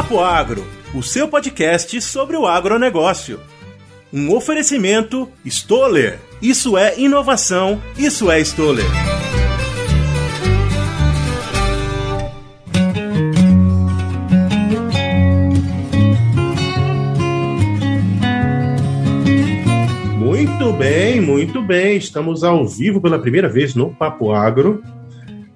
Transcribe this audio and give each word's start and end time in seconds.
Papo 0.00 0.18
Agro, 0.18 0.66
o 0.94 1.02
seu 1.02 1.28
podcast 1.28 2.00
sobre 2.00 2.34
o 2.34 2.46
agronegócio. 2.46 3.38
Um 4.10 4.34
oferecimento 4.34 5.28
Stoller. 5.44 6.18
Isso 6.40 6.78
é 6.78 6.98
inovação, 6.98 7.78
isso 7.98 8.30
é 8.30 8.40
Stoller. 8.40 8.86
Muito 20.16 20.72
bem, 20.72 21.20
muito 21.20 21.60
bem. 21.60 21.98
Estamos 21.98 22.42
ao 22.42 22.66
vivo 22.66 23.02
pela 23.02 23.18
primeira 23.18 23.50
vez 23.50 23.74
no 23.74 23.94
Papo 23.94 24.32
Agro. 24.32 24.82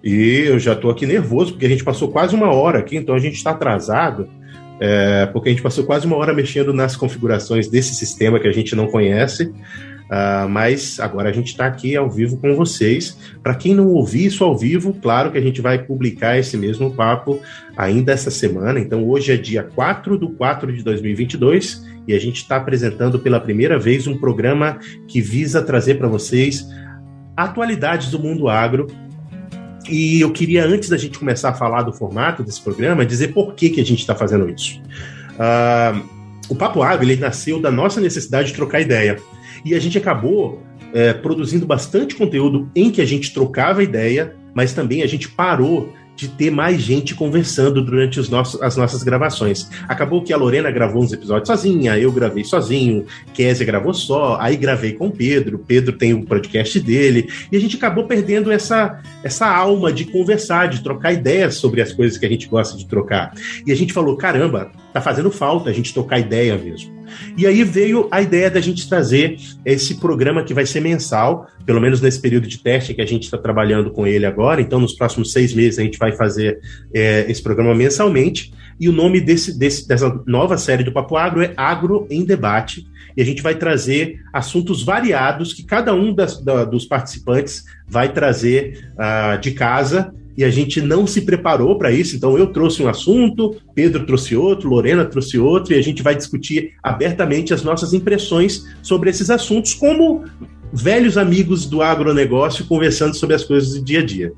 E 0.05 0.41
eu 0.47 0.59
já 0.59 0.75
estou 0.75 0.91
aqui 0.91 1.07
nervoso, 1.07 1.53
porque 1.53 1.65
a 1.65 1.69
gente 1.69 1.83
passou 1.83 2.11
quase 2.11 2.35
uma 2.35 2.53
hora 2.53 2.79
aqui, 2.79 2.95
então 2.95 3.15
a 3.15 3.19
gente 3.19 3.37
está 3.37 3.53
atrasado, 3.53 4.29
é, 4.79 5.25
porque 5.33 5.49
a 5.49 5.53
gente 5.53 5.63
passou 5.63 5.85
quase 5.85 6.07
uma 6.07 6.17
hora 6.17 6.35
mexendo 6.35 6.75
nas 6.75 6.95
configurações 6.95 7.69
desse 7.69 7.95
sistema 7.95 8.39
que 8.39 8.47
a 8.47 8.53
gente 8.53 8.77
não 8.77 8.87
conhece. 8.87 9.51
Uh, 10.05 10.47
mas 10.51 11.01
agora 11.01 11.31
a 11.31 11.33
gente 11.33 11.47
está 11.47 11.65
aqui 11.65 11.97
ao 11.97 12.11
vivo 12.11 12.37
com 12.37 12.55
vocês. 12.55 13.17
Para 13.43 13.55
quem 13.55 13.75
não 13.75 13.89
ouviu 13.89 14.27
isso 14.27 14.45
ao 14.45 14.57
vivo, 14.57 14.93
claro 15.01 15.33
que 15.33 15.39
a 15.39 15.41
gente 15.41 15.63
vai 15.63 15.79
publicar 15.79 16.39
esse 16.39 16.59
mesmo 16.59 16.95
papo 16.95 17.41
ainda 17.75 18.13
essa 18.13 18.31
semana. 18.31 18.79
Então, 18.79 19.09
hoje 19.09 19.33
é 19.33 19.37
dia 19.37 19.63
4 19.63 20.19
do 20.19 20.29
4 20.31 20.71
de 20.73 20.83
2022 20.83 21.83
e 22.07 22.13
a 22.13 22.19
gente 22.19 22.37
está 22.37 22.57
apresentando 22.57 23.19
pela 23.19 23.41
primeira 23.41 23.79
vez 23.79 24.07
um 24.07 24.19
programa 24.19 24.79
que 25.09 25.23
visa 25.23 25.63
trazer 25.63 25.95
para 25.95 26.07
vocês 26.07 26.69
atualidades 27.35 28.11
do 28.11 28.19
mundo 28.19 28.49
agro 28.49 28.87
e 29.89 30.21
eu 30.21 30.31
queria, 30.31 30.65
antes 30.65 30.89
da 30.89 30.97
gente 30.97 31.19
começar 31.19 31.51
a 31.51 31.55
falar 31.55 31.83
do 31.83 31.93
formato 31.93 32.43
desse 32.43 32.61
programa, 32.61 33.05
dizer 33.05 33.29
por 33.33 33.55
que, 33.55 33.71
que 33.71 33.81
a 33.81 33.85
gente 33.85 34.01
está 34.01 34.15
fazendo 34.15 34.49
isso. 34.49 34.81
Uh, 35.35 36.15
o 36.49 36.55
Papo 36.55 36.83
Água 36.83 37.05
ele 37.05 37.17
nasceu 37.17 37.61
da 37.61 37.71
nossa 37.71 38.01
necessidade 38.01 38.49
de 38.49 38.55
trocar 38.55 38.81
ideia. 38.81 39.19
E 39.65 39.75
a 39.75 39.81
gente 39.81 39.97
acabou 39.97 40.63
é, 40.93 41.13
produzindo 41.13 41.67
bastante 41.67 42.15
conteúdo 42.15 42.71
em 42.75 42.91
que 42.91 43.01
a 43.01 43.05
gente 43.05 43.33
trocava 43.33 43.83
ideia, 43.83 44.37
mas 44.55 44.73
também 44.73 45.03
a 45.03 45.07
gente 45.07 45.29
parou 45.29 45.93
de 46.17 46.29
ter 46.29 46.51
mais 46.51 46.81
gente 46.81 47.15
conversando 47.15 47.85
durante 47.85 48.21
os 48.21 48.29
nossos, 48.29 48.61
as 48.63 48.77
nossas 48.77 49.03
gravações. 49.03 49.69
Acabou 49.89 50.23
que 50.23 50.33
a 50.33 50.37
Lorena 50.37 50.71
gravou 50.71 51.03
uns 51.03 51.13
episódios 51.13 51.49
sozinha, 51.49 51.99
eu 51.99 52.13
gravei 52.13 52.45
sozinho, 52.45 53.07
Kézia 53.33 53.67
gravou 53.67 53.93
só, 53.93 54.39
aí 54.41 54.57
gravei 54.57 54.93
com 54.93 55.11
Pedro, 55.11 55.59
Pedro 55.59 55.93
tem 55.93 56.13
o 56.13 56.19
um 56.19 56.23
podcast 56.23 56.79
dele, 56.81 57.29
e 57.51 57.57
a 57.57 57.61
gente 57.61 57.77
acabou 57.77 58.07
perdendo 58.07 58.53
essa, 58.53 59.03
essa 59.23 59.47
alma 59.47 59.93
de 59.93 60.05
conversar, 60.05 60.69
de 60.69 60.83
trocar 60.83 61.13
ideias 61.13 61.57
sobre 61.57 61.81
as 61.81 61.93
coisas 61.93 62.19
que 62.19 62.27
a 62.27 62.29
gente 62.29 62.49
gosta 62.49 62.77
de 62.77 62.87
trocar. 62.87 63.33
E 63.67 63.73
a 63.73 63.77
gente 63.77 63.93
falou: 63.93 64.17
caramba, 64.17 64.71
tá 64.93 65.01
fazendo 65.01 65.31
falta 65.31 65.71
a 65.71 65.73
gente 65.73 65.93
trocar 65.93 66.19
ideia 66.19 66.57
mesmo. 66.57 66.95
E 67.37 67.47
aí 67.47 67.63
veio 67.65 68.09
a 68.11 68.21
ideia 68.23 68.51
da 68.51 68.61
gente 68.61 68.89
trazer 68.89 69.37
esse 69.65 69.97
programa 69.97 70.43
que 70.45 70.55
vai 70.55 70.67
ser 70.67 70.81
mensal, 70.81 71.47
pelo 71.65 71.81
menos 71.81 72.01
nesse 72.01 72.21
período 72.21 72.47
de 72.47 72.59
teste 72.59 72.95
que 72.95 73.03
a 73.03 73.07
gente 73.07 73.25
está 73.25 73.39
trabalhando 73.39 73.91
com 73.91 74.07
ele 74.07 74.27
agora. 74.27 74.61
Então, 74.61 74.81
nos 74.81 74.95
próximos 74.95 75.33
seis 75.33 75.53
meses, 75.55 75.79
a 75.79 75.83
gente 75.83 75.99
vai 75.99 76.13
fazer 76.13 76.59
é, 76.93 77.27
esse 77.29 77.43
programa 77.43 77.75
mensalmente. 77.75 78.53
E 78.79 78.89
o 78.89 78.93
nome 78.93 79.21
desse, 79.21 79.59
desse, 79.59 79.87
dessa 79.87 80.21
nova 80.27 80.57
série 80.57 80.83
do 80.83 80.93
Papo 80.93 81.17
Agro 81.17 81.43
é 81.43 81.53
Agro 81.57 82.07
em 82.11 82.25
Debate. 82.25 82.87
E 83.17 83.23
a 83.23 83.25
gente 83.25 83.43
vai 83.43 83.55
trazer 83.55 84.21
assuntos 84.33 84.83
variados 84.83 85.53
que 85.53 85.63
cada 85.63 85.95
um 85.95 86.13
das, 86.13 86.43
da, 86.43 86.65
dos 86.65 86.85
participantes 86.85 87.65
vai 87.87 88.13
trazer 88.13 88.91
uh, 88.95 89.39
de 89.41 89.53
casa 89.53 90.13
e 90.37 90.45
a 90.45 90.51
gente 90.51 90.81
não 90.81 91.07
se 91.07 91.23
preparou 91.23 91.79
para 91.79 91.93
isso. 91.93 92.17
Então, 92.17 92.37
eu 92.37 92.49
trouxe 92.49 92.83
um 92.83 92.89
assunto, 92.89 93.57
Pedro 93.75 94.05
trouxe 94.07 94.37
outro, 94.37 94.69
Lorena 94.69 95.05
trouxe 95.05 95.39
outro, 95.39 95.75
e 95.75 95.79
a 95.79 95.83
gente 95.83 96.03
vai 96.03 96.15
discutir 96.15 96.73
abertamente 96.83 97.55
as 97.55 97.63
nossas 97.63 97.93
impressões 97.93 98.65
sobre 98.83 99.11
esses 99.11 99.31
assuntos, 99.31 99.75
como 99.75 100.25
velhos 100.75 101.17
amigos 101.17 101.67
do 101.67 101.81
agronegócio 101.81 102.67
conversando 102.67 103.15
sobre 103.15 103.37
as 103.37 103.45
coisas 103.45 103.75
do 103.75 103.85
dia 103.85 104.01
a 104.01 104.05
dia. 104.05 104.33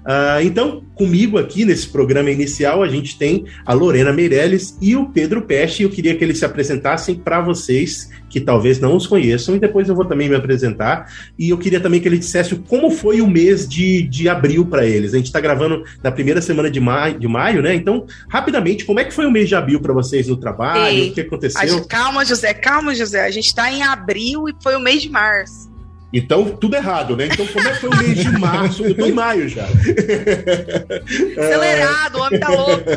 Uh, 0.00 0.42
então, 0.42 0.84
comigo 0.94 1.38
aqui 1.38 1.64
nesse 1.64 1.88
programa 1.88 2.30
inicial, 2.30 2.82
a 2.82 2.88
gente 2.88 3.16
tem 3.18 3.46
a 3.64 3.72
Lorena 3.72 4.12
Meirelles 4.12 4.76
e 4.82 4.94
o 4.94 5.06
Pedro 5.06 5.42
Peste. 5.42 5.82
Eu 5.82 5.90
queria 5.90 6.14
que 6.14 6.22
eles 6.22 6.38
se 6.38 6.44
apresentassem 6.44 7.14
para 7.14 7.40
vocês 7.40 8.10
que 8.28 8.40
talvez 8.40 8.78
não 8.78 8.96
os 8.96 9.06
conheçam, 9.06 9.56
e 9.56 9.58
depois 9.58 9.88
eu 9.88 9.94
vou 9.94 10.04
também 10.04 10.28
me 10.28 10.34
apresentar. 10.34 11.12
E 11.38 11.50
eu 11.50 11.58
queria 11.58 11.80
também 11.80 12.00
que 12.00 12.08
ele 12.08 12.18
dissesse 12.18 12.54
como 12.68 12.90
foi 12.90 13.20
o 13.20 13.26
mês 13.26 13.68
de, 13.68 14.02
de 14.02 14.28
abril 14.28 14.66
para 14.66 14.86
eles. 14.86 15.14
A 15.14 15.16
gente 15.16 15.26
está 15.26 15.40
gravando 15.40 15.84
na 16.02 16.10
primeira 16.10 16.40
semana 16.40 16.70
de 16.70 16.80
maio, 16.80 17.18
de 17.18 17.28
maio, 17.28 17.62
né? 17.62 17.74
Então, 17.74 18.06
rapidamente, 18.28 18.84
como 18.84 19.00
é 19.00 19.04
que 19.04 19.12
foi 19.12 19.26
o 19.26 19.30
mês 19.30 19.48
de 19.48 19.54
abril 19.54 19.80
para 19.80 19.92
vocês 19.92 20.28
no 20.28 20.36
trabalho? 20.36 20.94
Ei, 20.94 21.10
o 21.10 21.12
que 21.12 21.20
aconteceu? 21.20 21.68
Gente, 21.68 21.88
calma, 21.88 22.24
José, 22.24 22.54
calma, 22.54 22.94
José. 22.94 23.24
A 23.24 23.30
gente 23.30 23.46
está 23.46 23.70
em 23.70 23.82
abril 23.82 24.48
e 24.48 24.54
foi 24.62 24.76
o 24.76 24.80
mês 24.80 25.02
de 25.02 25.10
março. 25.10 25.77
Então, 26.12 26.44
tudo 26.44 26.74
errado, 26.74 27.16
né? 27.16 27.26
Então, 27.26 27.46
como 27.46 27.68
é 27.68 27.72
que 27.72 27.80
foi 27.80 27.90
o 27.90 27.96
mês 27.96 28.18
de 28.18 28.30
março? 28.38 28.84
Eu 28.84 28.94
tô 28.94 29.06
em 29.06 29.12
maio 29.12 29.48
já. 29.48 29.66
Acelerado, 31.36 32.16
o 32.16 32.22
homem 32.22 32.40
tá 32.40 32.48
louco. 32.48 32.90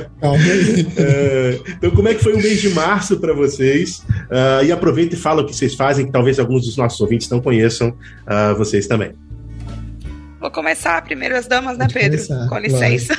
É, 0.98 1.60
então, 1.78 1.92
como 1.92 2.08
é 2.08 2.14
que 2.14 2.24
foi 2.24 2.34
o 2.34 2.38
mês 2.38 2.62
de 2.62 2.70
março 2.70 3.20
para 3.20 3.34
vocês? 3.34 4.00
Uh, 4.00 4.64
e 4.66 4.72
aproveita 4.72 5.16
e 5.16 5.18
fala 5.18 5.42
o 5.42 5.46
que 5.46 5.54
vocês 5.54 5.76
fazem, 5.76 6.06
que 6.06 6.12
talvez 6.12 6.40
alguns 6.40 6.66
dos 6.66 6.78
nossos 6.78 7.00
ouvintes 7.02 7.30
não 7.30 7.42
conheçam 7.42 7.90
uh, 7.90 8.56
vocês 8.58 8.88
também. 8.88 9.12
Vou 10.42 10.50
começar 10.50 11.00
primeiro 11.04 11.38
as 11.38 11.46
damas, 11.46 11.78
né, 11.78 11.86
Pedro? 11.94 12.18
Começar, 12.18 12.50
Com 12.50 12.58
licença. 12.58 13.16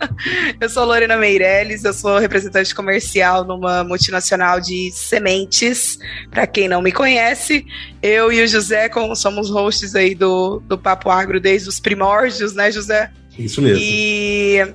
eu 0.58 0.66
sou 0.70 0.86
Lorena 0.86 1.14
Meirelles, 1.14 1.84
eu 1.84 1.92
sou 1.92 2.16
representante 2.16 2.74
comercial 2.74 3.44
numa 3.44 3.84
multinacional 3.84 4.58
de 4.62 4.90
sementes. 4.90 5.98
Para 6.30 6.46
quem 6.46 6.66
não 6.66 6.80
me 6.80 6.90
conhece, 6.90 7.66
eu 8.02 8.32
e 8.32 8.42
o 8.42 8.48
José 8.48 8.90
somos 9.14 9.50
hosts 9.50 9.94
aí 9.94 10.14
do, 10.14 10.58
do 10.60 10.78
Papo 10.78 11.10
Agro 11.10 11.38
desde 11.38 11.68
os 11.68 11.78
primórdios, 11.78 12.54
né, 12.54 12.72
José? 12.72 13.12
Isso 13.38 13.60
mesmo. 13.60 13.78
E, 13.78 14.66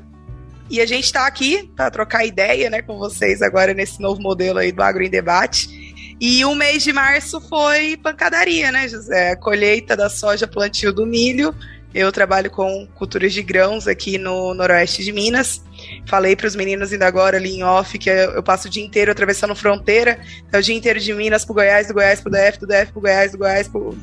e 0.69 0.81
a 0.81 0.85
gente 0.85 1.05
está 1.05 1.25
aqui 1.25 1.71
para 1.75 1.89
trocar 1.89 2.23
ideia, 2.23 2.69
né, 2.69 2.83
com 2.83 2.99
vocês 2.99 3.41
agora 3.41 3.73
nesse 3.73 3.99
novo 3.99 4.21
modelo 4.21 4.59
aí 4.59 4.71
do 4.71 4.83
Agro 4.83 5.03
em 5.03 5.09
Debate. 5.09 5.89
E 6.21 6.45
o 6.45 6.53
mês 6.53 6.83
de 6.83 6.93
março 6.93 7.41
foi 7.41 7.97
pancadaria, 7.97 8.71
né, 8.71 8.87
José? 8.87 9.35
colheita 9.37 9.97
da 9.97 10.07
soja, 10.07 10.45
plantio 10.45 10.93
do 10.93 11.03
milho 11.03 11.55
eu 11.93 12.11
trabalho 12.11 12.51
com 12.51 12.87
culturas 12.93 13.33
de 13.33 13.41
grãos 13.41 13.87
aqui 13.87 14.17
no 14.17 14.53
noroeste 14.53 15.03
de 15.03 15.11
Minas. 15.11 15.63
Falei 16.05 16.35
para 16.35 16.47
os 16.47 16.55
meninos 16.55 16.91
ainda 16.91 17.07
agora 17.07 17.37
ali 17.37 17.55
em 17.55 17.63
off 17.63 17.97
que 17.97 18.09
eu 18.09 18.43
passo 18.43 18.67
o 18.67 18.71
dia 18.71 18.83
inteiro 18.83 19.11
atravessando 19.11 19.55
fronteira. 19.55 20.19
É 20.51 20.59
o 20.59 20.61
dia 20.61 20.75
inteiro 20.75 20.99
de 20.99 21.11
Minas 21.13 21.43
para 21.43 21.55
Goiás, 21.55 21.87
do 21.87 21.93
Goiás 21.93 22.21
para 22.21 22.29
o 22.29 22.31
DF, 22.31 22.59
do 22.59 22.67
DF 22.67 22.91
para 22.91 23.01
Goiás, 23.01 23.31
do 23.31 23.37
Goiás 23.39 23.67
pro... 23.67 23.97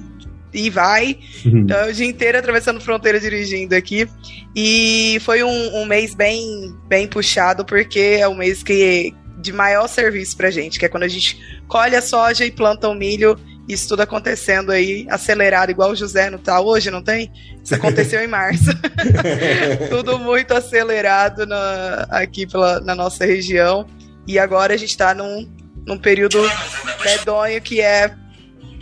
e 0.52 0.69
vai. 0.69 1.19
Uhum. 1.44 1.58
Então, 1.58 1.78
é 1.78 1.91
o 1.91 1.92
dia 1.92 2.06
inteiro 2.06 2.38
atravessando 2.38 2.80
fronteira 2.80 3.20
dirigindo 3.20 3.74
aqui. 3.74 4.08
E 4.54 5.18
foi 5.20 5.44
um, 5.44 5.76
um 5.76 5.84
mês 5.84 6.12
bem, 6.12 6.74
bem 6.88 7.06
puxado, 7.06 7.64
porque 7.64 8.18
é 8.18 8.26
o 8.26 8.34
mês 8.34 8.64
que 8.64 9.14
de 9.38 9.53
maior 9.53 9.86
serviço 9.86 10.36
para 10.36 10.50
gente, 10.50 10.78
que 10.78 10.86
é 10.86 10.88
quando 10.88 11.04
a 11.04 11.08
gente 11.08 11.38
colhe 11.68 11.94
a 11.94 12.03
soja 12.03 12.44
e 12.44 12.50
planta 12.50 12.88
o 12.88 12.94
milho 12.94 13.38
isso 13.69 13.88
tudo 13.88 14.03
acontecendo 14.03 14.71
aí, 14.71 15.06
acelerado, 15.10 15.71
igual 15.71 15.91
o 15.91 15.97
José 15.97 16.31
não 16.31 16.38
tá 16.38 16.60
hoje, 16.60 16.91
não 16.91 17.03
tem? 17.03 17.32
Isso 17.62 17.75
aconteceu 17.75 18.22
em 18.22 18.28
março. 18.28 18.71
tudo 19.91 20.19
muito 20.19 20.54
acelerado 20.54 21.47
na, 21.47 22.06
aqui 22.10 22.47
pela, 22.47 22.81
na 22.81 22.94
nossa 22.94 23.25
região. 23.25 23.87
E 24.27 24.38
agora 24.38 24.75
a 24.75 24.77
gente 24.77 24.91
está 24.91 25.12
num, 25.15 25.50
num 25.84 25.99
período 25.99 26.38
medonho 27.04 27.60
que 27.60 27.81
é 27.81 28.15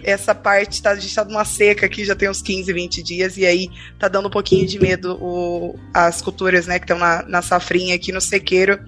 essa 0.03 0.35
parte, 0.35 0.83
tá, 0.83 0.91
a 0.91 0.97
gente 0.97 1.15
tá 1.15 1.25
numa 1.25 1.47
seca 1.47 1.87
aqui, 1.87 2.05
já 2.05 2.15
tem 2.15 2.29
uns 2.29 2.43
15, 2.43 2.71
20 2.71 3.03
dias, 3.03 3.37
e 3.39 3.47
aí 3.47 3.71
tá 3.99 4.07
dando 4.07 4.29
um 4.29 4.31
pouquinho 4.31 4.67
de 4.67 4.79
medo 4.79 5.17
o, 5.19 5.79
as 5.95 6.21
culturas, 6.21 6.67
né, 6.67 6.79
que 6.79 6.85
estão 6.85 6.99
na, 6.99 7.23
na 7.23 7.41
safrinha 7.41 7.95
aqui 7.95 8.13
no 8.13 8.21
sequeiro, 8.21 8.79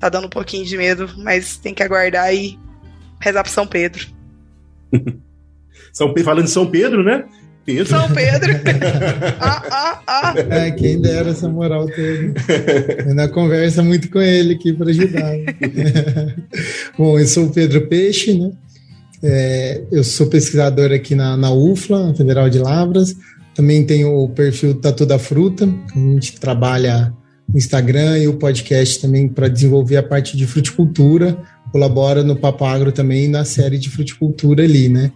tá 0.00 0.08
dando 0.08 0.26
um 0.26 0.30
pouquinho 0.30 0.64
de 0.64 0.76
medo, 0.76 1.08
mas 1.16 1.56
tem 1.56 1.72
que 1.72 1.82
aguardar 1.82 2.34
e 2.34 2.58
rezar 3.20 3.44
pro 3.44 3.52
São 3.52 3.68
Pedro. 3.68 4.04
São, 5.94 6.12
falando 6.24 6.44
de 6.44 6.50
São 6.50 6.66
Pedro, 6.66 7.04
né? 7.04 7.24
Pedro. 7.64 7.86
São 7.86 8.10
Pedro. 8.12 8.52
ah, 9.40 9.62
ah, 9.70 10.02
ah. 10.06 10.34
É, 10.50 10.70
quem 10.72 11.00
dera 11.00 11.30
essa 11.30 11.48
moral 11.48 11.86
toda. 11.86 13.14
Na 13.14 13.28
conversa 13.28 13.82
muito 13.82 14.10
com 14.10 14.20
ele 14.20 14.54
aqui 14.54 14.72
para 14.72 14.90
ajudar. 14.90 15.32
Bom, 16.98 17.18
eu 17.18 17.26
sou 17.26 17.46
o 17.46 17.50
Pedro 17.50 17.86
Peixe, 17.86 18.34
né? 18.34 18.52
É, 19.22 19.82
eu 19.90 20.04
sou 20.04 20.26
pesquisador 20.26 20.92
aqui 20.92 21.14
na, 21.14 21.36
na 21.36 21.50
UFLA, 21.50 22.12
Federal 22.14 22.50
de 22.50 22.58
Lavras. 22.58 23.16
Também 23.54 23.86
tenho 23.86 24.12
o 24.12 24.28
perfil 24.28 24.74
Tatu 24.74 25.06
da 25.06 25.18
Fruta, 25.18 25.66
a 25.94 25.98
gente 25.98 26.38
trabalha 26.38 27.14
no 27.48 27.56
Instagram 27.56 28.18
e 28.18 28.28
o 28.28 28.34
podcast 28.34 29.00
também 29.00 29.28
para 29.28 29.48
desenvolver 29.48 29.96
a 29.96 30.02
parte 30.02 30.36
de 30.36 30.46
fruticultura. 30.46 31.38
Colabora 31.70 32.22
no 32.22 32.36
Papo 32.36 32.64
Agro 32.64 32.92
também 32.92 33.28
na 33.28 33.44
série 33.44 33.78
de 33.78 33.88
fruticultura 33.88 34.64
ali, 34.64 34.88
né? 34.88 35.10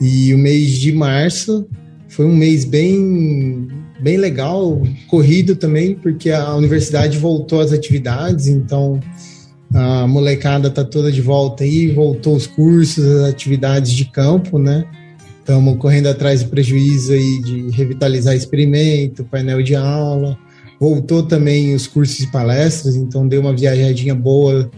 E 0.00 0.32
o 0.32 0.38
mês 0.38 0.72
de 0.72 0.92
março 0.92 1.66
foi 2.08 2.24
um 2.24 2.34
mês 2.34 2.64
bem, 2.64 3.68
bem 4.00 4.16
legal, 4.16 4.80
corrido 5.08 5.56
também, 5.56 5.94
porque 5.94 6.30
a 6.30 6.54
universidade 6.54 7.18
voltou 7.18 7.60
às 7.60 7.72
atividades, 7.72 8.46
então 8.46 9.00
A 9.74 10.06
molecada 10.06 10.70
tá 10.70 10.82
toda 10.82 11.12
de 11.12 11.20
volta 11.20 11.62
aí, 11.62 11.88
voltou 11.88 12.34
os 12.34 12.46
cursos, 12.46 13.04
as 13.04 13.30
atividades 13.30 13.92
de 13.92 14.06
campo, 14.06 14.58
né? 14.58 14.86
Estamos 15.40 15.76
correndo 15.78 16.06
atrás 16.06 16.42
do 16.42 16.48
prejuízo 16.48 17.12
aí 17.12 17.42
de 17.42 17.70
revitalizar 17.70 18.34
experimento, 18.34 19.24
painel 19.24 19.62
de 19.62 19.74
aula. 19.74 20.38
Voltou 20.80 21.22
também 21.22 21.74
os 21.74 21.86
cursos 21.86 22.20
e 22.20 22.30
palestras, 22.30 22.96
então 22.96 23.26
deu 23.28 23.40
uma 23.40 23.54
viajadinha 23.54 24.14
boa 24.14 24.70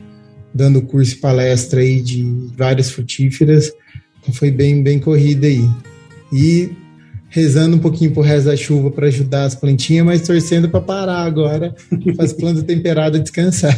dando 0.53 0.83
curso 0.83 1.15
e 1.15 1.19
palestra 1.19 1.81
aí 1.81 2.01
de 2.01 2.25
várias 2.57 2.91
frutíferas. 2.91 3.73
Foi 4.33 4.51
bem, 4.51 4.83
bem 4.83 4.99
corrida 4.99 5.47
aí. 5.47 5.69
E 6.33 6.71
rezando 7.31 7.77
um 7.77 7.79
pouquinho 7.79 8.12
pro 8.12 8.23
resto 8.23 8.47
da 8.47 8.56
chuva 8.56 8.91
para 8.91 9.06
ajudar 9.06 9.44
as 9.44 9.55
plantinhas, 9.55 10.05
mas 10.05 10.21
torcendo 10.23 10.69
para 10.69 10.81
parar 10.81 11.23
agora, 11.23 11.75
para 12.17 12.25
as 12.25 12.32
plantas 12.32 12.65
temperadas 12.65 13.21
descansar. 13.21 13.75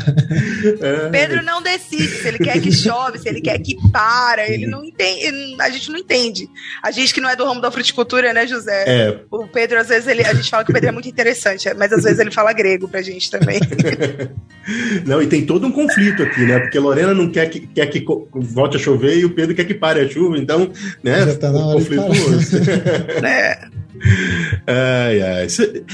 É. 0.81 1.09
Pedro 1.11 1.43
não 1.43 1.63
decide 1.63 2.09
se 2.09 2.27
ele 2.27 2.39
quer 2.39 2.61
que 2.61 2.73
chove, 2.73 3.19
se 3.19 3.29
ele 3.29 3.41
quer 3.41 3.59
que 3.59 3.77
para, 3.91 4.51
ele 4.51 4.67
não 4.67 4.83
entende, 4.83 5.57
a 5.61 5.69
gente 5.69 5.91
não 5.91 5.99
entende. 5.99 6.49
A 6.83 6.91
gente 6.91 7.13
que 7.13 7.21
não 7.21 7.29
é 7.29 7.37
do 7.37 7.45
ramo 7.45 7.61
da 7.61 7.71
fruticultura, 7.71 8.33
né, 8.33 8.47
José? 8.47 8.85
É. 8.87 9.21
O 9.31 9.47
Pedro, 9.47 9.79
às 9.79 9.89
vezes, 9.89 10.09
ele, 10.09 10.25
a 10.25 10.33
gente 10.33 10.49
fala 10.49 10.65
que 10.65 10.71
o 10.71 10.75
Pedro 10.75 10.89
é 10.89 10.93
muito 10.93 11.09
interessante, 11.09 11.69
mas 11.77 11.93
às 11.93 12.03
vezes 12.03 12.19
ele 12.19 12.31
fala 12.31 12.53
grego 12.53 12.89
pra 12.89 13.03
gente 13.03 13.31
também. 13.31 13.61
Não, 15.05 15.21
e 15.21 15.27
tem 15.27 15.45
todo 15.45 15.67
um 15.67 15.73
conflito 15.73 16.23
aqui, 16.23 16.47
né? 16.47 16.61
Porque 16.61 16.79
Lorena 16.79 17.13
não 17.13 17.31
quer 17.31 17.51
que, 17.51 17.67
quer 17.67 17.87
que 17.87 18.05
volte 18.33 18.77
a 18.77 18.81
chover 18.81 19.19
e 19.19 19.25
o 19.25 19.35
Pedro 19.35 19.55
quer 19.57 19.65
que 19.65 19.75
pare 19.75 20.01
a 20.01 20.09
chuva, 20.09 20.39
então, 20.39 20.71
né? 21.03 21.27
Já 21.27 21.35
tá 21.35 21.51
na 21.51 21.67
hora 21.67 21.79
conflituoso. 21.79 22.61
né? 23.21 23.42
Ai, 24.67 25.23
ai. 25.23 25.47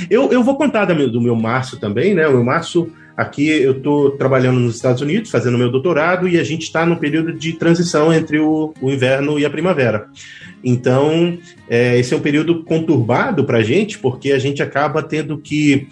Eu, 0.08 0.32
eu 0.32 0.42
vou 0.42 0.56
contar 0.56 0.84
do 0.84 1.20
meu 1.20 1.36
março 1.36 1.78
também, 1.78 2.14
né? 2.14 2.26
O 2.26 2.32
meu 2.32 2.44
março, 2.44 2.90
aqui 3.16 3.48
eu 3.48 3.72
estou 3.72 4.12
trabalhando 4.12 4.60
nos 4.60 4.76
Estados 4.76 5.02
Unidos, 5.02 5.30
fazendo 5.30 5.58
meu 5.58 5.70
doutorado, 5.70 6.28
e 6.28 6.38
a 6.38 6.44
gente 6.44 6.62
está 6.62 6.86
no 6.86 6.96
período 6.96 7.32
de 7.32 7.52
transição 7.54 8.12
entre 8.12 8.38
o, 8.38 8.72
o 8.80 8.90
inverno 8.90 9.38
e 9.38 9.44
a 9.44 9.50
primavera. 9.50 10.06
Então, 10.62 11.38
é, 11.68 11.98
esse 11.98 12.14
é 12.14 12.16
um 12.16 12.20
período 12.20 12.64
conturbado 12.64 13.44
para 13.44 13.58
a 13.58 13.62
gente, 13.62 13.98
porque 13.98 14.32
a 14.32 14.38
gente 14.38 14.62
acaba 14.62 15.02
tendo 15.02 15.38
que 15.38 15.88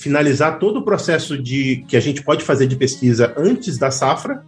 finalizar 0.00 0.58
todo 0.58 0.78
o 0.78 0.84
processo 0.84 1.40
de 1.40 1.84
que 1.88 1.96
a 1.96 2.00
gente 2.00 2.22
pode 2.22 2.44
fazer 2.44 2.66
de 2.66 2.76
pesquisa 2.76 3.32
antes 3.36 3.78
da 3.78 3.90
safra 3.90 4.42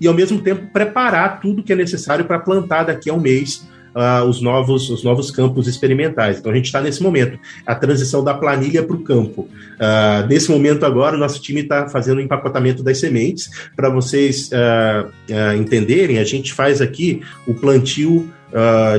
e, 0.00 0.08
ao 0.08 0.14
mesmo 0.14 0.40
tempo, 0.40 0.72
preparar 0.72 1.40
tudo 1.40 1.62
que 1.62 1.72
é 1.72 1.76
necessário 1.76 2.24
para 2.24 2.38
plantar 2.38 2.84
daqui 2.84 3.10
a 3.10 3.14
um 3.14 3.20
mês 3.20 3.68
uh, 3.94 4.24
os, 4.24 4.40
novos, 4.40 4.90
os 4.90 5.02
novos 5.02 5.30
campos 5.30 5.66
experimentais. 5.66 6.38
Então 6.38 6.52
a 6.52 6.54
gente 6.54 6.66
está 6.66 6.80
nesse 6.80 7.02
momento, 7.02 7.38
a 7.66 7.74
transição 7.74 8.22
da 8.22 8.34
planilha 8.34 8.82
para 8.82 8.96
o 8.96 9.00
campo. 9.00 9.42
Uh, 9.42 10.26
nesse 10.28 10.50
momento 10.50 10.84
agora, 10.84 11.16
o 11.16 11.18
nosso 11.18 11.40
time 11.40 11.60
está 11.62 11.88
fazendo 11.88 12.18
o 12.18 12.20
empacotamento 12.20 12.82
das 12.82 12.98
sementes. 12.98 13.50
Para 13.76 13.88
vocês 13.90 14.50
uh, 14.52 15.10
entenderem, 15.56 16.18
a 16.18 16.24
gente 16.24 16.52
faz 16.52 16.80
aqui 16.80 17.22
o 17.46 17.54
plantio 17.54 18.28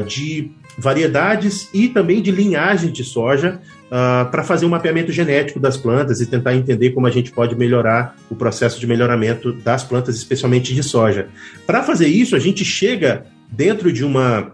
de 0.08 0.50
variedades 0.78 1.70
e 1.74 1.90
também 1.90 2.22
de 2.22 2.32
linhagem 2.32 2.92
de 2.92 3.04
soja 3.04 3.60
uh, 3.88 4.30
para 4.32 4.44
fazer 4.44 4.66
um 4.66 4.70
mapeamento 4.70 5.12
genético 5.12 5.60
das 5.60 5.78
plantas 5.78 6.22
e 6.22 6.26
tentar 6.26 6.56
entender 6.56 6.92
como 6.92 7.08
a 7.08 7.12
gente 7.12 7.32
pode 7.32 7.56
melhorar 7.56 8.16
o 8.30 8.36
processo 8.36 8.80
de 8.80 8.88
melhoramento 8.88 9.52
das 9.52 9.84
plantas, 9.84 10.16
especialmente 10.16 10.74
de 10.74 10.82
soja. 10.82 11.28
Para 11.68 11.84
fazer 11.84 12.08
isso, 12.08 12.36
a 12.36 12.40
gente 12.40 12.64
chega 12.64 13.26
dentro 13.52 13.92
de 13.92 14.06
uma 14.06 14.54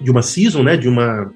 de 0.00 0.10
uma 0.10 0.22
season, 0.22 0.62
né? 0.62 0.76
De 0.76 0.88
uma 0.88 1.30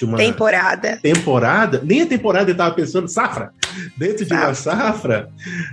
de 0.00 0.04
uma 0.06 0.16
temporada. 0.16 0.98
Temporada, 1.02 1.82
nem 1.84 2.00
a 2.00 2.06
temporada 2.06 2.50
eu 2.50 2.52
estava 2.52 2.74
pensando, 2.74 3.06
safra. 3.06 3.52
Dentro 3.98 4.24
de 4.24 4.32
uma 4.32 4.54
safra, 4.54 5.28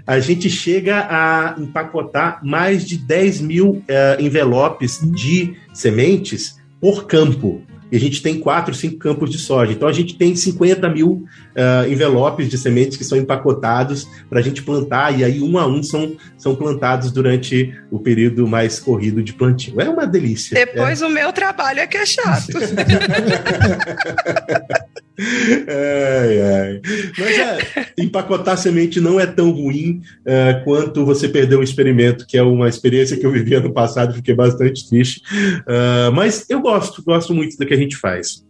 a 0.05 0.19
gente 0.19 0.49
chega 0.49 1.07
a 1.09 1.55
empacotar 1.57 2.41
mais 2.43 2.85
de 2.85 2.97
10 2.97 3.41
mil 3.41 3.69
uh, 3.69 3.83
envelopes 4.21 4.99
de 5.13 5.55
sementes 5.73 6.59
por 6.81 7.07
campo 7.07 7.63
e 7.91 7.95
a 7.95 7.99
gente 7.99 8.21
tem 8.21 8.39
quatro, 8.39 8.73
cinco 8.73 8.97
campos 8.97 9.29
de 9.29 9.37
soja. 9.37 9.71
Então 9.71 9.87
a 9.87 9.93
gente 9.93 10.15
tem 10.15 10.35
50 10.35 10.89
mil 10.89 11.25
uh, 11.55 11.91
envelopes 11.91 12.49
de 12.49 12.57
sementes 12.57 12.97
que 12.97 13.03
são 13.03 13.17
empacotados 13.17 14.07
para 14.29 14.39
a 14.39 14.41
gente 14.41 14.61
plantar, 14.61 15.17
e 15.17 15.23
aí 15.23 15.41
um 15.41 15.57
a 15.57 15.65
um 15.65 15.81
são, 15.81 16.15
são 16.37 16.55
plantados 16.55 17.11
durante 17.11 17.73
o 17.89 17.99
período 17.99 18.47
mais 18.47 18.79
corrido 18.79 19.23
de 19.23 19.33
plantio. 19.33 19.79
É 19.79 19.89
uma 19.89 20.05
delícia. 20.05 20.53
Depois 20.53 21.01
é. 21.01 21.05
o 21.05 21.09
meu 21.09 21.31
trabalho 21.31 21.79
é 21.79 21.87
que 21.87 21.97
é 21.97 22.05
chato. 22.05 22.57
ai, 25.19 26.41
ai. 26.41 26.81
Mas 27.17 27.39
é, 27.39 27.87
empacotar 27.97 28.57
semente 28.57 28.99
não 28.99 29.19
é 29.19 29.25
tão 29.25 29.51
ruim 29.51 30.01
uh, 30.21 30.63
quanto 30.63 31.05
você 31.05 31.27
perder 31.27 31.57
um 31.57 31.63
experimento, 31.63 32.25
que 32.27 32.37
é 32.37 32.43
uma 32.43 32.69
experiência 32.69 33.17
que 33.17 33.25
eu 33.25 33.31
vivi 33.31 33.55
ano 33.55 33.73
passado, 33.73 34.13
fiquei 34.13 34.35
bastante 34.35 34.87
triste. 34.87 35.21
Uh, 35.61 36.11
mas 36.13 36.45
eu 36.49 36.61
gosto, 36.61 37.03
gosto 37.03 37.33
muito 37.33 37.57
do 37.57 37.65
que 37.65 37.73
a 37.73 37.77
gente 37.77 37.95
faz. 37.95 38.45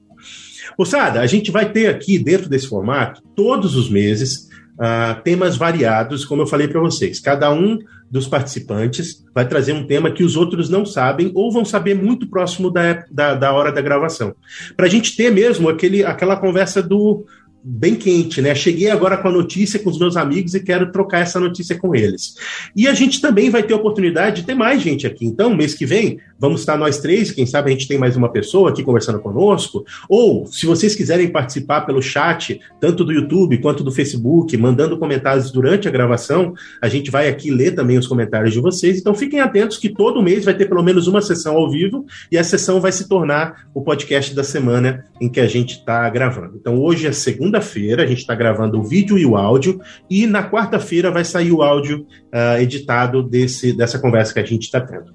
Moçada, 0.78 1.22
a 1.22 1.28
gente 1.28 1.50
vai 1.52 1.72
ter 1.72 1.88
aqui, 1.88 2.20
dentro 2.20 2.50
desse 2.50 2.68
formato, 2.68 3.24
todos 3.36 3.76
os 3.76 3.90
meses, 3.90 4.48
uh, 4.74 5.22
temas 5.24 5.58
variados, 5.58 6.26
como 6.26 6.42
eu 6.42 6.48
falei 6.48 6.68
para 6.68 6.80
vocês. 6.80 7.20
Cada 7.20 7.52
um 7.52 7.80
dos 8.10 8.28
participantes 8.28 9.26
vai 9.34 9.48
trazer 9.48 9.74
um 9.74 9.86
tema 9.86 10.12
que 10.12 10.24
os 10.24 10.36
outros 10.36 10.70
não 10.70 10.86
sabem 10.86 11.32
ou 11.36 11.52
vão 11.52 11.66
saber 11.66 11.94
muito 11.94 12.28
próximo 12.28 12.72
da, 12.72 13.06
da, 13.12 13.36
da 13.36 13.52
hora 13.52 13.72
da 13.72 13.82
gravação. 13.82 14.34
Para 14.76 14.86
a 14.86 14.90
gente 14.90 15.16
ter 15.16 15.32
mesmo 15.32 15.70
aquele, 15.70 16.04
aquela 16.04 16.38
conversa 16.38 16.82
do 16.82 17.26
bem 17.64 17.96
quente, 17.96 18.42
né? 18.42 18.56
Cheguei 18.56 18.90
agora 18.90 19.18
com 19.18 19.28
a 19.28 19.32
notícia 19.32 19.80
com 19.80 19.90
os 19.90 20.00
meus 20.00 20.16
amigos 20.16 20.54
e 20.54 20.60
quero 20.60 20.92
trocar 20.92 21.20
essa 21.20 21.40
notícia 21.40 21.78
com 21.78 21.94
eles. 21.94 22.36
E 22.76 22.88
a 22.88 22.94
gente 22.94 23.20
também 23.20 23.50
vai 23.50 23.64
ter 23.64 23.74
oportunidade 23.74 24.42
de 24.42 24.48
ter 24.48 24.54
mais 24.54 24.82
gente 24.82 25.06
aqui. 25.06 25.26
Então, 25.26 25.56
mês 25.56 25.74
que 25.74 25.86
vem, 25.86 26.20
vamos 26.40 26.62
estar 26.62 26.78
nós 26.78 27.00
três, 27.00 27.32
quem 27.32 27.46
sabe 27.46 27.70
a 27.70 27.74
gente 27.74 27.88
tem 27.88 27.98
mais 27.98 28.16
uma 28.16 28.30
pessoa 28.30 28.70
aqui 28.70 28.84
conversando 28.84 29.20
conosco. 29.20 29.86
Ou, 30.08 30.46
se 30.48 30.66
vocês 30.66 30.96
quiserem 30.96 31.30
participar 31.30 31.82
pelo 31.82 32.02
chat, 32.02 32.60
tanto 32.80 33.04
do 33.04 33.12
YouTube 33.12 33.58
quanto 33.58 33.84
do 33.84 33.92
Facebook, 33.92 34.56
mandando 34.56 34.98
comentários 34.98 35.52
durante 35.52 35.88
a 35.88 35.92
gravação, 35.92 36.54
a 36.82 36.88
gente 36.88 37.12
vai 37.12 37.28
aqui 37.28 37.52
ler 37.52 37.72
também 37.72 37.98
os 37.98 38.08
comentários 38.08 38.54
de 38.54 38.62
vocês. 38.62 39.00
Então, 39.00 39.14
fiquem 39.14 39.40
atentos 39.40 39.78
que 39.78 39.90
todo 39.90 40.22
mês 40.22 40.46
vai 40.46 40.54
ter 40.54 40.68
pelo 40.68 40.84
menos 40.84 41.08
uma 41.08 41.22
sessão 41.22 41.58
ao 41.58 41.70
vivo 41.70 42.06
e 42.32 42.38
a 42.38 42.44
sessão 42.44 42.80
vai 42.80 42.92
se 42.92 43.10
tornar 43.10 43.68
o 43.74 43.82
podcast 43.82 44.34
da 44.34 44.44
semana 44.44 45.06
em 45.20 45.28
que 45.28 45.40
a 45.40 45.48
gente 45.48 45.80
está 45.80 46.10
gravando. 46.10 46.58
Então, 46.60 46.80
hoje 46.80 47.08
é 47.08 47.12
segunda 47.12 47.47
segunda-feira, 47.48 48.04
a 48.04 48.06
gente 48.06 48.20
está 48.20 48.36
gravando 48.36 48.80
o 48.80 48.84
vídeo 48.84 49.18
e 49.18 49.26
o 49.26 49.36
áudio, 49.36 49.82
e 50.10 50.28
na 50.28 50.48
quarta-feira 50.50 51.10
vai 51.10 51.24
sair 51.24 51.52
o 51.52 51.62
áudio 51.62 52.06
uh, 52.34 52.62
editado 52.62 53.24
desse, 53.24 53.74
dessa 53.74 53.98
conversa 53.98 54.34
que 54.34 54.40
a 54.40 54.46
gente 54.46 54.64
está 54.64 54.82
tendo. 54.82 55.14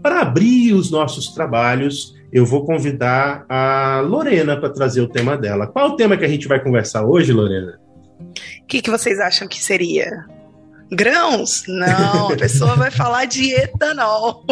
Para 0.00 0.20
abrir 0.20 0.72
os 0.72 0.90
nossos 0.90 1.28
trabalhos, 1.28 2.14
eu 2.32 2.46
vou 2.46 2.64
convidar 2.64 3.44
a 3.48 4.00
Lorena 4.00 4.56
para 4.56 4.70
trazer 4.70 5.00
o 5.00 5.08
tema 5.08 5.36
dela. 5.36 5.66
Qual 5.66 5.90
o 5.90 5.96
tema 5.96 6.16
que 6.16 6.24
a 6.24 6.28
gente 6.28 6.48
vai 6.48 6.62
conversar 6.62 7.04
hoje, 7.04 7.32
Lorena? 7.32 7.78
O 8.62 8.66
que, 8.66 8.80
que 8.80 8.90
vocês 8.90 9.20
acham 9.20 9.46
que 9.46 9.62
seria? 9.62 10.24
Grãos? 10.90 11.64
Não, 11.68 12.32
a 12.32 12.36
pessoa 12.36 12.74
vai 12.74 12.90
falar 12.90 13.24
de 13.26 13.52
etanol. 13.52 14.44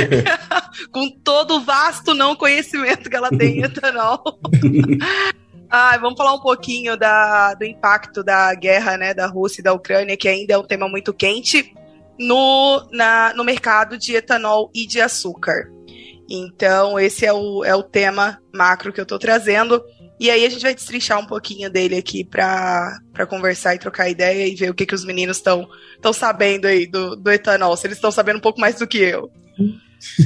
Com 0.90 1.10
todo 1.22 1.56
o 1.56 1.60
vasto 1.60 2.14
não 2.14 2.34
conhecimento 2.34 3.08
que 3.08 3.16
ela 3.16 3.30
tem 3.30 3.58
em 3.58 3.64
etanol. 3.64 4.22
Ah, 5.70 5.96
vamos 5.98 6.16
falar 6.16 6.34
um 6.34 6.40
pouquinho 6.40 6.96
da, 6.96 7.54
do 7.54 7.64
impacto 7.64 8.22
da 8.22 8.54
guerra 8.54 8.96
né, 8.96 9.12
da 9.12 9.26
Rússia 9.26 9.60
e 9.60 9.64
da 9.64 9.72
Ucrânia, 9.72 10.16
que 10.16 10.28
ainda 10.28 10.54
é 10.54 10.58
um 10.58 10.66
tema 10.66 10.88
muito 10.88 11.12
quente, 11.12 11.74
no, 12.18 12.88
na, 12.92 13.34
no 13.34 13.44
mercado 13.44 13.98
de 13.98 14.14
etanol 14.14 14.70
e 14.74 14.86
de 14.86 15.00
açúcar. 15.00 15.70
Então, 16.28 16.98
esse 16.98 17.24
é 17.24 17.32
o, 17.32 17.64
é 17.64 17.74
o 17.74 17.82
tema 17.82 18.40
macro 18.54 18.92
que 18.92 19.00
eu 19.00 19.04
estou 19.04 19.18
trazendo. 19.18 19.82
E 20.18 20.30
aí 20.30 20.46
a 20.46 20.48
gente 20.48 20.62
vai 20.62 20.74
destrinchar 20.74 21.20
um 21.20 21.26
pouquinho 21.26 21.70
dele 21.70 21.96
aqui 21.96 22.24
para 22.24 22.98
conversar 23.28 23.74
e 23.74 23.78
trocar 23.78 24.08
ideia 24.08 24.46
e 24.46 24.54
ver 24.54 24.70
o 24.70 24.74
que, 24.74 24.86
que 24.86 24.94
os 24.94 25.04
meninos 25.04 25.36
estão 25.36 25.68
sabendo 26.12 26.66
aí 26.66 26.86
do, 26.86 27.16
do 27.16 27.30
etanol, 27.30 27.76
se 27.76 27.86
eles 27.86 27.98
estão 27.98 28.10
sabendo 28.10 28.38
um 28.38 28.40
pouco 28.40 28.60
mais 28.60 28.76
do 28.76 28.86
que 28.86 28.98
eu. 28.98 29.30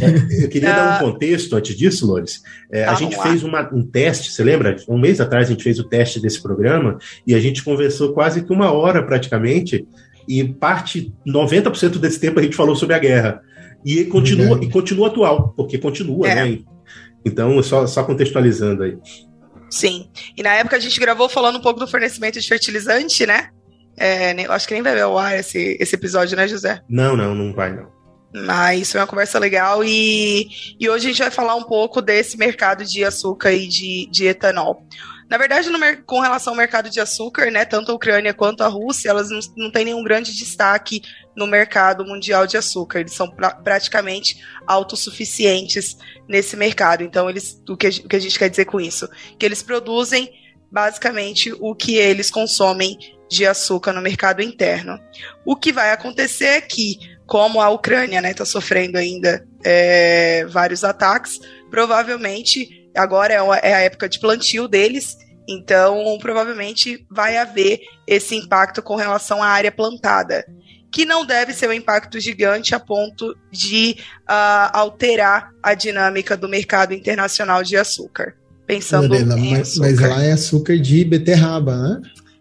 É, 0.01 0.45
eu 0.45 0.49
queria 0.49 0.73
dar 0.73 0.87
um 0.87 0.97
ah. 0.97 1.13
contexto 1.13 1.55
antes 1.55 1.77
disso, 1.77 2.07
Lores. 2.07 2.43
É, 2.71 2.85
a 2.85 2.95
gente 2.95 3.21
fez 3.21 3.43
uma, 3.43 3.69
um 3.73 3.83
teste, 3.83 4.31
você 4.31 4.43
lembra? 4.43 4.77
Um 4.89 4.99
mês 4.99 5.21
atrás 5.21 5.49
a 5.49 5.51
gente 5.51 5.63
fez 5.63 5.79
o 5.79 5.85
teste 5.85 6.21
desse 6.21 6.43
programa 6.43 6.99
e 7.27 7.35
a 7.35 7.41
gente 7.41 7.63
conversou 7.63 8.13
quase 8.13 8.43
que 8.43 8.53
uma 8.53 8.73
hora 8.73 9.03
praticamente, 9.03 9.87
e 10.29 10.45
parte, 10.45 11.13
90% 11.27 11.99
desse 11.99 12.21
tempo 12.21 12.39
a 12.39 12.43
gente 12.43 12.57
falou 12.57 12.77
sobre 12.77 12.95
a 12.95 12.99
guerra. 12.99 13.43
E 13.85 14.05
continua, 14.05 14.63
e 14.63 14.69
continua 14.69 15.09
atual, 15.09 15.55
porque 15.57 15.79
continua, 15.79 16.29
é. 16.29 16.35
né? 16.35 16.59
Então, 17.25 17.63
só, 17.63 17.87
só 17.87 18.05
contextualizando 18.05 18.83
aí. 18.83 18.99
Sim. 19.71 20.09
E 20.37 20.43
na 20.43 20.55
época 20.55 20.77
a 20.77 20.81
gente 20.81 20.99
gravou 21.01 21.29
falando 21.29 21.57
um 21.57 21.63
pouco 21.63 21.81
do 21.81 21.87
fornecimento 21.87 22.41
de 22.41 22.47
fertilizante, 22.47 23.25
né? 23.25 23.49
É, 23.97 24.33
eu 24.45 24.53
acho 24.53 24.67
que 24.67 24.75
nem 24.75 24.83
vai 24.83 24.95
ver 24.95 25.03
ao 25.03 25.19
ar 25.19 25.39
esse, 25.39 25.77
esse 25.79 25.95
episódio, 25.95 26.37
né, 26.37 26.49
José? 26.49 26.81
Não, 26.89 27.17
não, 27.17 27.35
não 27.35 27.53
vai, 27.53 27.73
não. 27.75 28.00
Mas 28.33 28.93
foi 28.93 29.01
uma 29.01 29.07
conversa 29.07 29.39
legal 29.39 29.83
e, 29.83 30.49
e 30.79 30.89
hoje 30.89 31.07
a 31.07 31.11
gente 31.11 31.23
vai 31.23 31.31
falar 31.31 31.57
um 31.57 31.65
pouco 31.65 32.01
desse 32.01 32.37
mercado 32.37 32.85
de 32.85 33.05
açúcar 33.05 33.53
e 33.53 33.67
de, 33.67 34.09
de 34.11 34.27
etanol. 34.27 34.87
Na 35.29 35.39
verdade, 35.39 35.71
no, 35.71 35.79
com 36.05 36.19
relação 36.19 36.53
ao 36.53 36.57
mercado 36.57 36.91
de 36.91 37.01
açúcar, 37.01 37.53
né, 37.53 37.65
tanto 37.65 37.93
a 37.93 37.95
Ucrânia 37.95 38.35
quanto 38.35 38.63
a 38.63 38.69
Rússia, 38.69 39.09
elas 39.09 39.31
não, 39.31 39.39
não 39.57 39.71
têm 39.71 39.85
nenhum 39.85 40.03
grande 40.03 40.37
destaque 40.37 41.03
no 41.37 41.47
mercado 41.47 42.05
mundial 42.05 42.49
de 42.49 42.57
açúcar. 42.57 42.99
Eles 42.99 43.15
são 43.15 43.31
pra, 43.31 43.51
praticamente 43.51 44.45
autossuficientes 44.67 45.97
nesse 46.29 46.57
mercado. 46.57 47.05
Então, 47.05 47.31
eles, 47.31 47.63
o 47.69 47.77
que, 47.77 47.89
o 47.89 48.09
que 48.09 48.17
a 48.17 48.21
gente 48.21 48.37
quer 48.37 48.51
dizer 48.51 48.65
com 48.65 48.81
isso? 48.81 49.09
Que 49.39 49.47
eles 49.47 49.63
produzem 49.63 50.33
basicamente 50.71 51.53
o 51.61 51.77
que 51.77 51.95
eles 51.95 52.29
consomem 52.29 52.99
de 53.29 53.47
açúcar 53.47 53.93
no 53.93 54.03
mercado 54.03 54.43
interno. 54.43 54.99
O 55.45 55.55
que 55.55 55.73
vai 55.73 55.93
acontecer 55.93 56.47
é 56.47 56.61
que, 56.61 56.99
como 57.31 57.61
a 57.61 57.71
Ucrânia 57.71 58.17
está 58.17 58.29
né, 58.29 58.35
tá 58.35 58.45
sofrendo 58.45 58.99
ainda 58.99 59.47
é, 59.65 60.45
vários 60.47 60.83
ataques, 60.83 61.39
provavelmente 61.71 62.91
agora 62.93 63.33
é, 63.33 63.71
é 63.71 63.73
a 63.73 63.81
época 63.83 64.09
de 64.09 64.19
plantio 64.19 64.67
deles, 64.67 65.17
então 65.49 66.19
provavelmente 66.21 67.07
vai 67.09 67.37
haver 67.37 67.83
esse 68.05 68.35
impacto 68.35 68.83
com 68.83 68.97
relação 68.97 69.41
à 69.41 69.47
área 69.47 69.71
plantada 69.71 70.45
que 70.91 71.05
não 71.05 71.25
deve 71.25 71.53
ser 71.53 71.69
um 71.69 71.73
impacto 71.73 72.19
gigante 72.19 72.75
a 72.75 72.81
ponto 72.81 73.33
de 73.49 73.97
uh, 74.23 74.73
alterar 74.73 75.53
a 75.63 75.73
dinâmica 75.73 76.37
do 76.37 76.49
mercado 76.49 76.93
internacional 76.95 77.63
de 77.63 77.77
açúcar. 77.77 78.35
Pensando 78.67 79.07
Lorena, 79.07 79.39
em 79.39 79.53
mas, 79.53 79.69
açúcar. 79.69 79.87
mas 79.89 80.01
lá 80.01 80.25
é 80.25 80.33
açúcar 80.33 80.79
de 80.81 81.05
beterraba, 81.05 81.77
né? 81.77 82.01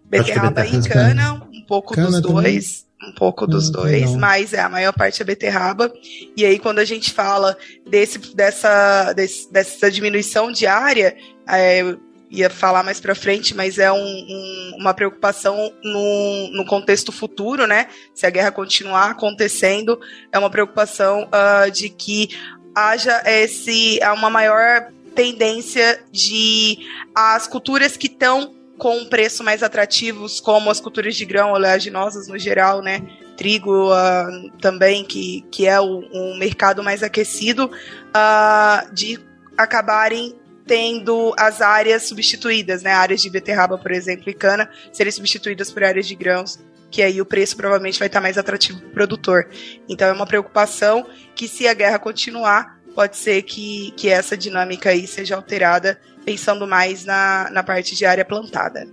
Beterraba 0.09 0.65
e 0.65 0.81
cana, 0.81 1.33
um 1.53 1.63
pouco 1.67 1.93
cana 1.93 2.19
dos 2.19 2.31
dois. 2.31 2.88
Um 3.01 3.13
pouco 3.13 3.47
dos 3.47 3.69
dois, 3.69 3.91
legal. 3.91 4.17
mas 4.17 4.53
é, 4.53 4.59
a 4.59 4.67
maior 4.67 4.91
parte 4.91 5.21
é 5.21 5.25
beterraba. 5.25 5.91
E 6.35 6.45
aí, 6.45 6.59
quando 6.59 6.79
a 6.79 6.85
gente 6.85 7.11
fala 7.11 7.57
desse, 7.89 8.17
dessa, 8.35 9.13
desse, 9.13 9.51
dessa 9.51 9.89
diminuição 9.89 10.51
diária, 10.51 11.15
é, 11.47 11.95
ia 12.29 12.49
falar 12.49 12.83
mais 12.83 12.99
para 12.99 13.15
frente, 13.15 13.55
mas 13.55 13.79
é 13.79 13.91
um, 13.91 13.97
um, 13.97 14.75
uma 14.77 14.93
preocupação 14.93 15.73
no, 15.83 16.51
no, 16.51 16.65
contexto 16.65 17.11
futuro, 17.11 17.65
né? 17.65 17.87
Se 18.13 18.25
a 18.25 18.29
guerra 18.29 18.51
continuar 18.51 19.11
acontecendo, 19.11 19.99
é 20.31 20.37
uma 20.37 20.49
preocupação 20.49 21.27
uh, 21.27 21.71
de 21.71 21.89
que 21.89 22.29
haja 22.75 23.21
esse 23.25 23.99
uma 24.15 24.29
maior 24.29 24.91
tendência 25.15 26.03
de 26.11 26.79
as 27.15 27.47
culturas 27.47 27.97
que 27.97 28.07
estão 28.07 28.53
com 28.79 28.97
um 28.97 29.05
preço 29.05 29.43
mais 29.43 29.61
atrativos, 29.61 30.39
como 30.39 30.71
as 30.71 30.79
culturas 30.79 31.15
de 31.15 31.25
grão 31.25 31.51
oleaginosas 31.51 32.27
no 32.29 32.39
geral, 32.39 32.81
né? 32.81 33.01
Trigo 33.35 33.91
uh, 33.91 34.51
também, 34.61 35.03
que, 35.03 35.45
que 35.51 35.67
é 35.67 35.79
o, 35.79 35.99
um 36.13 36.37
mercado 36.37 36.81
mais 36.81 37.03
aquecido, 37.03 37.65
uh, 37.65 38.93
de 38.93 39.19
acabarem 39.57 40.33
tendo 40.65 41.33
as 41.37 41.61
áreas 41.61 42.03
substituídas, 42.03 42.81
né? 42.81 42.93
Áreas 42.93 43.21
de 43.21 43.29
beterraba, 43.29 43.77
por 43.77 43.91
exemplo, 43.91 44.29
e 44.29 44.33
cana, 44.33 44.69
serem 44.93 45.11
substituídas 45.11 45.69
por 45.71 45.83
áreas 45.83 46.07
de 46.07 46.15
grãos, 46.15 46.57
que 46.89 47.01
aí 47.01 47.21
o 47.21 47.25
preço 47.25 47.57
provavelmente 47.57 47.99
vai 47.99 48.07
estar 48.07 48.21
mais 48.21 48.37
atrativo 48.37 48.79
para 48.79 48.87
o 48.87 48.93
produtor. 48.93 49.49
Então 49.89 50.07
é 50.07 50.13
uma 50.13 50.25
preocupação 50.25 51.05
que 51.35 51.47
se 51.47 51.67
a 51.67 51.73
guerra 51.73 51.99
continuar, 51.99 52.79
pode 52.95 53.17
ser 53.17 53.41
que, 53.41 53.91
que 53.97 54.09
essa 54.09 54.37
dinâmica 54.37 54.89
aí 54.89 55.05
seja 55.05 55.35
alterada 55.35 55.99
pensando 56.25 56.67
mais 56.67 57.05
na, 57.05 57.49
na 57.51 57.63
parte 57.63 57.95
de 57.95 58.05
área 58.05 58.25
plantada. 58.25 58.87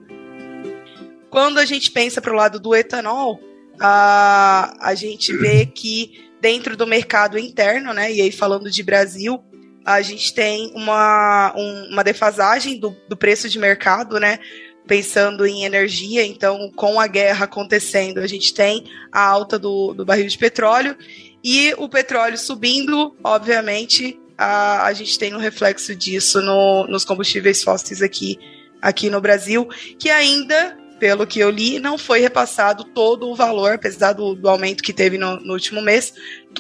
Quando 1.30 1.58
a 1.58 1.64
gente 1.64 1.90
pensa 1.90 2.20
para 2.20 2.32
o 2.32 2.36
lado 2.36 2.58
do 2.58 2.74
etanol, 2.74 3.40
a, 3.80 4.74
a 4.80 4.94
gente 4.94 5.36
vê 5.36 5.66
que 5.66 6.30
dentro 6.40 6.76
do 6.76 6.86
mercado 6.86 7.38
interno, 7.38 7.92
né, 7.92 8.12
e 8.12 8.20
aí 8.20 8.32
falando 8.32 8.70
de 8.70 8.82
Brasil, 8.82 9.42
a 9.84 10.00
gente 10.00 10.34
tem 10.34 10.72
uma, 10.74 11.52
um, 11.56 11.92
uma 11.92 12.02
defasagem 12.02 12.78
do, 12.78 12.96
do 13.08 13.16
preço 13.16 13.48
de 13.48 13.58
mercado, 13.58 14.18
né? 14.18 14.38
pensando 14.86 15.44
em 15.44 15.64
energia, 15.64 16.24
então 16.24 16.70
com 16.74 17.00
a 17.00 17.06
guerra 17.06 17.44
acontecendo, 17.44 18.18
a 18.18 18.26
gente 18.26 18.54
tem 18.54 18.84
a 19.10 19.20
alta 19.20 19.58
do, 19.58 19.92
do 19.92 20.04
barril 20.04 20.28
de 20.28 20.38
petróleo 20.38 20.96
e 21.42 21.74
o 21.76 21.88
petróleo 21.88 22.38
subindo, 22.38 23.14
obviamente, 23.22 24.18
a, 24.36 24.86
a 24.86 24.92
gente 24.92 25.18
tem 25.18 25.34
um 25.34 25.38
reflexo 25.38 25.94
disso 25.94 26.40
no, 26.42 26.86
nos 26.86 27.04
combustíveis 27.04 27.62
fósseis 27.62 28.02
aqui, 28.02 28.38
aqui 28.80 29.08
no 29.08 29.20
Brasil, 29.20 29.68
que 29.98 30.10
ainda, 30.10 30.76
pelo 30.98 31.26
que 31.26 31.40
eu 31.40 31.50
li, 31.50 31.78
não 31.78 31.96
foi 31.96 32.20
repassado 32.20 32.84
todo 32.84 33.28
o 33.28 33.34
valor, 33.34 33.74
apesar 33.74 34.12
do, 34.12 34.34
do 34.34 34.48
aumento 34.48 34.82
que 34.82 34.92
teve 34.92 35.18
no, 35.18 35.40
no 35.40 35.54
último 35.54 35.80
mês, 35.80 36.12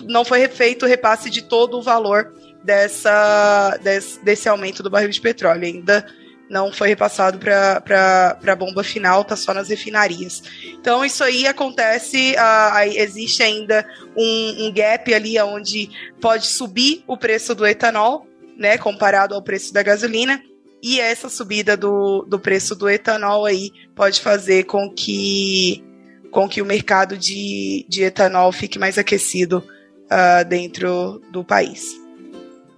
não 0.04 0.24
foi 0.24 0.46
feito 0.48 0.84
o 0.84 0.88
repasse 0.88 1.30
de 1.30 1.42
todo 1.42 1.78
o 1.78 1.82
valor 1.82 2.32
dessa, 2.62 3.78
desse, 3.82 4.24
desse 4.24 4.48
aumento 4.48 4.82
do 4.82 4.90
barril 4.90 5.10
de 5.10 5.20
petróleo. 5.20 5.64
Ainda 5.64 6.06
não 6.48 6.72
foi 6.72 6.88
repassado 6.88 7.38
para 7.38 8.38
a 8.46 8.56
bomba 8.56 8.82
final, 8.84 9.22
está 9.22 9.36
só 9.36 9.52
nas 9.52 9.68
refinarias. 9.68 10.42
Então, 10.74 11.04
isso 11.04 11.24
aí 11.24 11.46
acontece, 11.46 12.34
uh, 12.34 12.92
existe 12.94 13.42
ainda 13.42 13.86
um, 14.16 14.66
um, 14.66 14.72
gap 14.72 15.12
ali 15.12 15.38
onde 15.40 15.90
pode 16.20 16.46
subir 16.46 17.02
o 17.06 17.16
preço 17.16 17.54
do 17.54 17.66
etanol, 17.66 18.26
né, 18.56 18.78
comparado 18.78 19.34
ao 19.34 19.42
preço 19.42 19.72
da 19.72 19.82
gasolina, 19.82 20.40
e 20.82 21.00
essa 21.00 21.28
subida 21.28 21.76
do, 21.76 22.22
do 22.22 22.38
preço 22.38 22.76
do 22.76 22.88
etanol 22.88 23.44
aí 23.44 23.72
pode 23.94 24.20
fazer 24.20 24.64
com 24.64 24.90
que, 24.90 25.82
com 26.30 26.48
que 26.48 26.62
o 26.62 26.66
mercado 26.66 27.16
de, 27.16 27.84
de 27.88 28.04
etanol 28.04 28.52
fique 28.52 28.78
mais 28.78 28.96
aquecido 28.96 29.64
uh, 30.04 30.44
dentro 30.48 31.20
do 31.30 31.42
país. 31.42 32.00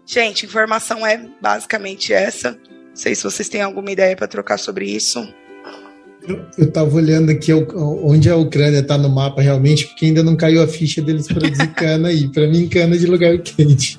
Gente, 0.07 0.47
informação 0.47 1.07
é 1.07 1.19
basicamente 1.39 2.15
essa 2.15 2.59
sei 2.99 3.15
se 3.15 3.23
vocês 3.23 3.49
têm 3.49 3.63
alguma 3.63 3.91
ideia 3.91 4.17
para 4.17 4.27
trocar 4.27 4.59
sobre 4.59 4.87
isso. 4.87 5.27
Eu 6.59 6.67
estava 6.67 6.95
olhando 6.95 7.31
aqui 7.31 7.53
onde 7.55 8.29
a 8.29 8.37
Ucrânia 8.37 8.81
está 8.81 8.99
no 8.99 9.09
mapa 9.09 9.41
realmente, 9.41 9.87
porque 9.87 10.07
ainda 10.07 10.23
não 10.23 10.37
caiu 10.37 10.63
a 10.63 10.69
ficha 10.69 11.01
deles 11.01 11.27
produzir 11.27 11.69
cana 11.75 12.09
aí. 12.09 12.29
Para 12.29 12.47
mim, 12.47 12.69
cana 12.69 12.99
de 12.99 13.07
lugar 13.07 13.39
quente. 13.39 13.99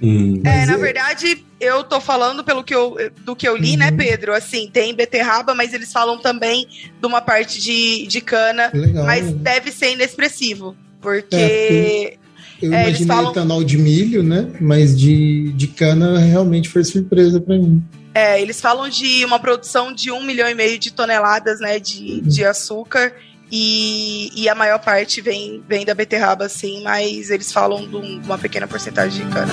Hum. 0.00 0.40
É, 0.44 0.64
na 0.64 0.78
verdade, 0.78 1.44
eu 1.60 1.84
tô 1.84 2.00
falando 2.00 2.42
pelo 2.42 2.64
que 2.64 2.74
eu, 2.74 2.96
do 3.22 3.36
que 3.36 3.46
eu 3.46 3.54
li, 3.54 3.76
né, 3.76 3.90
uhum. 3.90 3.96
né, 3.96 4.04
Pedro? 4.04 4.32
Assim, 4.32 4.70
tem 4.72 4.94
beterraba, 4.94 5.54
mas 5.54 5.74
eles 5.74 5.92
falam 5.92 6.18
também 6.18 6.66
de 6.98 7.06
uma 7.06 7.20
parte 7.20 7.60
de, 7.60 8.06
de 8.06 8.20
cana, 8.22 8.70
Legal. 8.72 9.04
mas 9.04 9.30
deve 9.32 9.70
ser 9.70 9.92
inexpressivo, 9.92 10.74
porque 11.02 11.36
é, 11.36 12.16
eu 12.60 12.72
é, 12.72 12.82
imaginei 12.88 13.16
falam... 13.16 13.30
etanol 13.30 13.64
de 13.64 13.78
milho, 13.78 14.22
né? 14.22 14.48
Mas 14.60 14.98
de, 14.98 15.52
de 15.52 15.66
cana 15.66 16.18
realmente 16.18 16.68
foi 16.68 16.84
surpresa 16.84 17.40
para 17.40 17.56
mim. 17.56 17.82
É, 18.14 18.40
eles 18.40 18.60
falam 18.60 18.88
de 18.88 19.24
uma 19.24 19.38
produção 19.38 19.92
de 19.92 20.10
um 20.10 20.22
milhão 20.24 20.48
e 20.48 20.54
meio 20.54 20.78
de 20.78 20.90
toneladas, 20.90 21.60
né, 21.60 21.78
de, 21.78 22.22
de 22.22 22.44
açúcar. 22.44 23.12
E, 23.52 24.30
e 24.34 24.48
a 24.48 24.54
maior 24.54 24.78
parte 24.78 25.20
vem, 25.20 25.62
vem 25.68 25.84
da 25.84 25.94
beterraba, 25.94 26.48
sim, 26.48 26.82
mas 26.82 27.30
eles 27.30 27.52
falam 27.52 27.86
de 27.86 27.96
uma 27.96 28.38
pequena 28.38 28.66
porcentagem 28.66 29.24
de 29.24 29.32
cana. 29.32 29.52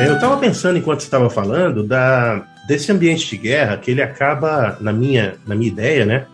É, 0.00 0.08
eu 0.08 0.14
estava 0.14 0.38
pensando 0.38 0.78
enquanto 0.78 1.00
você 1.00 1.06
estava 1.06 1.28
falando 1.28 1.82
da, 1.82 2.42
desse 2.66 2.90
ambiente 2.90 3.28
de 3.28 3.36
guerra 3.36 3.76
que 3.76 3.90
ele 3.90 4.00
acaba, 4.00 4.78
na 4.80 4.94
minha, 4.94 5.34
na 5.46 5.54
minha 5.54 5.70
ideia, 5.70 6.06
né? 6.06 6.24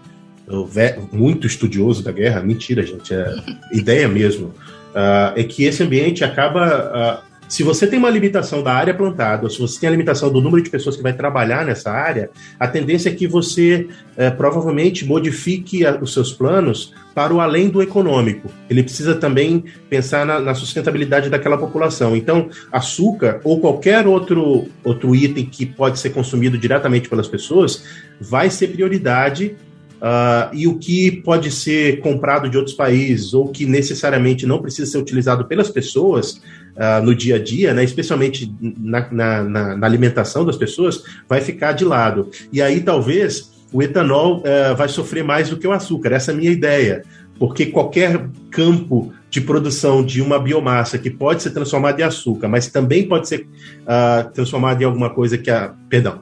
Eu, 0.46 0.70
muito 1.10 1.48
estudioso 1.48 2.04
da 2.04 2.12
guerra, 2.12 2.40
mentira, 2.40 2.86
gente, 2.86 3.12
é 3.12 3.34
ideia 3.74 4.06
mesmo. 4.06 4.54
Uh, 4.94 5.34
é 5.34 5.42
que 5.42 5.64
esse 5.64 5.82
ambiente 5.82 6.22
acaba 6.22 7.24
uh, 7.24 7.35
se 7.48 7.62
você 7.62 7.86
tem 7.86 7.98
uma 7.98 8.10
limitação 8.10 8.62
da 8.62 8.72
área 8.72 8.92
plantada, 8.94 9.44
ou 9.44 9.50
se 9.50 9.58
você 9.58 9.80
tem 9.80 9.88
a 9.88 9.92
limitação 9.92 10.32
do 10.32 10.40
número 10.40 10.62
de 10.62 10.70
pessoas 10.70 10.96
que 10.96 11.02
vai 11.02 11.12
trabalhar 11.12 11.64
nessa 11.64 11.90
área, 11.90 12.30
a 12.58 12.66
tendência 12.66 13.08
é 13.08 13.14
que 13.14 13.26
você 13.26 13.88
é, 14.16 14.30
provavelmente 14.30 15.04
modifique 15.04 15.86
a, 15.86 15.96
os 16.00 16.12
seus 16.12 16.32
planos 16.32 16.92
para 17.14 17.32
o 17.32 17.40
além 17.40 17.68
do 17.68 17.80
econômico. 17.80 18.50
Ele 18.68 18.82
precisa 18.82 19.14
também 19.14 19.64
pensar 19.88 20.26
na, 20.26 20.40
na, 20.40 20.54
sustentabilidade 20.54 21.30
daquela 21.30 21.56
população. 21.56 22.16
Então, 22.16 22.50
açúcar 22.70 23.40
ou 23.44 23.60
qualquer 23.60 24.06
outro, 24.06 24.66
outro 24.84 25.14
item 25.14 25.46
que 25.46 25.64
pode 25.64 25.98
ser 25.98 26.10
consumido 26.10 26.58
diretamente 26.58 27.08
pelas 27.08 27.28
pessoas 27.28 27.84
vai 28.20 28.50
ser 28.50 28.68
prioridade 28.68 29.56
Uh, 29.96 30.52
e 30.52 30.66
o 30.66 30.78
que 30.78 31.22
pode 31.22 31.50
ser 31.50 32.00
comprado 32.00 32.50
de 32.50 32.56
outros 32.58 32.76
países 32.76 33.32
ou 33.32 33.48
que 33.48 33.64
necessariamente 33.64 34.44
não 34.44 34.60
precisa 34.60 34.90
ser 34.90 34.98
utilizado 34.98 35.46
pelas 35.46 35.70
pessoas 35.70 36.38
uh, 36.76 37.04
no 37.04 37.14
dia 37.14 37.36
a 37.36 37.38
dia, 37.42 37.74
né, 37.74 37.82
especialmente 37.82 38.52
na, 38.60 39.10
na, 39.10 39.42
na, 39.42 39.76
na, 39.76 39.86
alimentação 39.86 40.44
das 40.44 40.56
pessoas, 40.56 41.02
vai 41.28 41.40
ficar 41.40 41.72
de 41.72 41.84
lado. 41.84 42.30
E 42.52 42.62
aí 42.62 42.80
talvez 42.80 43.50
o 43.72 43.82
etanol 43.82 44.38
uh, 44.38 44.76
vai 44.76 44.88
sofrer 44.88 45.24
mais 45.24 45.48
do 45.48 45.56
que 45.56 45.66
o 45.66 45.72
açúcar. 45.72 46.12
Essa 46.12 46.30
é 46.30 46.34
a 46.34 46.36
minha 46.36 46.50
ideia. 46.50 47.02
Porque 47.38 47.66
qualquer 47.66 48.28
campo 48.50 49.12
de 49.28 49.40
produção 49.40 50.02
de 50.02 50.22
uma 50.22 50.38
biomassa 50.38 50.96
que 50.96 51.10
pode 51.10 51.42
ser 51.42 51.50
transformada 51.50 52.00
em 52.00 52.04
açúcar, 52.04 52.48
mas 52.48 52.68
também 52.68 53.06
pode 53.06 53.28
ser 53.28 53.46
uh, 53.82 54.30
transformada 54.32 54.82
em 54.82 54.86
alguma 54.86 55.10
coisa 55.10 55.36
que 55.36 55.50
a. 55.50 55.74
Perdão. 55.90 56.20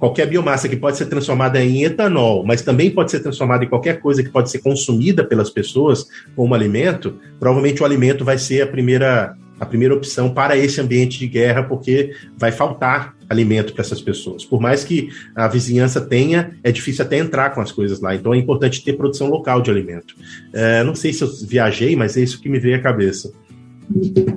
Qualquer 0.00 0.26
biomassa 0.26 0.66
que 0.66 0.76
pode 0.76 0.96
ser 0.96 1.06
transformada 1.06 1.62
em 1.62 1.84
etanol, 1.84 2.42
mas 2.42 2.62
também 2.62 2.90
pode 2.90 3.10
ser 3.10 3.20
transformada 3.20 3.64
em 3.64 3.68
qualquer 3.68 4.00
coisa 4.00 4.22
que 4.22 4.30
pode 4.30 4.50
ser 4.50 4.60
consumida 4.60 5.22
pelas 5.22 5.50
pessoas 5.50 6.06
como 6.34 6.54
alimento, 6.54 7.18
provavelmente 7.38 7.82
o 7.82 7.84
alimento 7.84 8.24
vai 8.24 8.38
ser 8.38 8.62
a 8.62 8.66
primeira, 8.66 9.36
a 9.60 9.66
primeira 9.66 9.94
opção 9.94 10.32
para 10.32 10.56
esse 10.56 10.80
ambiente 10.80 11.18
de 11.18 11.26
guerra, 11.26 11.64
porque 11.64 12.14
vai 12.38 12.50
faltar 12.50 13.14
alimento 13.28 13.74
para 13.74 13.82
essas 13.82 14.00
pessoas. 14.00 14.42
Por 14.42 14.58
mais 14.58 14.82
que 14.82 15.10
a 15.36 15.46
vizinhança 15.46 16.00
tenha, 16.00 16.58
é 16.64 16.72
difícil 16.72 17.04
até 17.04 17.18
entrar 17.18 17.50
com 17.50 17.60
as 17.60 17.70
coisas 17.70 18.00
lá. 18.00 18.14
Então 18.14 18.32
é 18.32 18.38
importante 18.38 18.82
ter 18.82 18.94
produção 18.94 19.28
local 19.28 19.60
de 19.60 19.70
alimento. 19.70 20.16
É, 20.54 20.82
não 20.82 20.94
sei 20.94 21.12
se 21.12 21.22
eu 21.22 21.28
viajei, 21.46 21.94
mas 21.94 22.16
é 22.16 22.22
isso 22.22 22.40
que 22.40 22.48
me 22.48 22.58
veio 22.58 22.76
à 22.76 22.80
cabeça. 22.80 23.30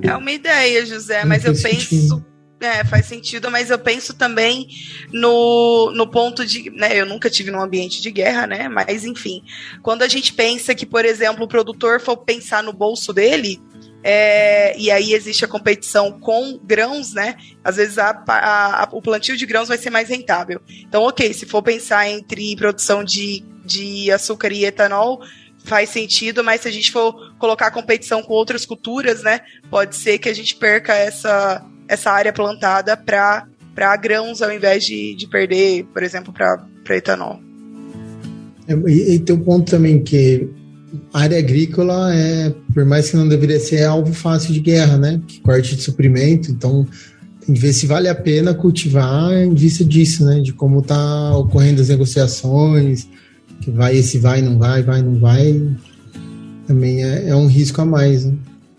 É 0.02 0.14
uma 0.14 0.30
ideia, 0.30 0.84
José, 0.84 1.24
mas 1.24 1.42
eu 1.42 1.54
penso 1.54 2.22
é, 2.64 2.84
faz 2.84 3.06
sentido, 3.06 3.50
mas 3.50 3.70
eu 3.70 3.78
penso 3.78 4.14
também 4.14 4.66
no, 5.12 5.92
no 5.92 6.06
ponto 6.06 6.44
de. 6.44 6.70
Né, 6.70 6.98
eu 6.98 7.06
nunca 7.06 7.28
tive 7.28 7.50
num 7.50 7.60
ambiente 7.60 8.00
de 8.00 8.10
guerra, 8.10 8.46
né? 8.46 8.68
Mas, 8.68 9.04
enfim, 9.04 9.42
quando 9.82 10.02
a 10.02 10.08
gente 10.08 10.32
pensa 10.32 10.74
que, 10.74 10.86
por 10.86 11.04
exemplo, 11.04 11.44
o 11.44 11.48
produtor 11.48 12.00
for 12.00 12.16
pensar 12.16 12.62
no 12.62 12.72
bolso 12.72 13.12
dele, 13.12 13.60
é, 14.02 14.76
e 14.78 14.90
aí 14.90 15.14
existe 15.14 15.44
a 15.44 15.48
competição 15.48 16.18
com 16.20 16.58
grãos, 16.62 17.14
né? 17.14 17.36
Às 17.62 17.76
vezes 17.76 17.98
a, 17.98 18.10
a, 18.28 18.82
a, 18.84 18.88
o 18.92 19.00
plantio 19.00 19.36
de 19.36 19.46
grãos 19.46 19.68
vai 19.68 19.78
ser 19.78 19.90
mais 19.90 20.08
rentável. 20.08 20.60
Então, 20.68 21.02
ok, 21.04 21.32
se 21.32 21.46
for 21.46 21.62
pensar 21.62 22.08
entre 22.08 22.54
produção 22.56 23.02
de, 23.02 23.42
de 23.64 24.10
açúcar 24.10 24.52
e 24.52 24.64
etanol, 24.64 25.22
faz 25.64 25.88
sentido, 25.88 26.44
mas 26.44 26.60
se 26.60 26.68
a 26.68 26.70
gente 26.70 26.92
for 26.92 27.34
colocar 27.38 27.70
competição 27.70 28.22
com 28.22 28.34
outras 28.34 28.66
culturas, 28.66 29.22
né? 29.22 29.40
Pode 29.70 29.96
ser 29.96 30.18
que 30.18 30.28
a 30.28 30.34
gente 30.34 30.54
perca 30.56 30.94
essa 30.94 31.64
essa 31.88 32.10
área 32.10 32.32
plantada 32.32 32.96
para 32.96 33.96
grãos 33.96 34.42
ao 34.42 34.52
invés 34.52 34.84
de, 34.84 35.14
de 35.14 35.26
perder, 35.26 35.84
por 35.92 36.02
exemplo, 36.02 36.32
para 36.32 36.96
etanol. 36.96 37.40
É, 38.66 38.74
e, 38.86 39.14
e 39.14 39.18
tem 39.18 39.36
um 39.36 39.40
ponto 39.40 39.70
também 39.70 40.02
que 40.02 40.48
a 41.12 41.20
área 41.20 41.38
agrícola 41.38 42.14
é, 42.14 42.54
por 42.72 42.84
mais 42.84 43.10
que 43.10 43.16
não 43.16 43.28
deveria 43.28 43.60
ser 43.60 43.76
é 43.76 43.84
alvo 43.84 44.12
fácil 44.12 44.52
de 44.52 44.60
guerra, 44.60 44.96
né? 44.96 45.20
Que 45.26 45.40
corte 45.40 45.76
de 45.76 45.82
suprimento, 45.82 46.50
então 46.50 46.86
tem 47.44 47.54
que 47.54 47.60
ver 47.60 47.72
se 47.72 47.86
vale 47.86 48.08
a 48.08 48.14
pena 48.14 48.54
cultivar 48.54 49.32
em 49.32 49.54
vista 49.54 49.84
disso, 49.84 50.24
né? 50.24 50.40
De 50.40 50.52
como 50.52 50.80
está 50.80 51.36
ocorrendo 51.36 51.82
as 51.82 51.88
negociações, 51.88 53.08
que 53.60 53.70
vai, 53.70 53.96
esse 53.96 54.18
vai, 54.18 54.40
não 54.40 54.58
vai, 54.58 54.82
vai, 54.82 55.02
não 55.02 55.18
vai, 55.18 55.60
também 56.66 57.04
é, 57.04 57.28
é 57.28 57.36
um 57.36 57.46
risco 57.46 57.80
a 57.80 57.84
mais. 57.84 58.24
Né? 58.24 58.34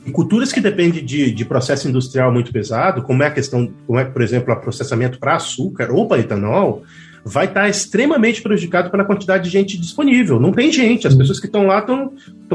E 0.06 0.12
culturas 0.12 0.54
que 0.54 0.62
dependem 0.62 1.04
de, 1.04 1.32
de 1.32 1.46
processo 1.46 1.88
industrial 1.88 2.32
muito 2.32 2.52
pesado, 2.52 3.02
como 3.02 3.24
é 3.24 3.28
a 3.28 3.32
questão, 3.32 3.72
como 3.88 4.00
é, 4.00 4.06
por 4.06 4.22
exemplo, 4.22 4.54
o 4.54 4.58
processamento 4.58 5.20
para 5.20 5.36
açúcar 5.36 5.92
ou 5.92 6.08
para 6.08 6.20
etanol, 6.22 6.84
vai 7.28 7.46
estar 7.46 7.68
extremamente 7.68 8.40
prejudicado 8.40 8.92
pela 8.92 9.04
quantidade 9.04 9.46
de 9.46 9.50
gente 9.50 9.80
disponível. 9.80 10.40
Não 10.40 10.52
tem 10.52 10.72
gente, 10.72 11.08
as 11.08 11.16
pessoas 11.16 11.40
que 11.40 11.48
estão 11.48 11.66
lá 11.66 11.80
estão 11.80 12.14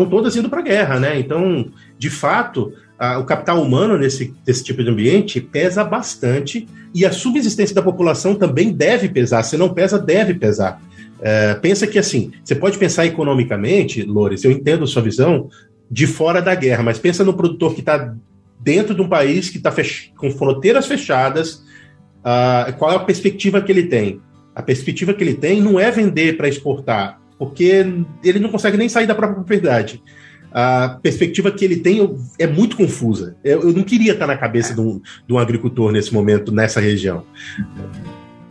todas 0.09 0.37
indo 0.37 0.49
para 0.49 0.61
a 0.61 0.63
guerra, 0.63 1.01
né? 1.01 1.19
Então, 1.19 1.69
de 1.99 2.09
fato, 2.09 2.73
a, 2.97 3.19
o 3.19 3.25
capital 3.25 3.61
humano 3.61 3.99
nesse, 3.99 4.33
nesse 4.47 4.63
tipo 4.63 4.85
de 4.85 4.91
ambiente 4.91 5.41
pesa 5.41 5.83
bastante 5.83 6.69
e 6.95 7.05
a 7.05 7.11
subsistência 7.11 7.75
da 7.75 7.83
população 7.83 8.37
também 8.37 8.73
deve 8.73 9.09
pesar. 9.09 9.43
Se 9.43 9.57
não 9.57 9.75
pesa, 9.75 9.99
deve 9.99 10.35
pesar. 10.35 10.81
É, 11.21 11.55
pensa 11.55 11.87
que 11.87 11.99
assim, 11.99 12.31
você 12.45 12.55
pode 12.55 12.79
pensar 12.79 13.05
economicamente, 13.07 14.03
Lores, 14.03 14.45
eu 14.45 14.53
entendo 14.53 14.85
a 14.85 14.87
sua 14.87 15.03
visão, 15.03 15.51
de 15.91 16.07
fora 16.07 16.41
da 16.41 16.55
guerra, 16.55 16.83
mas 16.83 16.99
pensa 16.99 17.25
no 17.25 17.35
produtor 17.35 17.75
que 17.75 17.81
está 17.81 18.15
dentro 18.61 18.95
de 18.95 19.03
um 19.03 19.09
país 19.09 19.49
que 19.49 19.57
está 19.57 19.73
fech 19.73 20.13
com 20.17 20.31
fronteiras 20.31 20.87
fechadas, 20.87 21.65
uh, 22.21 22.73
qual 22.79 22.93
é 22.93 22.97
a 22.97 23.01
perspectiva 23.01 23.61
que 23.61 23.73
ele 23.73 23.85
tem? 23.85 24.21
A 24.55 24.63
perspectiva 24.63 25.15
que 25.15 25.25
ele 25.25 25.35
tem 25.35 25.61
não 25.61 25.81
é 25.81 25.91
vender 25.91 26.37
para 26.37 26.49
exportar, 26.49 27.21
porque 27.39 27.85
ele 28.23 28.39
não 28.39 28.51
consegue 28.51 28.77
nem 28.77 28.89
sair 28.89 29.07
da 29.07 29.15
própria 29.15 29.37
propriedade. 29.37 30.03
A 30.53 30.99
perspectiva 31.01 31.51
que 31.51 31.65
ele 31.65 31.77
tem 31.77 32.01
é 32.39 32.47
muito 32.47 32.77
confusa. 32.77 33.37
Eu, 33.45 33.73
não 33.73 33.85
queria 33.85 34.13
estar 34.13 34.27
na 34.27 34.37
cabeça 34.37 34.75
de 34.75 34.81
um, 34.81 35.01
de 35.27 35.33
um 35.33 35.39
agricultor 35.39 35.93
nesse 35.93 36.13
momento, 36.13 36.51
nessa 36.51 36.81
região. 36.81 37.25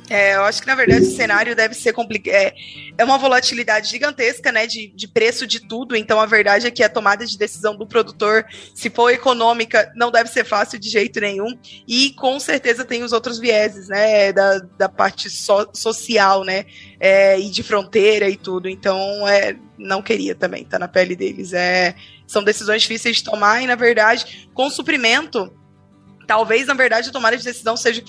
É, 0.10 0.36
eu 0.36 0.44
acho 0.44 0.62
que, 0.62 0.68
na 0.68 0.76
verdade, 0.76 1.04
o 1.04 1.16
cenário 1.16 1.56
deve 1.56 1.76
ser 1.76 1.94
complicado. 1.94 2.34
É, 2.34 2.54
é 2.98 3.06
uma 3.06 3.18
volatilidade 3.18 3.90
gigantesca, 3.90 4.52
né, 4.52 4.66
de, 4.66 4.88
de 4.88 5.08
preço 5.08 5.46
de 5.46 5.60
tudo. 5.60 5.96
Então, 5.96 6.20
a 6.20 6.26
verdade 6.26 6.66
é 6.66 6.72
que 6.72 6.84
a 6.84 6.90
tomada 6.90 7.26
de 7.26 7.38
decisão 7.38 7.76
do 7.76 7.86
produtor, 7.86 8.46
se 8.74 8.90
for 8.90 9.12
econômica, 9.12 9.92
não 9.96 10.10
deve 10.12 10.30
ser 10.30 10.44
fácil 10.44 10.80
de 10.80 10.90
jeito 10.90 11.22
nenhum. 11.22 11.58
E, 11.88 12.12
com 12.14 12.40
certeza, 12.40 12.84
tem 12.84 13.04
os 13.04 13.14
outros 13.14 13.38
vieses, 13.38 13.88
né, 13.88 14.34
da, 14.34 14.60
da 14.78 14.90
parte 14.90 15.30
so, 15.30 15.70
social, 15.74 16.44
né, 16.44 16.66
é, 17.00 17.40
e 17.40 17.50
de 17.50 17.62
fronteira 17.62 18.28
e 18.28 18.36
tudo. 18.36 18.68
Então, 18.68 19.28
é, 19.28 19.56
não 19.78 20.02
queria 20.02 20.34
também 20.34 20.66
tá 20.66 20.80
na 20.80 20.88
pele 20.88 21.16
deles. 21.16 21.54
É, 21.54 21.94
são 22.26 22.44
decisões 22.44 22.82
difíceis 22.82 23.18
de 23.18 23.24
tomar 23.24 23.62
e, 23.62 23.68
na 23.68 23.76
verdade, 23.76 24.50
com 24.54 24.70
suprimento 24.70 25.54
talvez, 26.30 26.68
na 26.68 26.76
verdade, 26.76 27.10
a 27.10 27.12
tomada 27.12 27.36
de 27.36 27.44
decisão 27.44 27.76
seja 27.76 28.04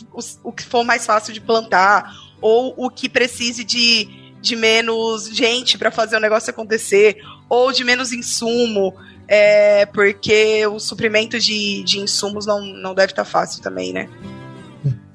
o, 0.45 0.53
que 0.53 0.63
for 0.63 0.85
mais 0.85 1.07
fácil 1.07 1.33
de 1.33 1.41
plantar, 1.41 2.13
ou 2.39 2.75
o 2.77 2.91
que 2.91 3.09
precise 3.09 3.65
de, 3.65 4.07
de 4.43 4.55
menos 4.55 5.27
gente 5.35 5.79
para 5.79 5.91
fazer 5.91 6.19
o 6.19 6.21
negócio 6.21 6.51
acontecer, 6.51 7.17
ou 7.49 7.73
de 7.73 7.83
menos 7.83 8.13
insumo, 8.13 8.93
é, 9.27 9.87
porque 9.87 10.67
o 10.67 10.79
suprimento 10.79 11.41
de, 11.41 11.83
de 11.83 11.99
insumos 11.99 12.45
não, 12.45 12.61
não 12.61 12.95
deve 12.95 13.13
estar 13.13 13.25
tá 13.25 13.31
fácil 13.31 13.63
também, 13.63 13.91
né? 13.91 14.07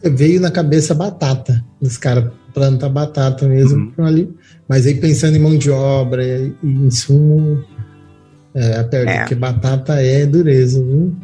Veio 0.01 0.41
na 0.41 0.49
cabeça 0.49 0.95
batata. 0.95 1.63
Os 1.79 1.97
caras 1.97 2.31
plantam 2.55 2.91
batata 2.91 3.47
mesmo 3.47 3.93
uhum. 3.99 4.05
ali. 4.05 4.35
Mas 4.67 4.87
aí 4.87 4.95
pensando 4.95 5.35
em 5.35 5.39
mão 5.39 5.55
de 5.55 5.69
obra 5.69 6.25
e 6.25 6.55
insumo, 6.63 7.63
é, 8.55 8.77
até 8.77 9.03
é. 9.03 9.19
porque 9.19 9.35
batata 9.35 10.01
é 10.01 10.25
dureza, 10.25 10.83
viu? 10.83 11.15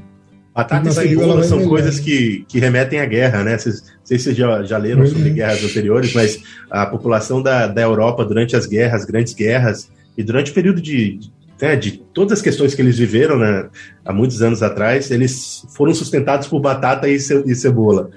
Batata 0.54 0.90
e 0.90 0.92
cebola 0.92 1.44
são 1.44 1.66
coisas 1.66 2.00
que, 2.00 2.46
que 2.48 2.60
remetem 2.60 3.00
à 3.00 3.06
guerra, 3.06 3.44
né? 3.44 3.58
Vocês, 3.58 3.82
não 3.82 4.06
sei 4.06 4.18
se 4.18 4.26
vocês 4.26 4.38
já, 4.38 4.64
já 4.64 4.78
leram 4.78 5.06
sobre 5.08 5.30
uhum. 5.30 5.36
guerras 5.36 5.64
anteriores, 5.64 6.14
mas 6.14 6.44
a 6.70 6.86
população 6.86 7.42
da, 7.42 7.68
da 7.68 7.82
Europa 7.82 8.26
durante 8.26 8.56
as 8.56 8.66
guerras, 8.66 9.06
grandes 9.06 9.34
guerras, 9.34 9.90
e 10.18 10.24
durante 10.24 10.52
o 10.52 10.54
período 10.54 10.82
de, 10.82 11.18
de, 11.18 11.32
né, 11.62 11.76
de 11.78 11.92
todas 12.14 12.40
as 12.40 12.42
questões 12.42 12.76
que 12.76 12.82
eles 12.82 12.98
viveram 12.98 13.40
né, 13.40 13.70
há 14.04 14.12
muitos 14.12 14.42
anos 14.42 14.62
atrás, 14.62 15.10
eles 15.10 15.66
foram 15.74 15.94
sustentados 15.94 16.50
por 16.50 16.60
batata 16.60 17.08
e, 17.08 17.18
ce, 17.18 17.44
e 17.46 17.56
cebola. 17.56 18.10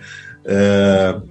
Uh, 0.45 1.23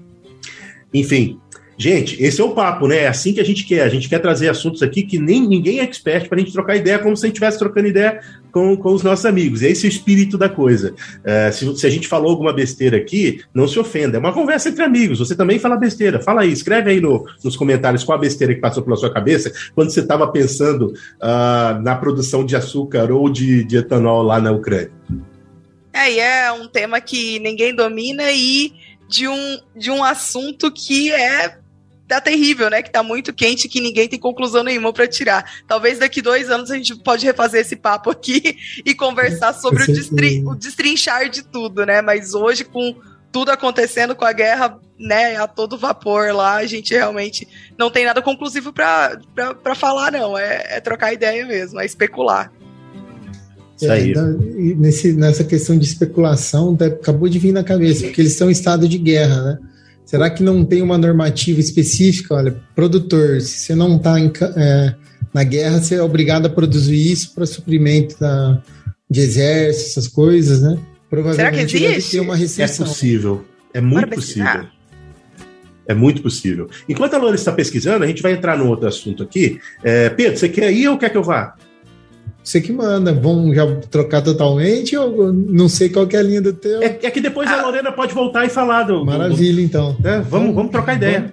enfim, 0.93 1.37
Gente, 1.77 2.21
esse 2.21 2.39
é 2.39 2.43
o 2.43 2.51
papo, 2.51 2.87
né? 2.87 2.99
É 2.99 3.07
assim 3.07 3.33
que 3.33 3.41
a 3.41 3.45
gente 3.45 3.65
quer. 3.65 3.81
A 3.81 3.89
gente 3.89 4.07
quer 4.07 4.19
trazer 4.19 4.49
assuntos 4.49 4.83
aqui 4.83 5.03
que 5.03 5.17
nem 5.17 5.47
ninguém 5.47 5.79
é 5.79 5.83
expert 5.83 6.27
para 6.27 6.37
a 6.37 6.39
gente 6.39 6.53
trocar 6.53 6.75
ideia, 6.75 6.99
como 6.99 7.17
se 7.17 7.25
a 7.25 7.27
gente 7.27 7.35
estivesse 7.35 7.57
trocando 7.57 7.87
ideia 7.87 8.21
com, 8.51 8.77
com 8.77 8.93
os 8.93 9.01
nossos 9.01 9.25
amigos. 9.25 9.61
Esse 9.61 9.85
é 9.85 9.89
o 9.89 9.91
espírito 9.91 10.37
da 10.37 10.47
coisa. 10.47 10.93
Uh, 10.93 11.51
se, 11.51 11.77
se, 11.77 11.87
a 11.87 11.89
gente 11.89 12.07
falou 12.07 12.29
alguma 12.29 12.53
besteira 12.53 12.97
aqui, 12.97 13.41
não 13.53 13.67
se 13.67 13.79
ofenda. 13.79 14.17
É 14.17 14.19
uma 14.19 14.33
conversa 14.33 14.69
entre 14.69 14.83
amigos. 14.83 15.19
Você 15.19 15.35
também 15.35 15.57
fala 15.57 15.75
besteira. 15.75 16.21
Fala 16.21 16.41
aí, 16.41 16.51
escreve 16.51 16.91
aí 16.91 17.01
no, 17.01 17.25
nos 17.43 17.55
comentários 17.55 18.03
qual 18.03 18.17
a 18.17 18.21
besteira 18.21 18.53
que 18.53 18.61
passou 18.61 18.83
pela 18.83 18.95
sua 18.95 19.11
cabeça 19.11 19.51
quando 19.73 19.89
você 19.89 20.01
estava 20.01 20.27
pensando 20.27 20.93
uh, 21.21 21.81
na 21.81 21.95
produção 21.95 22.45
de 22.45 22.55
açúcar 22.55 23.11
ou 23.11 23.29
de, 23.29 23.63
de 23.63 23.77
etanol 23.77 24.21
lá 24.21 24.39
na 24.39 24.51
Ucrânia. 24.51 24.91
É, 25.91 26.11
e 26.11 26.19
é 26.19 26.51
um 26.51 26.67
tema 26.67 26.99
que 26.99 27.39
ninguém 27.39 27.75
domina 27.75 28.31
e 28.31 28.73
de 29.07 29.27
um, 29.27 29.59
de 29.75 29.91
um 29.91 30.03
assunto 30.03 30.71
que 30.71 31.11
é 31.11 31.57
tá 32.15 32.21
terrível, 32.21 32.69
né? 32.69 32.81
Que 32.81 32.91
tá 32.91 33.03
muito 33.03 33.33
quente, 33.33 33.69
que 33.69 33.81
ninguém 33.81 34.07
tem 34.07 34.19
conclusão 34.19 34.63
nenhuma 34.63 34.93
para 34.93 35.07
tirar. 35.07 35.49
Talvez 35.67 35.99
daqui 35.99 36.21
dois 36.21 36.49
anos 36.49 36.71
a 36.71 36.75
gente 36.75 36.95
pode 36.95 37.25
refazer 37.25 37.61
esse 37.61 37.75
papo 37.75 38.09
aqui 38.09 38.57
e 38.85 38.93
conversar 38.93 39.53
sobre 39.53 39.83
o, 39.83 39.87
destrin 39.87 40.45
o 40.45 40.55
destrinchar 40.55 41.29
de 41.29 41.43
tudo, 41.43 41.85
né? 41.85 42.01
Mas 42.01 42.33
hoje, 42.33 42.63
com 42.63 42.95
tudo 43.31 43.49
acontecendo 43.49 44.15
com 44.15 44.23
a 44.23 44.31
guerra, 44.31 44.79
né, 44.99 45.35
a 45.37 45.47
todo 45.47 45.77
vapor 45.77 46.33
lá, 46.33 46.57
a 46.57 46.67
gente 46.67 46.93
realmente 46.93 47.47
não 47.77 47.89
tem 47.89 48.05
nada 48.05 48.21
conclusivo 48.21 48.71
para 48.71 49.75
falar, 49.75 50.11
não. 50.11 50.37
É, 50.37 50.77
é, 50.77 50.79
trocar 50.79 51.11
ideia 51.11 51.45
mesmo, 51.45 51.79
é 51.79 51.85
especular. 51.85 52.51
Isso 53.75 53.91
aí. 53.91 54.11
É, 54.11 54.15
nesse, 54.75 55.13
nessa 55.13 55.43
questão 55.43 55.77
de 55.77 55.85
especulação, 55.85 56.75
tá, 56.75 56.85
acabou 56.85 57.27
de 57.27 57.39
vir 57.39 57.51
na 57.51 57.63
cabeça, 57.63 58.05
porque 58.05 58.21
eles 58.21 58.33
estão 58.33 58.49
em 58.49 58.53
estado 58.53 58.87
de 58.87 58.99
guerra, 58.99 59.41
né? 59.41 59.59
Será 60.05 60.29
que 60.29 60.43
não 60.43 60.65
tem 60.65 60.81
uma 60.81 60.97
normativa 60.97 61.59
específica? 61.59 62.35
Olha, 62.35 62.55
produtor, 62.75 63.41
se 63.41 63.59
você 63.59 63.75
não 63.75 63.97
está 63.97 64.19
é, 64.19 64.95
na 65.33 65.43
guerra, 65.43 65.81
você 65.81 65.95
é 65.95 66.01
obrigado 66.01 66.45
a 66.45 66.49
produzir 66.49 67.11
isso 67.11 67.33
para 67.33 67.45
suprimento 67.45 68.19
da, 68.19 68.61
de 69.09 69.21
exército, 69.21 69.91
essas 69.91 70.07
coisas, 70.07 70.61
né? 70.61 70.77
Provavelmente 71.09 71.71
Será 71.71 71.79
que 71.79 71.85
existe? 71.85 72.19
uma 72.19 72.35
restrição. 72.35 72.85
É 72.85 72.89
possível. 72.89 73.45
É 73.73 73.81
muito 73.81 74.09
possível. 74.09 74.67
É 75.85 75.93
muito 75.93 76.21
possível. 76.21 76.69
Enquanto 76.87 77.13
a 77.13 77.17
Loura 77.17 77.35
está 77.35 77.51
pesquisando, 77.51 78.03
a 78.03 78.07
gente 78.07 78.21
vai 78.21 78.33
entrar 78.33 78.57
no 78.57 78.67
outro 78.67 78.87
assunto 78.87 79.23
aqui. 79.23 79.59
É, 79.83 80.09
Pedro, 80.09 80.37
você 80.37 80.47
quer 80.47 80.71
ir 80.71 80.87
ou 80.87 80.97
quer 80.97 81.09
que 81.09 81.17
eu 81.17 81.23
vá? 81.23 81.55
Você 82.43 82.59
que 82.59 82.73
manda. 82.73 83.13
Vamos 83.13 83.55
já 83.55 83.65
trocar 83.89 84.21
totalmente 84.21 84.97
ou 84.97 85.31
não 85.31 85.69
sei 85.69 85.89
qual 85.89 86.07
é 86.11 86.17
a 86.17 86.21
linha 86.21 86.41
do 86.41 86.53
teu? 86.53 86.81
É, 86.81 86.99
é 87.01 87.11
que 87.11 87.21
depois 87.21 87.49
ah. 87.49 87.59
a 87.59 87.61
Lorena 87.63 87.91
pode 87.91 88.13
voltar 88.13 88.45
e 88.45 88.49
falar 88.49 88.83
do. 88.83 89.05
Maravilha, 89.05 89.55
do... 89.55 89.61
então. 89.61 89.97
É, 90.03 90.19
vamos, 90.19 90.49
então, 90.49 90.53
vamos 90.53 90.71
trocar 90.71 90.95
ideia. 90.95 91.31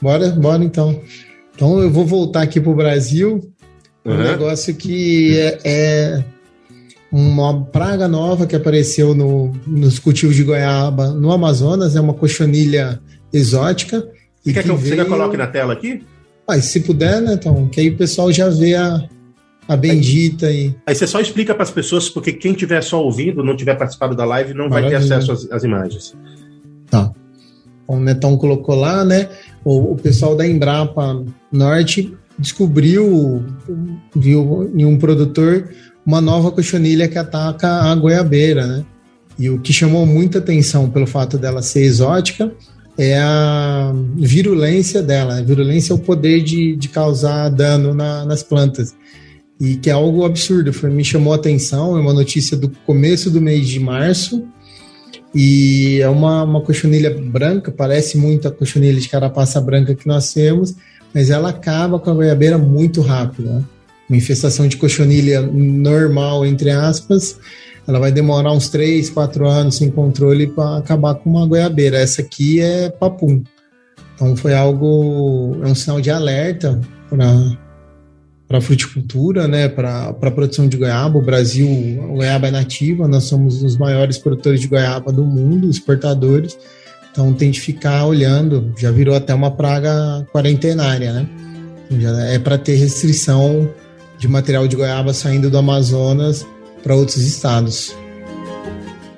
Bora, 0.00 0.28
bora 0.30 0.62
então. 0.62 1.00
Então 1.54 1.80
eu 1.80 1.90
vou 1.90 2.06
voltar 2.06 2.42
aqui 2.42 2.60
para 2.60 2.70
o 2.70 2.76
Brasil. 2.76 3.52
Um 4.04 4.12
uhum. 4.12 4.22
negócio 4.22 4.72
que 4.74 5.36
é, 5.36 5.58
é, 5.64 6.24
uma 7.10 7.64
praga 7.64 8.06
nova 8.06 8.46
que 8.46 8.54
apareceu 8.54 9.14
no, 9.14 9.52
nos 9.66 9.98
cultivos 9.98 10.36
de 10.36 10.44
goiaba 10.44 11.08
no 11.08 11.32
Amazonas, 11.32 11.96
é 11.96 12.00
uma 12.00 12.14
cochonilha 12.14 13.00
exótica. 13.32 14.06
Você 14.40 14.52
quer 14.52 14.62
que, 14.62 14.70
eu, 14.70 14.76
veio... 14.76 14.96
você 14.96 15.04
coloque 15.06 15.36
na 15.36 15.48
tela 15.48 15.72
aqui? 15.72 16.04
Ah, 16.46 16.60
se 16.60 16.78
puder, 16.80 17.20
né, 17.20 17.34
então, 17.34 17.66
que 17.66 17.80
aí 17.80 17.88
o 17.88 17.96
pessoal 17.96 18.30
já 18.30 18.48
vê 18.48 18.76
a, 18.76 19.08
a 19.68 19.76
bendita 19.76 20.46
aí, 20.46 20.56
aí. 20.56 20.76
Aí 20.86 20.94
você 20.94 21.06
só 21.06 21.20
explica 21.20 21.54
para 21.54 21.64
as 21.64 21.70
pessoas, 21.70 22.08
porque 22.08 22.32
quem 22.32 22.52
tiver 22.52 22.82
só 22.82 23.02
ouvindo, 23.02 23.42
não 23.42 23.56
tiver 23.56 23.74
participado 23.74 24.14
da 24.14 24.24
live, 24.24 24.54
não 24.54 24.68
Maravilha. 24.68 24.98
vai 24.98 25.08
ter 25.08 25.14
acesso 25.14 25.32
às, 25.32 25.50
às 25.50 25.64
imagens. 25.64 26.14
Tá. 26.90 27.12
O 27.86 27.96
Netão 27.96 28.36
colocou 28.36 28.74
lá, 28.74 29.04
né? 29.04 29.28
O, 29.64 29.92
o 29.92 29.96
pessoal 29.96 30.36
da 30.36 30.46
Embrapa 30.46 31.24
Norte 31.50 32.16
descobriu, 32.38 33.44
viu 34.14 34.70
em 34.74 34.84
um 34.84 34.98
produtor 34.98 35.68
uma 36.04 36.20
nova 36.20 36.52
cochonilha 36.52 37.08
que 37.08 37.18
ataca 37.18 37.68
a 37.68 37.94
goiabeira, 37.94 38.66
né? 38.66 38.84
E 39.38 39.50
o 39.50 39.58
que 39.58 39.72
chamou 39.72 40.06
muita 40.06 40.38
atenção 40.38 40.88
pelo 40.88 41.06
fato 41.06 41.36
dela 41.36 41.60
ser 41.60 41.82
exótica 41.82 42.52
é 42.96 43.18
a 43.18 43.92
virulência 44.14 45.02
dela. 45.02 45.38
A 45.38 45.42
virulência 45.42 45.92
é 45.92 45.96
o 45.96 45.98
poder 45.98 46.42
de, 46.42 46.76
de 46.76 46.88
causar 46.88 47.50
dano 47.50 47.92
na, 47.92 48.24
nas 48.24 48.42
plantas 48.42 48.94
e 49.60 49.76
que 49.76 49.90
é 49.90 49.92
algo 49.92 50.24
absurdo. 50.24 50.72
Foi, 50.72 50.90
me 50.90 51.04
chamou 51.04 51.32
a 51.32 51.36
atenção, 51.36 51.96
é 51.96 52.00
uma 52.00 52.12
notícia 52.12 52.56
do 52.56 52.68
começo 52.86 53.30
do 53.30 53.40
mês 53.40 53.68
de 53.68 53.80
março, 53.80 54.46
e 55.34 56.00
é 56.00 56.08
uma, 56.08 56.44
uma 56.44 56.60
cochonilha 56.62 57.10
branca, 57.10 57.70
parece 57.70 58.16
muito 58.16 58.48
a 58.48 58.50
cochonilha 58.50 58.98
de 58.98 59.08
carapaça 59.08 59.60
branca 59.60 59.94
que 59.94 60.06
nós 60.06 60.32
temos, 60.32 60.74
mas 61.12 61.30
ela 61.30 61.50
acaba 61.50 61.98
com 61.98 62.10
a 62.10 62.14
goiabeira 62.14 62.56
muito 62.56 63.00
rápido. 63.00 63.50
Né? 63.50 63.64
Uma 64.08 64.16
infestação 64.16 64.66
de 64.66 64.76
cochonilha 64.76 65.42
normal, 65.42 66.46
entre 66.46 66.70
aspas, 66.70 67.38
ela 67.86 67.98
vai 67.98 68.10
demorar 68.10 68.52
uns 68.52 68.68
3, 68.68 69.10
4 69.10 69.46
anos 69.46 69.76
sem 69.76 69.90
controle 69.90 70.46
para 70.46 70.78
acabar 70.78 71.14
com 71.14 71.30
uma 71.30 71.46
goiabeira. 71.46 71.98
Essa 71.98 72.22
aqui 72.22 72.60
é 72.60 72.88
papum. 72.88 73.42
Então 74.14 74.34
foi 74.36 74.54
algo, 74.54 75.58
é 75.62 75.66
um 75.66 75.74
sinal 75.74 76.00
de 76.00 76.10
alerta 76.10 76.80
para 77.10 77.56
para 78.48 78.60
fruticultura, 78.60 79.48
né, 79.48 79.68
para 79.68 80.08
a 80.08 80.30
produção 80.30 80.68
de 80.68 80.76
goiaba. 80.76 81.18
O 81.18 81.22
Brasil, 81.22 81.68
a 82.04 82.06
goiaba 82.06 82.48
é 82.48 82.50
nativa, 82.50 83.08
nós 83.08 83.24
somos 83.24 83.62
os 83.62 83.76
maiores 83.76 84.18
produtores 84.18 84.60
de 84.60 84.68
goiaba 84.68 85.12
do 85.12 85.24
mundo, 85.24 85.68
exportadores. 85.68 86.56
Então 87.10 87.32
tem 87.32 87.50
de 87.50 87.60
ficar 87.60 88.04
olhando, 88.04 88.72
já 88.78 88.90
virou 88.90 89.16
até 89.16 89.34
uma 89.34 89.50
praga 89.50 90.26
quarentenária, 90.32 91.12
né? 91.12 91.26
Já 91.98 92.10
é 92.26 92.38
para 92.38 92.58
ter 92.58 92.74
restrição 92.76 93.72
de 94.18 94.28
material 94.28 94.68
de 94.68 94.76
goiaba 94.76 95.12
saindo 95.12 95.50
do 95.50 95.58
Amazonas 95.58 96.46
para 96.82 96.94
outros 96.94 97.18
estados. 97.18 97.96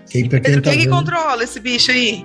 Que 0.09 0.19
aí, 0.19 0.29
quem 0.29 0.41
Pedro, 0.41 0.63
tá 0.63 0.71
quem 0.71 0.81
vendo... 0.81 0.91
que 0.91 0.97
controla 0.97 1.45
esse 1.45 1.61
bicho 1.61 1.91
aí? 1.91 2.25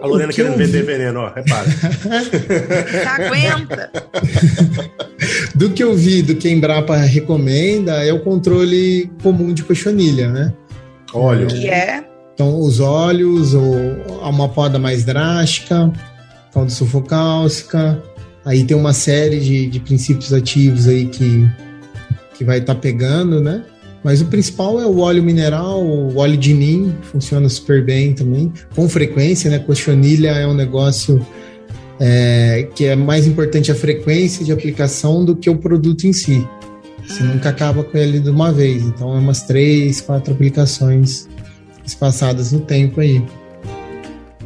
A 0.00 0.06
Lorena 0.06 0.32
que 0.32 0.36
querendo 0.36 0.56
vender 0.56 0.82
veneno, 0.82 1.20
ó, 1.20 1.32
repara. 1.32 1.66
aguenta. 3.18 3.90
do 5.54 5.70
que 5.70 5.82
eu 5.82 5.94
vi, 5.94 6.22
do 6.22 6.34
que 6.34 6.48
a 6.48 6.50
Embrapa 6.50 6.96
recomenda, 6.96 8.04
é 8.04 8.12
o 8.12 8.20
controle 8.20 9.10
comum 9.22 9.52
de 9.52 9.64
cochonilha, 9.64 10.30
né? 10.30 10.52
Óleo. 11.12 11.48
Que 11.48 11.68
é? 11.68 12.04
Então, 12.34 12.60
os 12.60 12.80
óleos, 12.80 13.52
ou 13.52 13.74
uma 14.22 14.48
poda 14.48 14.78
mais 14.78 15.04
drástica, 15.04 15.92
poda 16.52 16.70
sulfocálcica. 16.70 18.02
Aí 18.44 18.64
tem 18.64 18.76
uma 18.76 18.92
série 18.92 19.40
de, 19.40 19.66
de 19.66 19.80
princípios 19.80 20.32
ativos 20.32 20.88
aí 20.88 21.06
que, 21.06 21.48
que 22.38 22.44
vai 22.44 22.58
estar 22.58 22.74
tá 22.74 22.80
pegando, 22.80 23.40
né? 23.40 23.62
Mas 24.02 24.22
o 24.22 24.26
principal 24.26 24.80
é 24.80 24.86
o 24.86 25.00
óleo 25.00 25.22
mineral, 25.22 25.82
o 25.82 26.16
óleo 26.16 26.36
de 26.36 26.54
nim, 26.54 26.94
funciona 27.02 27.46
super 27.50 27.84
bem 27.84 28.14
também, 28.14 28.50
com 28.74 28.88
frequência, 28.88 29.50
né? 29.50 29.58
Cochonilha 29.58 30.30
é 30.30 30.46
um 30.46 30.54
negócio 30.54 31.24
é, 32.00 32.66
que 32.74 32.86
é 32.86 32.96
mais 32.96 33.26
importante 33.26 33.70
a 33.70 33.74
frequência 33.74 34.42
de 34.42 34.50
aplicação 34.50 35.22
do 35.22 35.36
que 35.36 35.50
o 35.50 35.58
produto 35.58 36.04
em 36.06 36.12
si. 36.14 36.48
Você 37.06 37.22
nunca 37.22 37.50
acaba 37.50 37.84
com 37.84 37.98
ele 37.98 38.20
de 38.20 38.30
uma 38.30 38.50
vez, 38.50 38.84
então 38.84 39.14
é 39.14 39.18
umas 39.18 39.42
três, 39.42 40.00
quatro 40.00 40.32
aplicações 40.32 41.28
espaçadas 41.84 42.52
no 42.52 42.60
tempo 42.60 43.00
aí. 43.00 43.22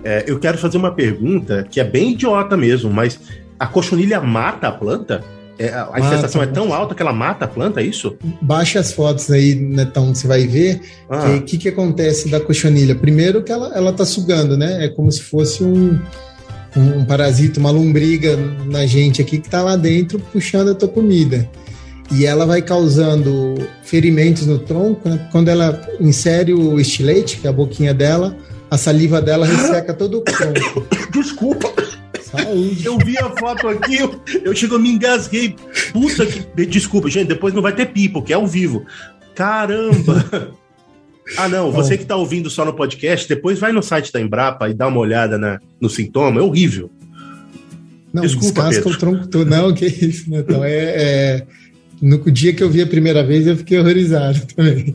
É, 0.03 0.25
eu 0.27 0.39
quero 0.39 0.59
fazer 0.59 0.77
uma 0.77 0.91
pergunta 0.91 1.67
que 1.71 1.79
é 1.79 1.85
bem 1.85 2.13
idiota 2.13 2.57
mesmo, 2.57 2.91
mas 2.91 3.21
a 3.59 3.67
cochonilha 3.67 4.21
mata 4.21 4.69
a 4.69 4.73
planta? 4.73 5.23
É, 5.57 5.69
a 5.69 5.87
mata, 5.87 6.01
infestação 6.01 6.43
é 6.43 6.47
tão 6.47 6.75
alta 6.75 6.95
que 6.95 7.03
ela 7.03 7.13
mata 7.13 7.45
a 7.45 7.49
planta, 7.49 7.81
é 7.81 7.85
isso? 7.85 8.17
Baixa 8.43 8.81
as 8.81 8.93
fotos 8.93 9.31
aí, 9.31 9.55
Netão, 9.55 10.13
você 10.13 10.27
vai 10.27 10.47
ver 10.47 10.81
o 11.09 11.15
ah. 11.15 11.41
que, 11.47 11.57
que, 11.57 11.69
acontece 11.69 12.29
da 12.29 12.41
cochonilha. 12.41 12.95
Primeiro 12.95 13.43
que 13.43 13.53
ela, 13.53 13.73
ela 13.75 13.93
tá 13.93 14.05
sugando, 14.05 14.57
né? 14.57 14.85
É 14.85 14.89
como 14.89 15.11
se 15.13 15.23
fosse 15.23 15.63
um, 15.63 15.99
um, 16.77 17.05
parasita, 17.05 17.61
uma 17.61 17.71
lombriga 17.71 18.37
na 18.67 18.87
gente 18.87 19.23
aqui 19.23 19.39
que 19.39 19.49
tá 19.49 19.63
lá 19.63 19.77
dentro 19.77 20.19
puxando 20.19 20.71
a 20.71 20.75
tua 20.75 20.89
comida. 20.89 21.49
E 22.13 22.27
ela 22.27 22.45
vai 22.45 22.61
causando 22.61 23.55
ferimentos 23.83 24.47
no 24.47 24.59
tronco, 24.59 25.09
né? 25.09 25.29
Quando 25.33 25.49
ela 25.49 25.81
insere 26.01 26.53
o 26.53 26.79
estilete, 26.79 27.39
que 27.39 27.47
é 27.47 27.51
a 27.51 27.53
boquinha 27.53 27.95
dela, 27.95 28.37
a 28.71 28.77
saliva 28.77 29.23
dela 29.23 29.47
resseca 29.47 29.95
todo 29.95 30.19
o 30.19 30.21
tronco. 30.21 30.87
Desculpa. 31.13 31.73
Saúde. 32.23 32.85
Eu 32.85 32.99
vi 32.99 33.17
a 33.17 33.31
foto 33.31 33.69
aqui, 33.69 33.97
eu, 33.97 34.21
eu 34.45 34.55
chego, 34.55 34.79
me 34.79 34.91
engasguei. 34.91 35.57
Puta 35.93 36.27
que. 36.27 36.67
Desculpa, 36.67 37.09
gente, 37.09 37.29
depois 37.29 37.55
não 37.55 37.63
vai 37.63 37.75
ter 37.75 37.87
pipo, 37.87 38.23
que 38.23 38.33
é 38.33 38.37
ao 38.37 38.47
vivo. 38.47 38.85
Caramba! 39.35 40.53
Ah, 41.37 41.49
não, 41.49 41.73
você 41.73 41.97
que 41.97 42.05
tá 42.05 42.17
ouvindo 42.17 42.51
só 42.51 42.65
no 42.65 42.75
podcast, 42.75 43.29
depois 43.29 43.59
vai 43.59 43.73
no 43.73 43.83
site 43.83 44.13
da 44.13 44.21
Embrapa 44.21 44.69
e 44.69 44.75
dá 44.75 44.87
uma 44.87 45.01
olhada 45.01 45.39
na, 45.39 45.59
no 45.81 45.89
sintoma, 45.89 46.41
é 46.41 46.43
horrível. 46.43 46.91
Não, 48.13 48.23
Desculpa, 48.23 48.69
Pedro. 48.69 48.91
o 48.91 48.99
tronco 48.99 49.27
todo. 49.27 49.49
Não, 49.49 49.75
que 49.75 49.87
isso, 49.87 50.31
né? 50.31 50.39
Então, 50.39 50.65
é, 50.65 50.73
é, 50.73 51.43
no 52.01 52.19
dia 52.31 52.53
que 52.53 52.63
eu 52.63 52.71
vi 52.71 52.81
a 52.81 52.87
primeira 52.87 53.25
vez, 53.25 53.47
eu 53.47 53.57
fiquei 53.57 53.79
horrorizado 53.79 54.41
também. 54.55 54.95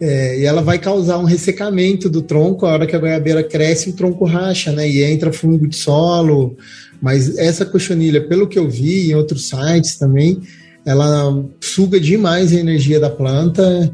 É, 0.00 0.40
e 0.40 0.44
ela 0.44 0.62
vai 0.62 0.78
causar 0.78 1.18
um 1.18 1.24
ressecamento 1.24 2.08
do 2.08 2.22
tronco, 2.22 2.66
a 2.66 2.72
hora 2.72 2.86
que 2.86 2.94
a 2.94 2.98
goiabeira 2.98 3.42
cresce, 3.42 3.90
o 3.90 3.92
tronco 3.94 4.24
racha, 4.24 4.72
né? 4.72 4.88
E 4.88 5.02
entra 5.02 5.32
fungo 5.32 5.66
de 5.66 5.76
solo. 5.76 6.56
Mas 7.00 7.36
essa 7.36 7.64
cochonilha, 7.64 8.20
pelo 8.28 8.46
que 8.46 8.58
eu 8.58 8.68
vi 8.68 9.10
em 9.10 9.14
outros 9.14 9.48
sites 9.48 9.96
também, 9.96 10.40
ela 10.84 11.44
suga 11.60 11.98
demais 11.98 12.52
a 12.52 12.60
energia 12.60 13.00
da 13.00 13.10
planta 13.10 13.92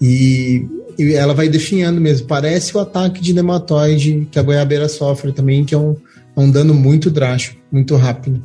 e, 0.00 0.66
e 0.98 1.14
ela 1.14 1.34
vai 1.34 1.48
definhando 1.48 2.00
mesmo. 2.00 2.26
Parece 2.26 2.76
o 2.76 2.80
ataque 2.80 3.20
de 3.20 3.32
nematóide 3.32 4.26
que 4.30 4.38
a 4.38 4.42
goiabeira 4.42 4.88
sofre 4.88 5.32
também, 5.32 5.64
que 5.64 5.74
é 5.74 5.78
um, 5.78 5.96
é 6.36 6.40
um 6.40 6.50
dano 6.50 6.74
muito 6.74 7.10
drástico, 7.10 7.60
muito 7.70 7.96
rápido. 7.96 8.42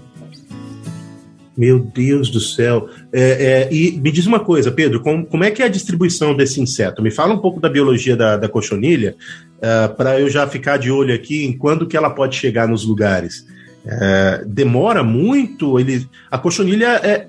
Meu 1.57 1.79
Deus 1.79 2.29
do 2.29 2.39
céu. 2.39 2.89
É, 3.11 3.67
é, 3.69 3.73
e 3.73 3.99
me 3.99 4.11
diz 4.11 4.25
uma 4.25 4.39
coisa, 4.39 4.71
Pedro, 4.71 5.01
como, 5.01 5.25
como, 5.25 5.43
é 5.43 5.51
que 5.51 5.61
é 5.61 5.65
a 5.65 5.69
distribuição 5.69 6.35
desse 6.35 6.61
inseto? 6.61 7.01
Me 7.01 7.11
fala 7.11 7.33
um 7.33 7.39
pouco 7.39 7.59
da 7.59 7.69
biologia 7.69 8.15
da, 8.15 8.37
da 8.37 8.47
cochonilha, 8.47 9.15
uh, 9.57 9.65
é, 9.65 9.87
para 9.89 10.19
eu 10.19 10.29
já 10.29 10.47
ficar 10.47 10.77
de 10.77 10.89
olho 10.89 11.13
aqui 11.13 11.45
em 11.45 11.57
quando 11.57 11.85
que 11.85 11.97
ela 11.97 12.09
pode 12.09 12.35
chegar 12.35 12.67
nos 12.67 12.85
lugares. 12.85 13.45
Uh, 13.85 14.45
demora 14.47 15.03
muito? 15.03 15.79
Ele, 15.79 16.07
a 16.29 16.37
cochonilha 16.37 16.99
é 17.03 17.27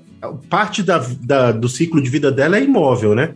parte 0.49 0.81
da, 0.81 1.03
da, 1.21 1.51
do 1.51 1.67
ciclo 1.67 2.01
de 2.01 2.09
vida 2.09 2.31
dela 2.31 2.57
é 2.57 2.63
imóvel, 2.63 3.13
né? 3.13 3.33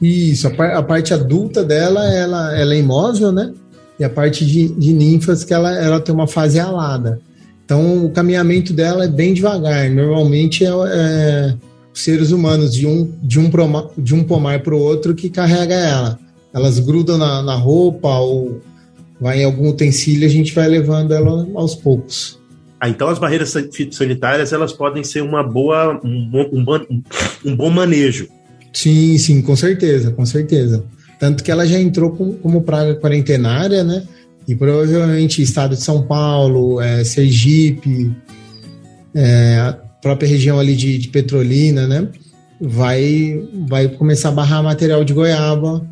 Isso, 0.00 0.48
a, 0.48 0.50
par, 0.50 0.76
a, 0.76 0.82
parte 0.82 1.14
adulta 1.14 1.64
dela 1.64 2.04
ela, 2.12 2.56
ela 2.56 2.74
é 2.74 2.78
imóvel, 2.78 3.32
né? 3.32 3.52
E 3.98 4.04
a 4.04 4.10
parte 4.10 4.44
de, 4.44 4.68
de 4.68 4.92
ninfas 4.92 5.44
que 5.44 5.54
ela, 5.54 5.72
ela 5.72 6.00
tem 6.00 6.14
uma 6.14 6.26
fase 6.26 6.58
alada. 6.58 7.20
Então, 7.64 8.04
o 8.04 8.10
caminhamento 8.10 8.72
dela 8.72 9.04
é 9.04 9.08
bem 9.08 9.32
devagar. 9.32 9.88
Normalmente 9.90 10.64
é, 10.64 10.68
é 10.68 11.54
seres 11.94 12.32
humanos 12.32 12.74
de 12.74 12.86
um, 12.86 13.10
de 13.22 13.38
um, 13.38 13.48
proma, 13.48 13.88
de 13.96 14.14
um 14.14 14.24
pomar 14.24 14.60
para 14.62 14.74
o 14.74 14.80
outro 14.80 15.14
que 15.14 15.30
carrega 15.30 15.74
ela. 15.74 16.18
Elas 16.52 16.78
grudam 16.78 17.16
na, 17.16 17.42
na 17.42 17.54
roupa 17.54 18.08
ou 18.18 18.60
vai 19.20 19.40
em 19.40 19.44
algum 19.44 19.68
utensílio, 19.68 20.26
a 20.26 20.30
gente 20.30 20.52
vai 20.52 20.68
levando 20.68 21.14
ela 21.14 21.48
aos 21.54 21.74
poucos. 21.74 22.38
Ah, 22.80 22.88
então 22.88 23.08
as 23.08 23.18
barreiras 23.18 23.54
sanitárias 23.92 24.52
elas 24.52 24.72
podem 24.72 25.02
ser 25.02 25.22
uma 25.22 25.42
boa 25.42 25.98
um, 26.04 26.48
um, 26.52 27.02
um 27.44 27.56
bom 27.56 27.70
manejo. 27.70 28.28
Sim, 28.74 29.16
sim, 29.16 29.40
com 29.40 29.54
certeza, 29.54 30.10
com 30.10 30.26
certeza. 30.26 30.84
Tanto 31.18 31.44
que 31.44 31.50
ela 31.50 31.64
já 31.64 31.78
entrou 31.78 32.10
com, 32.10 32.34
como 32.34 32.62
praga 32.62 32.96
quarentenária, 32.96 33.84
né? 33.84 34.02
E 34.46 34.54
provavelmente 34.54 35.40
estado 35.40 35.76
de 35.76 35.82
São 35.82 36.02
Paulo, 36.02 36.80
é, 36.80 37.02
Sergipe, 37.04 38.14
é, 39.14 39.56
a 39.58 39.72
própria 40.02 40.28
região 40.28 40.58
ali 40.58 40.74
de, 40.74 40.98
de, 40.98 41.08
Petrolina, 41.08 41.86
né? 41.86 42.08
Vai, 42.60 43.40
vai 43.68 43.88
começar 43.88 44.30
a 44.30 44.32
barrar 44.32 44.62
material 44.62 45.04
de 45.04 45.14
goiaba 45.14 45.86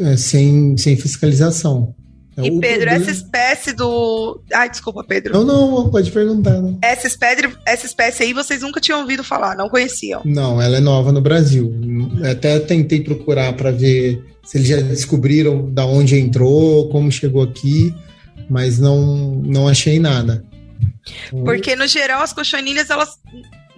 é, 0.00 0.16
sem, 0.16 0.76
sem 0.76 0.96
fiscalização. 0.96 1.94
É 2.38 2.46
e 2.46 2.60
Pedro, 2.60 2.86
problema... 2.86 2.92
essa 2.92 3.10
espécie 3.10 3.72
do. 3.72 4.40
Ai, 4.54 4.70
desculpa, 4.70 5.02
Pedro. 5.02 5.32
Não, 5.32 5.44
não, 5.44 5.90
pode 5.90 6.10
perguntar. 6.12 6.62
Né? 6.62 6.76
Essa, 6.80 7.08
espécie, 7.08 7.52
essa 7.66 7.84
espécie 7.84 8.22
aí 8.22 8.32
vocês 8.32 8.62
nunca 8.62 8.80
tinham 8.80 9.00
ouvido 9.00 9.24
falar, 9.24 9.56
não 9.56 9.68
conheciam? 9.68 10.22
Não, 10.24 10.62
ela 10.62 10.76
é 10.76 10.80
nova 10.80 11.10
no 11.10 11.20
Brasil. 11.20 11.74
Até 12.30 12.60
tentei 12.60 13.00
procurar 13.00 13.52
para 13.54 13.72
ver 13.72 14.24
se 14.44 14.56
eles 14.56 14.68
já 14.68 14.76
descobriram 14.76 15.68
da 15.72 15.84
onde 15.84 16.16
entrou, 16.16 16.88
como 16.90 17.10
chegou 17.10 17.42
aqui, 17.42 17.92
mas 18.48 18.78
não, 18.78 19.42
não 19.44 19.66
achei 19.66 19.98
nada. 19.98 20.44
Porque, 21.30 21.74
no 21.74 21.88
geral, 21.88 22.22
as 22.22 22.32
cochonilhas, 22.32 22.88
elas 22.88 23.18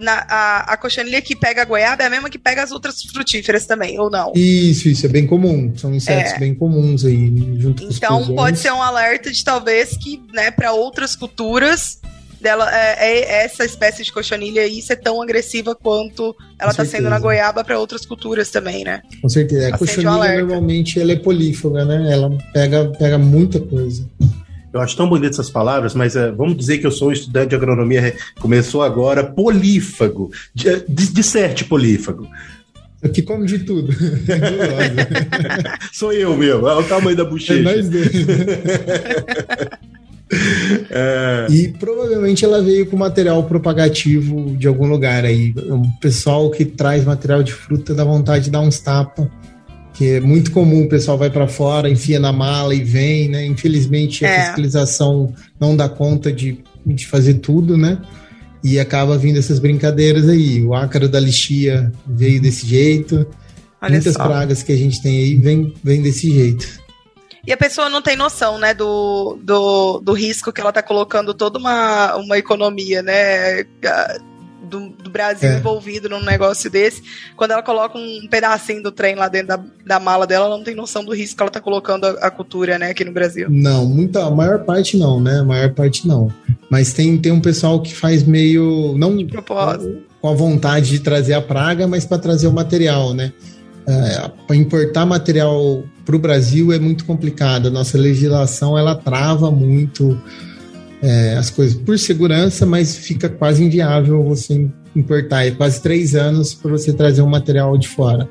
na, 0.01 0.25
a, 0.29 0.73
a 0.73 0.77
coxanilha 0.77 1.21
que 1.21 1.37
pega 1.37 1.63
a 1.63 1.65
goiaba 1.65 2.03
é 2.03 2.07
a 2.07 2.11
mesma 2.11 2.31
que 2.31 2.39
pega 2.39 2.63
as 2.63 2.73
outras 2.73 3.03
frutíferas 3.03 3.67
também, 3.67 3.99
ou 4.01 4.11
não? 4.11 4.33
Isso, 4.35 4.89
isso, 4.89 5.05
é 5.05 5.09
bem 5.09 5.27
comum. 5.27 5.73
São 5.77 5.95
insetos 5.95 6.33
é. 6.33 6.39
bem 6.39 6.55
comuns 6.55 7.05
aí, 7.05 7.27
junto 7.59 7.87
com 7.87 7.93
Então, 7.93 8.35
pode 8.35 8.59
ser 8.59 8.73
um 8.73 8.83
alerta 8.83 9.31
de 9.31 9.45
talvez 9.45 9.97
que, 9.97 10.23
né, 10.33 10.51
para 10.51 10.73
outras 10.73 11.15
culturas 11.15 12.01
dela 12.41 12.75
é, 12.75 12.97
é, 12.99 13.45
essa 13.45 13.65
espécie 13.65 14.03
de 14.03 14.11
cochonilha 14.11 14.63
aí 14.63 14.81
ser 14.81 14.97
tão 14.97 15.21
agressiva 15.21 15.75
quanto 15.75 16.35
ela 16.59 16.71
está 16.71 16.85
sendo 16.85 17.11
na 17.11 17.19
goiaba 17.19 17.63
para 17.63 17.79
outras 17.79 18.07
culturas 18.07 18.49
também, 18.49 18.83
né? 18.83 19.03
Com 19.21 19.29
certeza. 19.29 19.69
A 19.69 19.79
cochonilha 19.79 20.39
normalmente 20.39 20.99
ela 20.99 21.13
é 21.13 21.17
polífaga, 21.17 21.85
né? 21.85 22.11
Ela 22.11 22.31
pega, 22.53 22.87
pega 22.99 23.19
muita 23.19 23.61
coisa. 23.61 24.09
Eu 24.73 24.81
acho 24.81 24.97
tão 24.97 25.09
bonito 25.09 25.33
essas 25.33 25.51
palavras, 25.51 25.95
mas 25.95 26.15
é, 26.15 26.31
vamos 26.31 26.57
dizer 26.57 26.79
que 26.79 26.87
eu 26.87 26.93
sou 26.93 27.09
um 27.09 27.13
estudante 27.13 27.51
de 27.51 27.57
agronomia, 27.57 28.15
começou 28.39 28.83
agora, 28.83 29.25
polífago. 29.25 30.31
Disserte 30.89 31.65
polífago. 31.65 32.29
Aqui 33.03 33.23
come 33.23 33.47
de 33.47 33.61
tudo. 33.61 33.93
sou 35.93 36.13
eu 36.13 36.37
mesmo, 36.37 36.65
olha 36.65 36.81
o 36.81 36.89
tamanho 36.89 37.17
da 37.17 37.25
bochecha. 37.25 37.55
É 37.55 37.63
nós 37.63 37.89
dois. 37.89 38.11
É... 40.91 41.47
E 41.51 41.69
provavelmente 41.69 42.45
ela 42.45 42.63
veio 42.63 42.87
com 42.87 42.97
material 42.97 43.43
propagativo 43.45 44.57
de 44.57 44.69
algum 44.69 44.87
lugar 44.87 45.25
aí. 45.25 45.53
O 45.57 45.83
pessoal 46.01 46.49
que 46.53 46.65
traz 46.65 47.05
material 47.05 47.43
de 47.43 47.53
fruta 47.53 47.93
dá 47.95 48.05
vontade 48.05 48.45
de 48.45 48.51
dar 48.51 48.61
uns 48.61 48.79
tapas 48.79 49.27
que 50.01 50.13
é 50.13 50.21
muito 50.21 50.51
comum, 50.51 50.85
o 50.85 50.89
pessoal 50.89 51.19
vai 51.19 51.29
para 51.29 51.47
fora, 51.47 51.87
enfia 51.87 52.19
na 52.19 52.33
mala 52.33 52.75
e 52.75 52.83
vem, 52.83 53.29
né? 53.29 53.45
Infelizmente 53.45 54.25
a 54.25 54.31
é. 54.31 54.45
fiscalização 54.45 55.35
não 55.61 55.77
dá 55.77 55.91
conta 55.91 56.33
de, 56.33 56.65
de 56.87 57.07
fazer 57.07 57.35
tudo, 57.35 57.77
né? 57.77 58.01
E 58.65 58.81
acaba 58.81 59.19
vindo 59.19 59.39
essas 59.39 59.59
brincadeiras 59.59 60.27
aí. 60.27 60.65
O 60.65 60.75
ácaro 60.75 61.07
da 61.07 61.21
lixia 61.21 61.93
veio 62.07 62.41
desse 62.41 62.67
jeito. 62.67 63.27
Olha 63.83 63.93
Muitas 63.93 64.15
só. 64.15 64.25
pragas 64.25 64.63
que 64.63 64.73
a 64.73 64.77
gente 64.77 65.03
tem 65.03 65.19
aí 65.19 65.35
vem, 65.35 65.75
vem 65.85 66.01
desse 66.01 66.33
jeito. 66.33 66.67
E 67.47 67.53
a 67.53 67.57
pessoa 67.59 67.91
não 67.91 68.01
tem 68.01 68.17
noção, 68.17 68.57
né, 68.57 68.73
do, 68.73 69.39
do, 69.43 70.01
do 70.01 70.15
risco 70.15 70.51
que 70.51 70.63
ela 70.63 70.71
está 70.71 70.83
colocando 70.83 71.35
toda 71.35 71.59
uma, 71.59 72.17
uma 72.17 72.39
economia, 72.39 73.03
né? 73.03 73.65
Do, 74.71 74.89
do 74.89 75.11
Brasil 75.11 75.51
é. 75.51 75.59
envolvido 75.59 76.09
num 76.09 76.23
negócio 76.25 76.71
desse, 76.71 77.03
quando 77.37 77.51
ela 77.51 77.63
coloca 77.63 77.99
um 77.99 78.27
pedacinho 78.31 78.83
do 78.83 78.93
trem 78.93 79.15
lá 79.15 79.29
dentro 79.29 79.49
da, 79.49 79.61
da 79.85 80.01
mala 80.01 80.27
dela, 80.27 80.47
ela 80.47 80.57
não 80.57 80.65
tem 80.65 80.75
noção 80.75 81.05
do 81.05 81.13
risco 81.13 81.37
que 81.37 81.43
ela 81.43 81.51
tá 81.51 81.61
colocando 81.61 82.07
a, 82.07 82.11
a, 82.11 82.31
cultura, 82.31 82.79
né, 82.79 82.91
aqui 82.91 83.05
no 83.05 83.13
Brasil. 83.13 83.49
Não, 83.51 83.85
muita, 83.85 84.25
a 84.25 84.31
maior 84.31 84.65
parte 84.65 84.97
não, 84.97 85.21
né? 85.21 85.41
A 85.41 85.45
maior 85.45 85.75
parte 85.75 86.07
não. 86.07 86.33
Mas 86.71 86.93
tem, 86.93 87.19
tem 87.19 87.33
um 87.33 87.41
pessoal 87.41 87.83
que 87.83 87.95
faz 87.95 88.23
meio. 88.23 88.95
Não 88.97 89.17
de 89.17 89.25
propósito. 89.25 90.03
com 90.21 90.29
a 90.29 90.35
vontade 90.35 90.91
de 90.91 91.01
trazer 91.01 91.35
a 91.35 91.43
praga, 91.43 91.87
mas 91.87 92.07
para 92.07 92.19
trazer 92.19 92.47
o 92.47 92.53
material, 92.53 93.13
né? 93.13 93.33
É, 93.89 94.55
importar 94.55 95.05
material 95.05 95.83
para 96.05 96.15
o 96.15 96.19
Brasil 96.19 96.73
é 96.73 96.79
muito 96.79 97.05
complicado. 97.05 97.67
A 97.67 97.71
nossa 97.71 97.99
legislação 97.99 98.79
ela 98.79 98.95
trava 98.95 99.51
muito 99.51 100.21
é, 101.03 101.37
as 101.37 101.51
coisas 101.51 101.75
por 101.75 101.99
segurança, 101.99 102.67
mas 102.67 102.97
fica 102.97 103.29
quase 103.29 103.65
inviável 103.65 104.23
você 104.23 104.69
importar. 104.95 105.47
É 105.47 105.51
quase 105.51 105.83
três 105.83 106.15
anos 106.15 106.55
para 106.55 106.71
você 106.71 106.93
trazer 106.93 107.23
um 107.23 107.29
material 107.29 107.77
de 107.79 107.89
fora. 107.89 108.29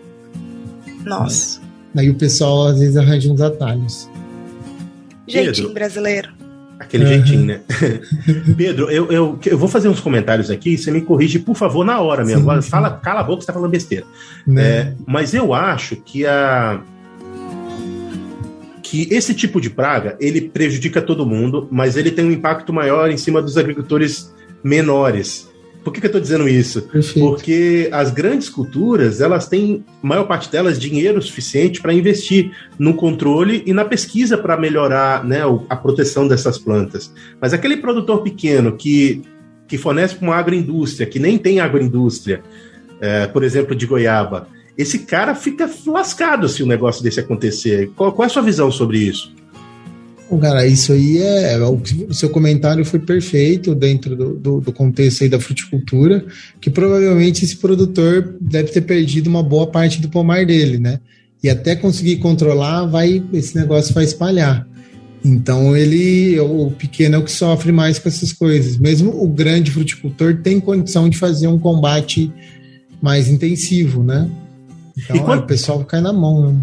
Nossa. 1.05 1.61
Aí 1.97 2.09
o 2.09 2.15
pessoal 2.15 2.67
às 2.67 2.79
vezes 2.79 2.97
arranja 2.97 3.31
uns 3.31 3.41
atalhos. 3.41 4.09
Jeitinho 5.27 5.55
Pedro, 5.55 5.73
brasileiro. 5.73 6.29
Aquele 6.79 7.03
uhum. 7.03 7.09
jeitinho, 7.09 7.45
né? 7.45 7.61
Pedro, 8.55 8.89
eu, 8.89 9.11
eu, 9.11 9.39
eu 9.45 9.57
vou 9.57 9.67
fazer 9.67 9.89
uns 9.89 9.99
comentários 9.99 10.49
aqui, 10.49 10.77
você 10.77 10.91
me 10.91 11.01
corrige, 11.01 11.39
por 11.39 11.55
favor, 11.55 11.83
na 11.83 11.99
hora 11.99 12.23
mesmo. 12.23 12.49
Sim, 12.53 12.61
sim. 12.61 12.69
Fala, 12.69 12.91
cala 12.91 13.19
a 13.19 13.23
boca, 13.23 13.41
você 13.41 13.47
tá 13.47 13.53
falando 13.53 13.69
besteira. 13.69 14.05
Né? 14.47 14.63
É, 14.63 14.93
mas 15.05 15.33
eu 15.33 15.53
acho 15.53 15.97
que 15.97 16.25
a 16.25 16.81
que 18.89 19.07
esse 19.11 19.35
tipo 19.35 19.61
de 19.61 19.69
praga 19.69 20.17
ele 20.19 20.41
prejudica 20.41 20.99
todo 20.99 21.23
mundo, 21.23 21.67
mas 21.69 21.95
ele 21.95 22.09
tem 22.09 22.25
um 22.25 22.31
impacto 22.31 22.73
maior 22.73 23.11
em 23.11 23.17
cima 23.17 23.39
dos 23.39 23.55
agricultores 23.55 24.33
menores. 24.63 25.47
Por 25.83 25.93
que, 25.93 25.99
que 25.99 26.07
eu 26.07 26.09
estou 26.09 26.19
dizendo 26.19 26.49
isso? 26.49 26.81
Perfeito. 26.81 27.19
Porque 27.19 27.87
as 27.91 28.09
grandes 28.09 28.49
culturas, 28.49 29.21
elas 29.21 29.47
têm, 29.47 29.85
maior 30.01 30.23
parte 30.23 30.51
delas, 30.51 30.79
dinheiro 30.79 31.21
suficiente 31.21 31.79
para 31.79 31.93
investir 31.93 32.51
no 32.79 32.95
controle 32.95 33.61
e 33.63 33.73
na 33.73 33.85
pesquisa 33.85 34.39
para 34.39 34.57
melhorar 34.57 35.23
né, 35.23 35.41
a 35.69 35.75
proteção 35.75 36.27
dessas 36.27 36.57
plantas. 36.57 37.13
Mas 37.39 37.53
aquele 37.53 37.77
produtor 37.77 38.23
pequeno 38.23 38.75
que, 38.75 39.21
que 39.67 39.77
fornece 39.77 40.15
para 40.15 40.25
uma 40.27 40.35
agroindústria, 40.35 41.05
que 41.05 41.19
nem 41.19 41.37
tem 41.37 41.59
agroindústria, 41.59 42.41
é, 42.99 43.27
por 43.27 43.43
exemplo, 43.43 43.75
de 43.75 43.85
goiaba, 43.85 44.47
esse 44.79 44.99
cara 44.99 45.35
fica 45.35 45.69
lascado 45.85 46.47
se 46.47 46.63
o 46.63 46.65
um 46.65 46.69
negócio 46.69 47.03
desse 47.03 47.19
acontecer. 47.19 47.91
Qual, 47.97 48.13
qual, 48.13 48.23
é 48.23 48.27
a 48.27 48.33
sua 48.33 48.41
visão 48.41 48.71
sobre 48.71 48.99
isso? 48.99 49.29
Cara, 50.39 50.65
isso 50.65 50.93
aí 50.93 51.17
é. 51.17 51.57
O 52.07 52.13
seu 52.13 52.29
comentário 52.29 52.85
foi 52.85 52.99
perfeito 52.99 53.75
dentro 53.75 54.15
do, 54.15 54.35
do, 54.35 54.61
do, 54.61 54.71
contexto 54.71 55.23
aí 55.23 55.29
da 55.29 55.39
fruticultura, 55.39 56.25
que 56.61 56.69
provavelmente 56.69 57.43
esse 57.43 57.57
produtor 57.57 58.37
deve 58.39 58.71
ter 58.71 58.81
perdido 58.81 59.27
uma 59.27 59.43
boa 59.43 59.67
parte 59.67 59.99
do 59.99 60.07
pomar 60.07 60.45
dele, 60.45 60.77
né? 60.77 61.01
E 61.43 61.49
até 61.49 61.75
conseguir 61.75 62.17
controlar, 62.17 62.85
vai 62.85 63.21
esse 63.33 63.57
negócio 63.57 63.93
vai 63.93 64.05
espalhar. 64.05 64.65
Então 65.25 65.75
ele, 65.75 66.39
o 66.39 66.71
pequeno 66.71 67.15
é 67.15 67.17
o 67.17 67.23
que 67.23 67.31
sofre 67.31 67.73
mais 67.73 67.99
com 67.99 68.07
essas 68.07 68.31
coisas. 68.31 68.77
Mesmo 68.77 69.21
o 69.21 69.27
grande 69.27 69.71
fruticultor 69.71 70.37
tem 70.41 70.57
condição 70.57 71.09
de 71.09 71.17
fazer 71.17 71.47
um 71.47 71.59
combate 71.59 72.31
mais 73.01 73.27
intensivo, 73.27 74.03
né? 74.03 74.29
Então 75.03 75.19
quando... 75.25 75.41
o 75.41 75.47
pessoal 75.47 75.83
cai 75.83 76.01
na 76.01 76.13
mão. 76.13 76.51
Né? 76.51 76.61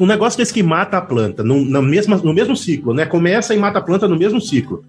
Um 0.00 0.06
negócio 0.06 0.38
desse 0.38 0.52
que 0.52 0.62
mata 0.62 0.96
a 0.96 1.00
planta 1.00 1.42
no, 1.42 1.64
na 1.64 1.82
mesma, 1.82 2.16
no 2.16 2.32
mesmo 2.32 2.56
ciclo, 2.56 2.94
né? 2.94 3.04
Começa 3.04 3.54
e 3.54 3.58
mata 3.58 3.78
a 3.78 3.82
planta 3.82 4.06
no 4.06 4.16
mesmo 4.16 4.40
ciclo. 4.40 4.84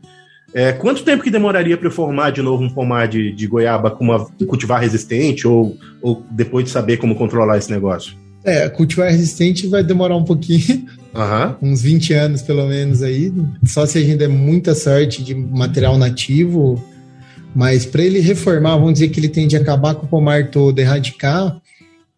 É, 0.53 0.71
quanto 0.71 1.03
tempo 1.03 1.23
que 1.23 1.29
demoraria 1.29 1.77
para 1.77 1.87
eu 1.87 1.91
formar 1.91 2.31
de 2.31 2.41
novo 2.41 2.63
um 2.63 2.69
pomar 2.69 3.07
de, 3.07 3.31
de 3.31 3.47
goiaba 3.47 3.91
com 3.91 4.03
uma 4.03 4.25
cultivar 4.47 4.79
resistente 4.79 5.47
ou, 5.47 5.75
ou 6.01 6.23
depois 6.31 6.65
de 6.65 6.71
saber 6.71 6.97
como 6.97 7.15
controlar 7.15 7.57
esse 7.57 7.69
negócio? 7.69 8.15
É, 8.43 8.69
cultivar 8.69 9.09
resistente 9.09 9.67
vai 9.67 9.83
demorar 9.83 10.15
um 10.15 10.23
pouquinho, 10.23 10.85
uhum. 11.13 11.71
uns 11.71 11.81
20 11.81 12.13
anos 12.13 12.41
pelo 12.41 12.65
menos 12.65 13.03
aí, 13.03 13.33
só 13.65 13.85
se 13.85 13.97
a 13.97 14.01
gente 14.01 14.17
der 14.17 14.29
muita 14.29 14.73
sorte 14.73 15.21
de 15.21 15.35
material 15.35 15.97
nativo, 15.97 16.81
mas 17.53 17.85
para 17.85 18.03
ele 18.03 18.19
reformar, 18.19 18.77
vamos 18.77 18.93
dizer 18.93 19.09
que 19.09 19.19
ele 19.19 19.27
tende 19.27 19.57
a 19.57 19.59
acabar 19.59 19.95
com 19.95 20.05
o 20.05 20.09
pomar 20.09 20.49
todo, 20.49 20.79
erradicar, 20.79 21.57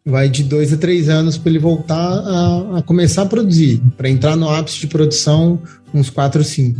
vai 0.05 0.29
de 0.29 0.43
dois 0.43 0.73
a 0.73 0.77
três 0.77 1.09
anos 1.09 1.37
para 1.37 1.49
ele 1.49 1.59
voltar 1.59 1.95
a, 1.95 2.77
a, 2.77 2.81
começar 2.81 3.23
a 3.23 3.25
produzir. 3.25 3.81
Para 3.97 4.09
entrar 4.09 4.35
no 4.35 4.49
ápice 4.49 4.79
de 4.79 4.87
produção, 4.87 5.61
uns 5.93 6.09
quatro, 6.09 6.43
cinco. 6.43 6.79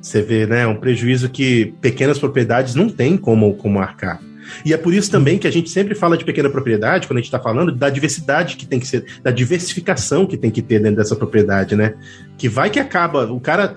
Você 0.00 0.20
vê, 0.20 0.46
né? 0.46 0.66
Um 0.66 0.76
prejuízo 0.76 1.28
que 1.28 1.74
pequenas 1.80 2.18
propriedades 2.18 2.74
não 2.74 2.88
têm 2.88 3.16
como, 3.16 3.54
como 3.54 3.78
arcar. 3.78 4.20
E 4.64 4.72
é 4.72 4.76
por 4.76 4.92
isso 4.92 5.10
também 5.10 5.38
que 5.38 5.46
a 5.46 5.50
gente 5.50 5.70
sempre 5.70 5.94
fala 5.94 6.16
de 6.16 6.24
pequena 6.24 6.50
propriedade, 6.50 7.06
quando 7.06 7.18
a 7.18 7.20
gente 7.20 7.28
está 7.28 7.38
falando 7.38 7.72
da 7.72 7.88
diversidade 7.88 8.56
que 8.56 8.66
tem 8.66 8.80
que 8.80 8.86
ser, 8.86 9.04
da 9.22 9.30
diversificação 9.30 10.26
que 10.26 10.36
tem 10.36 10.50
que 10.50 10.60
ter 10.60 10.80
dentro 10.80 10.96
dessa 10.96 11.16
propriedade, 11.16 11.76
né? 11.76 11.94
Que 12.36 12.48
vai 12.48 12.68
que 12.68 12.80
acaba, 12.80 13.30
o 13.32 13.40
cara. 13.40 13.74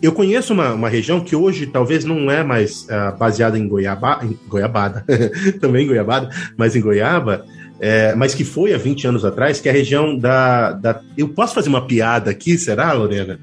Eu 0.00 0.12
conheço 0.12 0.52
uma, 0.52 0.74
uma 0.74 0.88
região 0.88 1.20
que 1.20 1.34
hoje 1.34 1.66
talvez 1.66 2.04
não 2.04 2.30
é 2.30 2.44
mais 2.44 2.84
uh, 2.84 3.16
baseada 3.18 3.58
em, 3.58 3.66
goiaba, 3.66 4.20
em 4.22 4.38
goiabada, 4.46 5.04
também 5.60 5.84
em 5.84 5.88
goiabada, 5.88 6.30
mas 6.56 6.76
em 6.76 6.80
goiaba, 6.80 7.44
é, 7.80 8.14
mas 8.14 8.34
que 8.34 8.44
foi 8.44 8.74
há 8.74 8.78
20 8.78 9.08
anos 9.08 9.24
atrás, 9.24 9.60
que 9.60 9.68
é 9.68 9.72
a 9.72 9.74
região 9.74 10.16
da. 10.16 10.72
da 10.72 11.00
eu 11.16 11.28
posso 11.28 11.54
fazer 11.54 11.68
uma 11.68 11.86
piada 11.86 12.30
aqui, 12.30 12.58
será, 12.58 12.92
Lorena? 12.92 13.38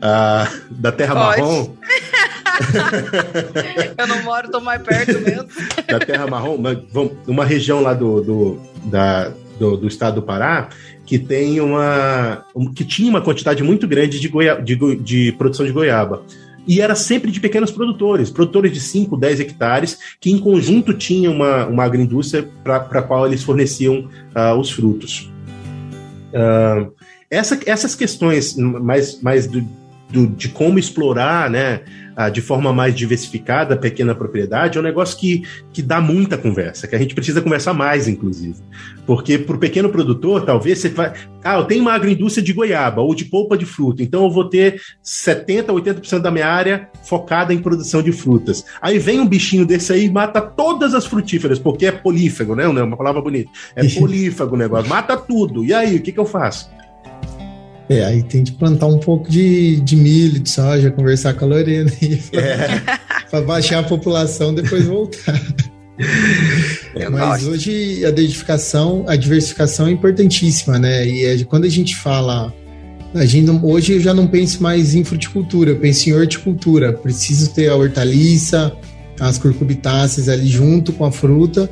Ah, 0.00 0.48
da 0.70 0.92
Terra 0.92 1.14
Pode. 1.14 1.40
Marrom. 1.40 1.74
eu 3.98 4.06
não 4.06 4.22
moro, 4.22 4.50
tô 4.50 4.60
mais 4.60 4.82
perto 4.82 5.18
mesmo. 5.20 5.48
da 5.86 5.98
Terra 5.98 6.26
Marrom, 6.26 6.56
uma, 6.56 6.84
uma 7.26 7.44
região 7.44 7.80
lá 7.80 7.94
do, 7.94 8.20
do, 8.20 8.60
da, 8.84 9.32
do, 9.58 9.76
do, 9.76 9.88
estado 9.88 10.16
do 10.16 10.22
Pará 10.22 10.68
que 11.04 11.18
tem 11.18 11.60
uma 11.60 12.44
que 12.74 12.84
tinha 12.84 13.10
uma 13.10 13.20
quantidade 13.20 13.62
muito 13.62 13.86
grande 13.86 14.20
de, 14.20 14.28
goia, 14.28 14.60
de, 14.60 14.76
de 14.96 15.32
produção 15.32 15.66
de 15.66 15.72
goiaba 15.72 16.22
e 16.68 16.82
era 16.82 16.94
sempre 16.94 17.30
de 17.30 17.40
pequenos 17.40 17.70
produtores, 17.70 18.28
produtores 18.28 18.70
de 18.70 18.80
5, 18.80 19.16
10 19.16 19.40
hectares, 19.40 19.98
que 20.20 20.30
em 20.30 20.38
conjunto 20.38 20.92
tinham 20.92 21.32
uma, 21.32 21.66
uma 21.66 21.82
agroindústria 21.82 22.46
para 22.62 22.76
a 22.76 23.02
qual 23.02 23.26
eles 23.26 23.42
forneciam 23.42 24.06
uh, 24.36 24.54
os 24.54 24.70
frutos. 24.70 25.32
Uh, 26.28 26.92
essa, 27.30 27.58
essas 27.64 27.94
questões 27.94 28.54
mais, 28.54 29.18
mais 29.22 29.46
do, 29.46 29.66
do, 30.10 30.26
de 30.26 30.48
como 30.48 30.78
explorar, 30.78 31.50
né, 31.50 31.80
de 32.32 32.40
forma 32.40 32.72
mais 32.72 32.96
diversificada 32.96 33.74
a 33.74 33.76
pequena 33.76 34.12
propriedade, 34.12 34.76
é 34.76 34.80
um 34.80 34.84
negócio 34.84 35.16
que, 35.16 35.44
que 35.72 35.80
dá 35.80 36.00
muita 36.00 36.36
conversa, 36.36 36.88
que 36.88 36.96
a 36.96 36.98
gente 36.98 37.14
precisa 37.14 37.40
conversar 37.40 37.72
mais, 37.72 38.08
inclusive. 38.08 38.56
Porque 39.06 39.38
para 39.38 39.54
o 39.54 39.58
pequeno 39.58 39.88
produtor, 39.88 40.44
talvez 40.44 40.80
você 40.80 40.88
vai. 40.88 41.12
Ah, 41.44 41.54
eu 41.58 41.64
tenho 41.64 41.82
uma 41.82 41.92
agroindústria 41.92 42.44
de 42.44 42.52
goiaba 42.52 43.00
ou 43.02 43.14
de 43.14 43.24
polpa 43.24 43.56
de 43.56 43.64
fruta, 43.64 44.02
então 44.02 44.24
eu 44.24 44.30
vou 44.30 44.48
ter 44.48 44.80
70%, 45.04 45.66
80% 45.66 46.18
da 46.18 46.30
minha 46.32 46.48
área 46.48 46.88
focada 47.04 47.54
em 47.54 47.58
produção 47.58 48.02
de 48.02 48.10
frutas. 48.10 48.64
Aí 48.82 48.98
vem 48.98 49.20
um 49.20 49.26
bichinho 49.26 49.64
desse 49.64 49.92
aí 49.92 50.06
e 50.06 50.10
mata 50.10 50.40
todas 50.40 50.94
as 50.94 51.06
frutíferas, 51.06 51.60
porque 51.60 51.86
é 51.86 51.92
polífago, 51.92 52.56
né? 52.56 52.66
Uma 52.66 52.96
palavra 52.96 53.22
bonita. 53.22 53.48
É 53.76 53.86
polífago 53.96 54.56
o 54.56 54.58
negócio, 54.58 54.90
mata 54.90 55.16
tudo. 55.16 55.64
E 55.64 55.72
aí, 55.72 55.96
o 55.96 56.02
que, 56.02 56.10
que 56.10 56.18
eu 56.18 56.26
faço? 56.26 56.68
É, 57.88 58.04
aí 58.04 58.22
tem 58.22 58.42
de 58.42 58.52
plantar 58.52 58.86
um 58.86 58.98
pouco 58.98 59.30
de, 59.30 59.80
de 59.80 59.96
milho, 59.96 60.38
de 60.40 60.50
soja, 60.50 60.90
conversar 60.90 61.32
com 61.34 61.46
a 61.46 61.48
Lorena 61.48 61.90
aí, 62.02 62.20
é. 62.32 62.98
para 63.30 63.40
baixar 63.42 63.78
a 63.78 63.82
população, 63.82 64.54
depois 64.54 64.84
voltar. 64.84 65.40
É, 66.94 67.08
Mas 67.08 67.46
hoje 67.46 68.04
a 68.04 68.10
diversificação, 68.10 69.04
a 69.08 69.16
diversificação 69.16 69.86
é 69.88 69.90
importantíssima, 69.90 70.78
né? 70.78 71.06
E 71.06 71.24
é, 71.24 71.44
quando 71.44 71.64
a 71.64 71.68
gente 71.68 71.96
fala, 71.96 72.52
a 73.14 73.24
gente 73.24 73.50
hoje 73.62 73.94
eu 73.94 74.00
já 74.00 74.14
não 74.14 74.26
penso 74.26 74.62
mais 74.62 74.94
em 74.94 75.02
fruticultura, 75.02 75.70
eu 75.70 75.76
penso 75.76 76.08
em 76.08 76.12
horticultura. 76.12 76.92
Preciso 76.92 77.50
ter 77.52 77.68
a 77.68 77.74
hortaliça, 77.74 78.72
as 79.18 79.38
curcubitáceas 79.38 80.28
ali 80.28 80.46
junto 80.46 80.92
com 80.92 81.04
a 81.04 81.10
fruta 81.10 81.68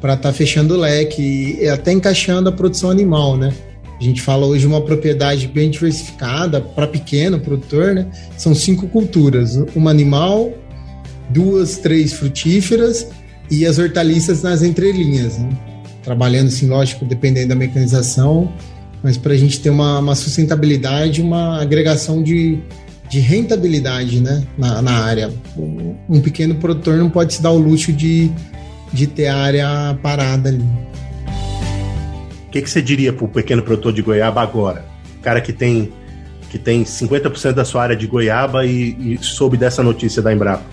para 0.00 0.14
estar 0.14 0.30
tá 0.30 0.32
fechando 0.32 0.74
o 0.74 0.78
leque 0.78 1.58
e 1.60 1.68
até 1.68 1.92
encaixando 1.92 2.48
a 2.48 2.52
produção 2.52 2.90
animal, 2.90 3.36
né? 3.36 3.52
A 4.00 4.02
gente 4.02 4.22
fala 4.22 4.46
hoje 4.46 4.66
uma 4.66 4.80
propriedade 4.80 5.46
bem 5.46 5.70
diversificada 5.70 6.58
para 6.58 6.86
pequeno 6.86 7.38
produtor, 7.38 7.94
né? 7.94 8.06
São 8.36 8.54
cinco 8.54 8.88
culturas: 8.88 9.56
uma 9.76 9.90
animal, 9.90 10.54
duas, 11.28 11.76
três 11.76 12.14
frutíferas 12.14 13.08
e 13.50 13.66
as 13.66 13.78
hortaliças 13.78 14.42
nas 14.42 14.62
entrelinhas, 14.62 15.38
né? 15.38 15.50
Trabalhando, 16.02 16.46
assim, 16.46 16.66
lógico, 16.66 17.04
dependendo 17.04 17.48
da 17.48 17.54
mecanização, 17.54 18.50
mas 19.02 19.18
para 19.18 19.34
a 19.34 19.36
gente 19.36 19.60
ter 19.60 19.68
uma, 19.68 19.98
uma, 19.98 20.14
sustentabilidade, 20.14 21.20
uma 21.20 21.60
agregação 21.60 22.22
de, 22.22 22.58
de 23.10 23.20
rentabilidade 23.20 24.18
né? 24.18 24.42
na, 24.56 24.80
na 24.80 24.92
área. 24.92 25.30
Um 26.08 26.22
pequeno 26.22 26.54
produtor 26.54 26.96
não 26.96 27.10
pode 27.10 27.34
se 27.34 27.42
dar 27.42 27.50
o 27.50 27.58
luxo 27.58 27.92
de, 27.92 28.30
de 28.94 29.06
ter 29.06 29.26
área 29.26 29.98
parada 30.02 30.48
ali. 30.48 30.64
O 32.50 32.52
que, 32.52 32.62
que 32.62 32.68
você 32.68 32.82
diria 32.82 33.12
para 33.12 33.24
o 33.24 33.28
pequeno 33.28 33.62
produtor 33.62 33.92
de 33.92 34.02
goiaba 34.02 34.42
agora? 34.42 34.84
O 35.20 35.22
cara 35.22 35.40
que 35.40 35.52
tem, 35.52 35.92
que 36.50 36.58
tem 36.58 36.82
50% 36.82 37.52
da 37.52 37.64
sua 37.64 37.84
área 37.84 37.94
de 37.94 38.08
goiaba 38.08 38.66
e, 38.66 39.14
e 39.14 39.18
soube 39.22 39.56
dessa 39.56 39.84
notícia 39.84 40.20
da 40.20 40.34
Embrapa. 40.34 40.64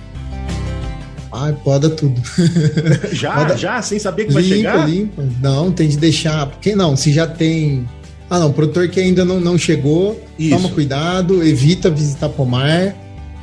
Ah, 1.31 1.53
poda 1.63 1.87
tudo. 1.87 2.19
já? 3.13 3.31
Poda... 3.35 3.55
Já? 3.55 3.79
Sem 3.83 3.99
saber 3.99 4.25
que 4.25 4.29
limpa, 4.29 4.41
vai 4.41 4.49
chegar? 4.49 4.89
Limpa. 4.89 5.23
Não, 5.39 5.71
tem 5.71 5.87
de 5.87 5.97
deixar. 5.97 6.47
Porque 6.47 6.75
não, 6.75 6.95
se 6.95 7.13
já 7.13 7.27
tem. 7.27 7.87
Ah, 8.27 8.39
não, 8.39 8.51
produtor 8.51 8.87
que 8.87 8.99
ainda 8.99 9.23
não, 9.23 9.39
não 9.39 9.55
chegou, 9.55 10.19
Isso. 10.39 10.55
toma 10.55 10.69
cuidado, 10.69 11.43
evita 11.43 11.91
visitar 11.91 12.29
pomar, 12.29 12.95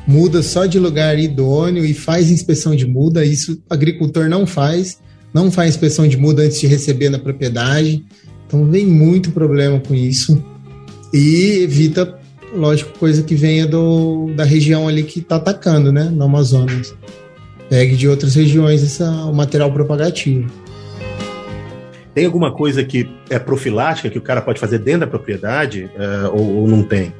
muda 0.05 0.43
só 0.43 0.65
de 0.65 0.77
lugar 0.77 1.17
idôneo 1.17 1.85
e 1.85 1.93
faz 1.93 2.29
inspeção 2.29 2.75
de 2.75 2.85
muda. 2.85 3.23
Isso 3.23 3.63
agricultor 3.69 4.27
não 4.27 4.45
faz. 4.45 4.99
Não 5.35 5.51
faz 5.51 5.71
inspeção 5.71 6.07
de 6.07 6.15
muda 6.15 6.43
antes 6.43 6.61
de 6.61 6.65
receber 6.65 7.09
na 7.09 7.19
propriedade. 7.19 8.05
Então 8.47 8.65
vem 8.71 8.87
muito 8.87 9.31
problema 9.31 9.81
com 9.81 9.93
isso 9.93 10.41
e 11.13 11.59
evita, 11.61 12.17
lógico, 12.53 12.97
coisa 12.97 13.21
que 13.21 13.35
venha 13.35 13.67
do, 13.67 14.31
da 14.33 14.45
região 14.45 14.87
ali 14.87 15.03
que 15.03 15.19
está 15.19 15.35
atacando, 15.35 15.91
né, 15.91 16.05
no 16.05 16.23
Amazonas. 16.23 16.95
Pegue 17.69 17.97
de 17.97 18.07
outras 18.07 18.35
regiões 18.35 18.81
essa, 18.81 19.09
o 19.25 19.33
material 19.33 19.69
propagativo. 19.73 20.49
Tem 22.13 22.25
alguma 22.25 22.53
coisa 22.53 22.81
que 22.81 23.05
é 23.29 23.37
profilática 23.37 24.09
que 24.09 24.17
o 24.17 24.21
cara 24.21 24.41
pode 24.41 24.57
fazer 24.57 24.79
dentro 24.79 25.01
da 25.01 25.07
propriedade 25.07 25.89
uh, 25.97 26.33
ou, 26.33 26.61
ou, 26.61 26.67
não 26.69 26.81
tem? 26.81 27.13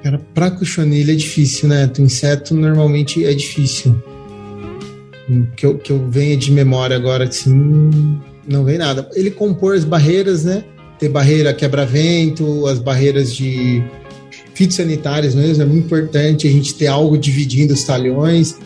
Cara, 0.00 0.20
para 0.32 0.52
cochonilha 0.52 1.10
é 1.10 1.16
difícil, 1.16 1.68
né? 1.68 1.90
O 1.98 2.02
inseto 2.02 2.54
normalmente 2.54 3.24
é 3.24 3.34
difícil. 3.34 4.00
Que 5.56 5.66
eu, 5.66 5.78
que 5.78 5.92
eu 5.92 6.08
venha 6.08 6.36
de 6.36 6.50
memória 6.50 6.96
agora, 6.96 7.24
assim, 7.24 7.90
não 8.48 8.64
vem 8.64 8.78
nada. 8.78 9.08
Ele 9.14 9.30
compor 9.30 9.74
as 9.74 9.84
barreiras, 9.84 10.44
né? 10.44 10.64
Ter 10.98 11.08
barreira 11.08 11.52
quebra-vento, 11.52 12.66
as 12.66 12.78
barreiras 12.78 13.34
de 13.34 13.82
fitossanitárias 14.54 15.36
mesmo, 15.36 15.62
é 15.62 15.66
muito 15.66 15.84
importante 15.84 16.48
a 16.48 16.50
gente 16.50 16.74
ter 16.74 16.88
algo 16.88 17.16
dividindo 17.16 17.72
os 17.72 17.84
talhões, 17.84 18.58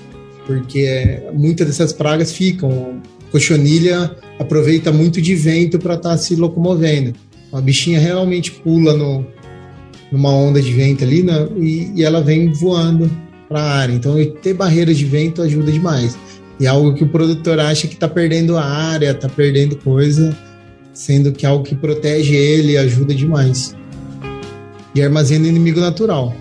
porque 0.47 1.23
muitas 1.35 1.67
dessas 1.67 1.93
pragas 1.93 2.33
ficam. 2.33 3.01
Cochonilha 3.31 4.15
aproveita 4.39 4.93
muito 4.93 5.21
de 5.21 5.35
vento 5.35 5.79
para 5.79 5.95
estar 5.95 6.11
tá 6.11 6.19
se 6.19 6.37
locomovendo. 6.37 7.15
A 7.51 7.61
bichinha 7.61 7.99
realmente 7.99 8.51
pula 8.51 8.95
no, 8.95 9.27
numa 10.11 10.31
onda 10.31 10.61
de 10.61 10.71
vento 10.71 11.03
ali 11.03 11.23
né, 11.23 11.49
e, 11.59 11.93
e 11.97 12.05
ela 12.05 12.21
vem 12.21 12.53
voando 12.53 13.11
para 13.49 13.61
a 13.61 13.73
área. 13.73 13.93
Então, 13.95 14.15
ter 14.43 14.53
barreiras 14.53 14.99
de 14.99 15.07
vento 15.07 15.41
ajuda 15.41 15.73
demais. 15.73 16.17
E 16.63 16.67
algo 16.69 16.95
que 16.95 17.03
o 17.03 17.09
produtor 17.09 17.59
acha 17.59 17.89
que 17.89 17.95
está 17.95 18.09
perdendo 18.09 18.57
a 18.57 18.65
área, 18.65 19.11
está 19.11 19.29
perdendo 19.29 19.75
coisa, 19.75 20.33
sendo 20.95 21.33
que 21.33 21.45
é 21.45 21.49
algo 21.49 21.65
que 21.65 21.75
protege 21.75 22.37
ele 22.37 22.77
ajuda 22.77 23.13
demais. 23.13 23.75
E 24.95 25.03
armazena 25.03 25.49
inimigo 25.49 25.81
natural. 25.81 26.33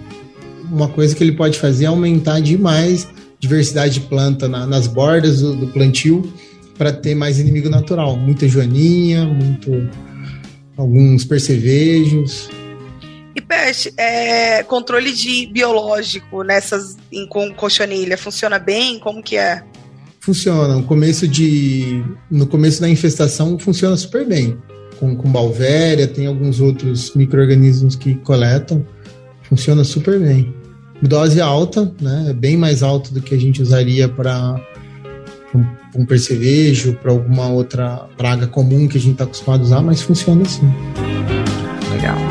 Uma 0.72 0.88
coisa 0.88 1.16
que 1.16 1.24
ele 1.24 1.32
pode 1.32 1.58
fazer 1.58 1.86
é 1.86 1.88
aumentar 1.88 2.40
demais 2.40 3.08
diversidade 3.40 3.96
de 3.96 4.02
planta 4.02 4.48
na, 4.48 4.68
nas 4.68 4.86
bordas 4.86 5.42
do, 5.42 5.56
do 5.56 5.68
plantio 5.70 6.32
para 6.78 6.94
ter 6.94 7.16
mais 7.16 7.40
inimigo 7.40 7.68
natural. 7.68 8.16
Muita 8.16 8.48
joaninha, 8.48 9.26
muito 9.26 9.90
alguns 10.78 11.26
percevejos. 11.26 12.48
E 13.36 13.42
peixe, 13.42 13.92
é, 13.98 14.62
controle 14.62 15.14
de 15.14 15.48
biológico 15.48 16.44
nessas 16.44 16.96
em, 17.12 17.26
com 17.26 17.52
cochonilha 17.56 18.16
funciona 18.20 18.60
bem? 18.60 19.00
Como 19.00 19.24
que 19.24 19.36
é? 19.36 19.64
Funciona. 20.22 20.76
No 20.76 20.84
começo, 20.84 21.28
de, 21.28 22.02
no 22.30 22.48
começo 22.48 22.80
da 22.80 22.88
infestação 22.88 23.60
funciona 23.60 23.98
super 23.98 24.26
bem. 24.26 24.58
Com, 25.00 25.16
com 25.16 25.30
balvéria, 25.30 26.08
tem 26.08 26.28
alguns 26.28 26.62
outros 26.62 27.14
micro-organismos 27.16 27.96
que 27.96 28.16
coletam. 28.16 28.86
Funciona 29.44 29.84
super 29.84 30.20
bem. 30.20 30.54
Dose 31.02 31.42
alta, 31.42 31.92
né? 32.00 32.28
É 32.30 32.34
bem 32.34 32.56
mais 32.56 32.84
alta 32.84 33.12
do 33.12 33.22
que 33.22 33.34
a 33.34 33.38
gente 33.38 33.62
usaria 33.62 34.08
para 34.08 34.62
um, 35.54 36.02
um 36.02 36.06
percevejo, 36.06 36.94
para 37.02 37.12
alguma 37.12 37.50
outra 37.50 38.08
praga 38.16 38.46
comum 38.46 38.88
que 38.88 38.98
a 38.98 39.02
gente 39.02 39.14
está 39.14 39.24
acostumado 39.24 39.62
a 39.62 39.64
usar, 39.64 39.82
mas 39.82 40.02
funciona 40.02 40.44
assim. 40.44 40.72
Legal. 41.92 42.31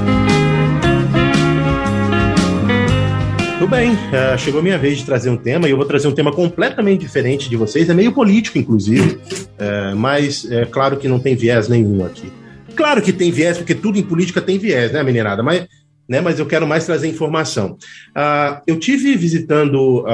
Tudo 3.61 3.69
bem, 3.69 3.91
uh, 3.91 4.35
chegou 4.39 4.59
a 4.59 4.63
minha 4.63 4.77
vez 4.79 4.97
de 4.97 5.05
trazer 5.05 5.29
um 5.29 5.37
tema 5.37 5.67
e 5.67 5.69
eu 5.69 5.77
vou 5.77 5.85
trazer 5.85 6.07
um 6.07 6.11
tema 6.11 6.31
completamente 6.31 7.01
diferente 7.01 7.47
de 7.47 7.55
vocês, 7.55 7.87
é 7.91 7.93
meio 7.93 8.11
político, 8.11 8.57
inclusive, 8.57 9.19
uh, 9.21 9.95
mas 9.95 10.49
é 10.49 10.65
claro 10.65 10.97
que 10.97 11.07
não 11.07 11.19
tem 11.19 11.35
viés 11.35 11.67
nenhum 11.67 12.03
aqui. 12.03 12.33
Claro 12.75 13.03
que 13.03 13.13
tem 13.13 13.29
viés, 13.29 13.59
porque 13.59 13.75
tudo 13.75 13.99
em 13.99 14.01
política 14.01 14.41
tem 14.41 14.57
viés, 14.57 14.91
né, 14.91 15.03
minerada? 15.03 15.43
Mas, 15.43 15.67
né, 16.09 16.19
mas 16.21 16.39
eu 16.39 16.47
quero 16.47 16.65
mais 16.65 16.87
trazer 16.87 17.07
informação. 17.07 17.77
Uh, 18.17 18.59
eu 18.65 18.79
tive 18.79 19.15
visitando 19.15 20.05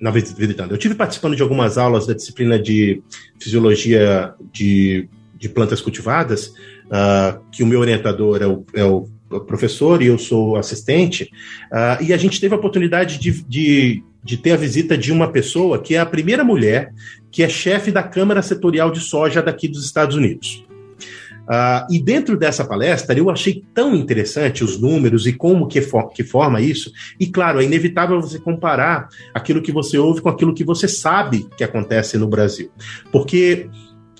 na 0.00 0.10
visitando. 0.10 0.70
Eu 0.70 0.78
tive 0.78 0.94
participando 0.94 1.36
de 1.36 1.42
algumas 1.42 1.76
aulas 1.76 2.06
da 2.06 2.14
disciplina 2.14 2.58
de 2.58 3.02
fisiologia 3.38 4.32
de, 4.50 5.10
de 5.36 5.46
plantas 5.46 5.82
cultivadas, 5.82 6.54
uh, 6.86 7.38
que 7.52 7.62
o 7.62 7.66
meu 7.66 7.80
orientador 7.80 8.40
é 8.40 8.46
o, 8.46 8.64
é 8.72 8.82
o, 8.82 9.06
professor 9.40 10.02
e 10.02 10.06
eu 10.06 10.18
sou 10.18 10.56
assistente, 10.56 11.30
uh, 11.72 12.02
e 12.02 12.12
a 12.12 12.16
gente 12.16 12.40
teve 12.40 12.54
a 12.54 12.58
oportunidade 12.58 13.18
de, 13.18 13.42
de, 13.44 14.02
de 14.22 14.36
ter 14.36 14.52
a 14.52 14.56
visita 14.56 14.96
de 14.96 15.12
uma 15.12 15.30
pessoa 15.30 15.80
que 15.80 15.94
é 15.94 15.98
a 15.98 16.06
primeira 16.06 16.44
mulher 16.44 16.92
que 17.30 17.42
é 17.42 17.48
chefe 17.48 17.90
da 17.90 18.02
Câmara 18.02 18.42
Setorial 18.42 18.90
de 18.90 19.00
Soja 19.00 19.42
daqui 19.42 19.66
dos 19.66 19.84
Estados 19.84 20.16
Unidos. 20.16 20.64
Uh, 21.42 21.84
e 21.90 21.98
dentro 21.98 22.36
dessa 22.36 22.64
palestra, 22.64 23.18
eu 23.18 23.28
achei 23.28 23.64
tão 23.74 23.94
interessante 23.94 24.62
os 24.62 24.80
números 24.80 25.26
e 25.26 25.32
como 25.32 25.66
que, 25.66 25.80
for, 25.80 26.10
que 26.12 26.22
forma 26.22 26.60
isso. 26.60 26.92
E 27.18 27.26
claro, 27.26 27.60
é 27.60 27.64
inevitável 27.64 28.20
você 28.20 28.38
comparar 28.38 29.08
aquilo 29.34 29.60
que 29.60 29.72
você 29.72 29.98
ouve 29.98 30.20
com 30.20 30.28
aquilo 30.28 30.54
que 30.54 30.64
você 30.64 30.86
sabe 30.86 31.48
que 31.56 31.64
acontece 31.64 32.16
no 32.16 32.28
Brasil. 32.28 32.70
Porque 33.10 33.68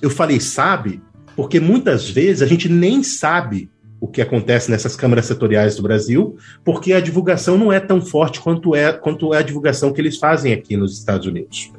eu 0.01 0.11
falei 0.11 0.41
sabe, 0.41 1.01
porque 1.37 1.61
muitas 1.61 2.11
vezes 2.11 2.43
a 2.43 2.47
gente 2.47 2.69
nem 2.69 3.03
sabe 3.03 3.71
o 4.03 4.09
que 4.09 4.20
acontece 4.20 4.68
nessas 4.68 4.96
câmaras 4.96 5.26
setoriais 5.26 5.76
do 5.76 5.82
Brasil, 5.84 6.36
porque 6.64 6.92
a 6.92 6.98
divulgação 6.98 7.57
não 7.57 7.72
é 7.72 7.78
tão 7.78 8.05
forte 8.05 8.40
quanto 8.40 8.74
é, 8.74 8.92
quanto 8.92 9.32
é 9.32 9.38
a 9.38 9.42
divulgação 9.42 9.92
que 9.92 10.00
eles 10.00 10.18
fazem 10.18 10.53
aqui 10.53 10.76
nos 10.76 10.98
Estados 10.98 11.24
Unidos. 11.24 11.70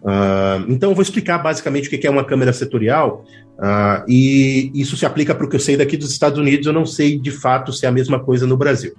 Uh, 0.00 0.64
então, 0.68 0.88
eu 0.88 0.94
vou 0.94 1.02
explicar 1.02 1.36
basicamente 1.36 1.86
o 1.86 1.90
que 1.90 2.06
é 2.06 2.10
uma 2.10 2.24
câmara 2.24 2.50
setorial, 2.54 3.26
uh, 3.58 4.02
e 4.08 4.72
isso 4.74 4.96
se 4.96 5.04
aplica 5.04 5.34
para 5.34 5.44
o 5.44 5.50
que 5.50 5.56
eu 5.56 5.60
sei 5.60 5.76
daqui 5.76 5.98
dos 5.98 6.10
Estados 6.10 6.38
Unidos, 6.38 6.66
eu 6.66 6.72
não 6.72 6.86
sei 6.86 7.18
de 7.18 7.30
fato 7.30 7.70
se 7.74 7.84
é 7.84 7.90
a 7.90 7.92
mesma 7.92 8.18
coisa 8.18 8.46
no 8.46 8.56
Brasil. 8.56 8.94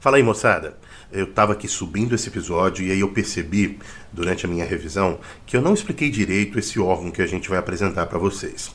Fala 0.00 0.16
aí, 0.16 0.24
moçada. 0.24 0.76
Eu 1.12 1.26
estava 1.26 1.52
aqui 1.52 1.68
subindo 1.68 2.16
esse 2.16 2.28
episódio 2.28 2.84
e 2.84 2.90
aí 2.90 2.98
eu 2.98 3.10
percebi, 3.10 3.78
durante 4.12 4.44
a 4.44 4.48
minha 4.48 4.64
revisão, 4.64 5.20
que 5.46 5.56
eu 5.56 5.60
não 5.60 5.74
expliquei 5.74 6.10
direito 6.10 6.58
esse 6.58 6.80
órgão 6.80 7.12
que 7.12 7.22
a 7.22 7.26
gente 7.26 7.48
vai 7.48 7.58
apresentar 7.58 8.06
para 8.06 8.18
vocês. 8.18 8.72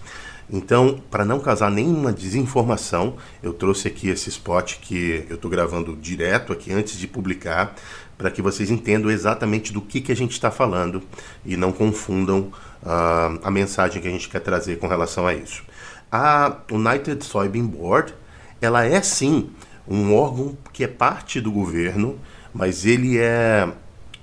Então, 0.50 1.02
para 1.12 1.26
não 1.26 1.40
causar 1.40 1.70
nenhuma 1.70 2.14
desinformação, 2.14 3.18
eu 3.44 3.52
trouxe 3.52 3.90
aqui 3.90 4.08
esse 4.08 4.30
spot 4.30 4.76
que 4.80 5.26
eu 5.30 5.36
estou 5.36 5.52
gravando 5.52 5.96
direto 5.96 6.54
aqui 6.54 6.72
antes 6.72 6.98
de 6.98 7.06
publicar, 7.06 7.76
para 8.18 8.32
que 8.32 8.42
vocês 8.42 8.72
entendam 8.72 9.12
exatamente 9.12 9.74
do 9.74 9.82
que, 9.82 10.00
que 10.00 10.12
a 10.12 10.16
gente 10.16 10.32
está 10.32 10.50
falando 10.50 11.04
e 11.46 11.58
não 11.58 11.72
confundam 11.72 12.52
uh, 12.82 13.40
a 13.44 13.52
mensagem 13.52 14.02
que 14.02 14.08
a 14.08 14.12
gente 14.12 14.30
quer 14.30 14.40
trazer 14.40 14.80
com 14.80 14.88
relação 14.88 15.28
a 15.28 15.34
isso. 15.34 15.64
A 16.10 16.58
United 16.72 17.24
Soybean 17.26 17.66
Board, 17.66 18.14
ela 18.62 18.86
é 18.86 19.02
sim 19.02 19.50
um 19.86 20.16
órgão 20.16 20.58
que 20.72 20.84
é 20.84 20.88
parte 20.88 21.42
do 21.42 21.52
governo, 21.52 22.18
mas 22.54 22.86
ele 22.86 23.18
é 23.18 23.68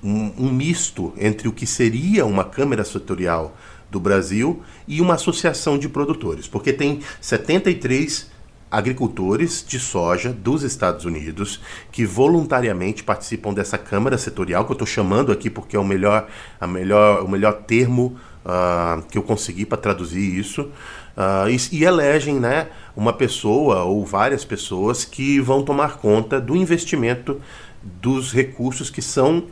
um, 0.02 0.32
um 0.38 0.52
misto 0.52 1.12
entre 1.18 1.46
o 1.46 1.52
que 1.52 1.66
seria 1.66 2.24
uma 2.24 2.44
Câmara 2.44 2.82
Setorial 2.82 3.54
do 3.90 4.00
Brasil 4.00 4.62
e 4.86 5.00
uma 5.00 5.14
associação 5.14 5.78
de 5.78 5.88
produtores, 5.88 6.46
porque 6.46 6.72
tem 6.72 7.00
73 7.20 8.32
agricultores 8.70 9.64
de 9.66 9.78
soja 9.78 10.32
dos 10.32 10.64
Estados 10.64 11.04
Unidos 11.04 11.60
que 11.92 12.04
voluntariamente 12.04 13.04
participam 13.04 13.54
dessa 13.54 13.78
Câmara 13.78 14.18
Setorial, 14.18 14.64
que 14.64 14.72
eu 14.72 14.74
estou 14.74 14.86
chamando 14.86 15.30
aqui 15.30 15.48
porque 15.48 15.76
é 15.76 15.78
o 15.78 15.84
melhor, 15.84 16.26
a 16.60 16.66
melhor, 16.66 17.22
o 17.22 17.28
melhor 17.28 17.62
termo 17.62 18.16
uh, 18.44 19.00
que 19.08 19.16
eu 19.16 19.22
consegui 19.22 19.64
para 19.64 19.78
traduzir 19.78 20.38
isso, 20.38 20.62
uh, 20.62 21.48
e, 21.48 21.78
e 21.78 21.84
elegem 21.84 22.40
né, 22.40 22.68
uma 22.96 23.12
pessoa 23.12 23.84
ou 23.84 24.04
várias 24.04 24.44
pessoas 24.44 25.04
que 25.04 25.40
vão 25.40 25.62
tomar 25.62 25.98
conta 25.98 26.40
do 26.40 26.56
investimento 26.56 27.40
dos 27.82 28.32
recursos 28.32 28.90
que 28.90 29.02
são 29.02 29.44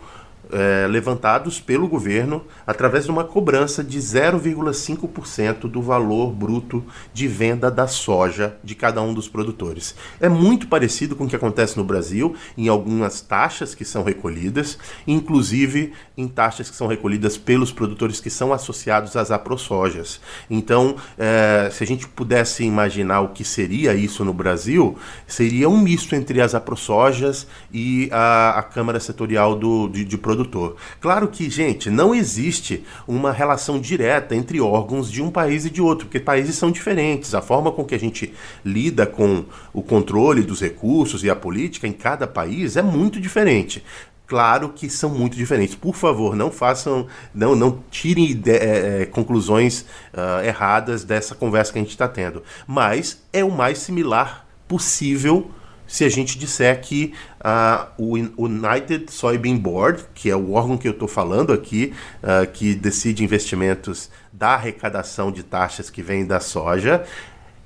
é, 0.53 0.87
levantados 0.87 1.59
pelo 1.59 1.89
governo 1.89 2.45
através 2.67 3.05
de 3.07 3.11
uma 3.11 3.25
cobrança 3.25 3.83
de 3.83 3.99
0,5% 3.99 5.61
do 5.63 5.81
valor 5.81 6.31
bruto 6.31 6.85
de 7.13 7.27
venda 7.27 7.71
da 7.71 7.87
soja 7.87 8.57
de 8.63 8.75
cada 8.75 9.01
um 9.01 9.15
dos 9.15 9.29
produtores. 9.29 9.95
É 10.21 10.29
muito 10.29 10.69
parecido 10.69 11.17
com 11.17 11.25
o 11.25 11.29
que 11.29 11.37
acontece 11.37 11.77
no 11.77 11.85
Brasil 11.85 12.37
em 12.57 12.69
algumas 12.69 13.21
taxas 13.23 13.75
que 13.75 13.85
são 13.85 14.03
recolhidas, 14.03 14.79
inclusive 15.07 15.93
em 16.17 16.29
taxas 16.29 16.69
que 16.69 16.77
são 16.77 16.87
recolhidas 16.87 17.39
pelos 17.39 17.73
produtores 17.73 18.21
que 18.21 18.31
são 18.31 18.53
associados 18.53 19.17
às 19.17 19.31
aprosojas. 19.31 20.21
Então, 20.51 20.97
é, 21.19 21.71
se 21.73 21.83
a 21.83 21.87
gente 21.87 22.07
pudesse 22.07 22.63
imaginar 22.63 23.23
o 23.23 23.29
que 23.29 23.45
seria 23.45 23.95
isso 23.95 24.25
no 24.25 24.35
Brasil, 24.35 24.99
seria 25.27 25.69
um 25.69 25.79
misto 25.79 26.15
entre 26.15 26.41
as 26.41 26.55
aprosojas 26.55 27.47
e 27.73 28.09
a, 28.13 28.59
a 28.59 28.63
Câmara 28.63 29.01
Setorial 29.01 29.55
do, 29.55 29.89
de, 29.89 30.05
de 30.05 30.19
Produtores 30.19 30.42
produtor. 30.43 30.77
Claro 31.01 31.29
que, 31.29 31.49
gente, 31.49 31.91
não 31.91 32.15
existe 32.15 32.85
uma 33.07 33.33
relação 33.33 33.81
direta 33.81 34.35
entre 34.35 34.61
órgãos 34.61 35.11
de 35.11 35.23
um 35.23 35.31
país 35.31 35.65
e 35.65 35.71
de 35.71 35.81
outro, 35.81 36.07
porque 36.07 36.21
países 36.21 36.57
são 36.57 36.71
diferentes. 36.71 37.35
A 37.35 37.41
forma 37.41 37.71
com 37.73 37.85
que 37.85 37.95
a 37.95 37.99
gente 37.99 38.33
lida 38.65 39.07
com 39.07 39.45
o 39.73 39.83
controle 39.83 40.43
dos 40.43 40.61
recursos 40.61 41.25
e 41.25 41.31
a 41.31 41.37
política 41.37 41.87
em 41.87 41.93
cada 41.93 42.27
país 42.27 42.77
é 42.77 42.83
muito 42.83 43.21
diferente 43.21 43.83
claro 44.25 44.71
que 44.71 44.89
são 44.89 45.11
muito 45.11 45.37
diferentes. 45.37 45.75
Por 45.75 45.95
favor, 45.95 46.35
não 46.35 46.51
façam, 46.51 47.07
não, 47.35 47.55
não 47.55 47.85
tirem 47.91 48.43
é, 48.47 49.03
é, 49.03 49.05
conclusões 49.05 49.83
uh, 50.15 50.43
erradas 50.43 51.05
dessa 51.05 51.35
conversa 51.35 51.71
que 51.71 51.79
a 51.79 51.83
gente 51.83 51.91
está 51.91 52.09
tendo. 52.09 52.43
Mas 52.67 53.23
é 53.31 53.45
o 53.45 53.51
mais 53.51 53.77
similar 53.77 54.47
possível 54.67 55.51
se 55.93 56.07
a 56.07 56.09
gente 56.09 56.39
disser 56.39 56.81
que 56.81 57.13
uh, 57.41 57.87
o 57.99 58.15
United 58.47 59.13
Soybean 59.13 59.59
Board, 59.59 60.03
que 60.15 60.31
é 60.31 60.35
o 60.35 60.53
órgão 60.53 60.79
que 60.79 60.89
eu 60.89 60.93
estou 60.93 61.07
falando 61.07 61.53
aqui, 61.53 61.93
uh, 62.23 62.51
que 62.51 62.75
decide 62.75 63.23
investimentos 63.23 64.09
da 64.33 64.55
arrecadação 64.55 65.31
de 65.31 65.43
taxas 65.43 65.91
que 65.91 66.03
vem 66.03 66.25
da 66.25 66.41
soja, 66.41 67.05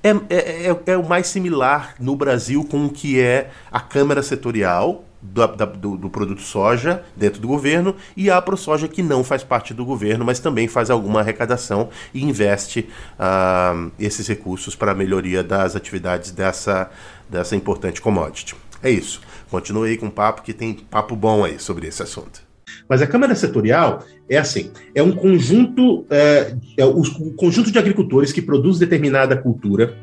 é, 0.03 0.09
é, 0.29 0.66
é, 0.66 0.77
é, 0.87 0.97
o 0.97 1.09
mais 1.09 1.29
similar 1.29 1.95
no 2.01 2.16
Brasil 2.16 2.64
com 2.64 2.87
o 2.87 2.91
que 2.91 3.20
é 3.20 3.49
a 3.70 3.79
Câmara 3.79 4.20
Setorial 4.24 5.05
do, 5.22 5.47
do, 5.47 5.97
do, 5.97 6.11
produto 6.11 6.43
soja 6.43 7.03
dentro 7.16 7.41
do 7.41 7.49
governo 7.49 7.97
e 8.16 8.31
a 8.31 8.41
ProSoja 8.41 8.87
que 8.87 9.03
não 9.03 9.24
faz 9.24 9.43
parte 9.43 9.74
do 9.74 9.85
governo, 9.85 10.24
mas 10.24 10.39
também 10.39 10.68
faz 10.68 10.91
alguma 10.91 11.20
arrecadação 11.20 11.89
e 12.14 12.22
investe 12.22 12.89
uh, 13.18 13.91
esses 13.99 14.27
recursos 14.27 14.77
para 14.77 14.93
a 14.93 14.95
melhoria 14.95 15.43
das 15.43 15.74
atividades 15.74 16.31
dessa, 16.31 16.91
dessa 17.29 17.57
importante 17.57 18.01
commodity. 18.01 18.55
É 18.83 18.91
isso. 18.91 19.20
Continue 19.51 19.91
aí 19.91 19.97
com 19.97 20.07
o 20.07 20.11
papo, 20.11 20.43
que 20.43 20.53
tem 20.53 20.74
papo 20.74 21.16
bom 21.16 21.45
aí 21.45 21.59
sobre 21.59 21.87
esse 21.87 22.03
assunto. 22.03 22.47
Mas 22.89 23.01
a 23.03 23.07
Câmara 23.07 23.35
Setorial 23.35 24.05
é 24.29 24.37
assim: 24.37 24.70
é 24.95 25.03
um 25.03 25.12
conjunto, 25.12 26.05
é, 26.11 26.55
é 26.77 26.85
o, 26.85 27.01
o 27.01 27.35
conjunto 27.35 27.70
de 27.70 27.79
agricultores 27.79 28.33
que 28.33 28.43
produz 28.43 28.79
determinada 28.79 29.37
cultura 29.37 29.97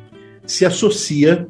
se 0.45 0.65
associa 0.65 1.47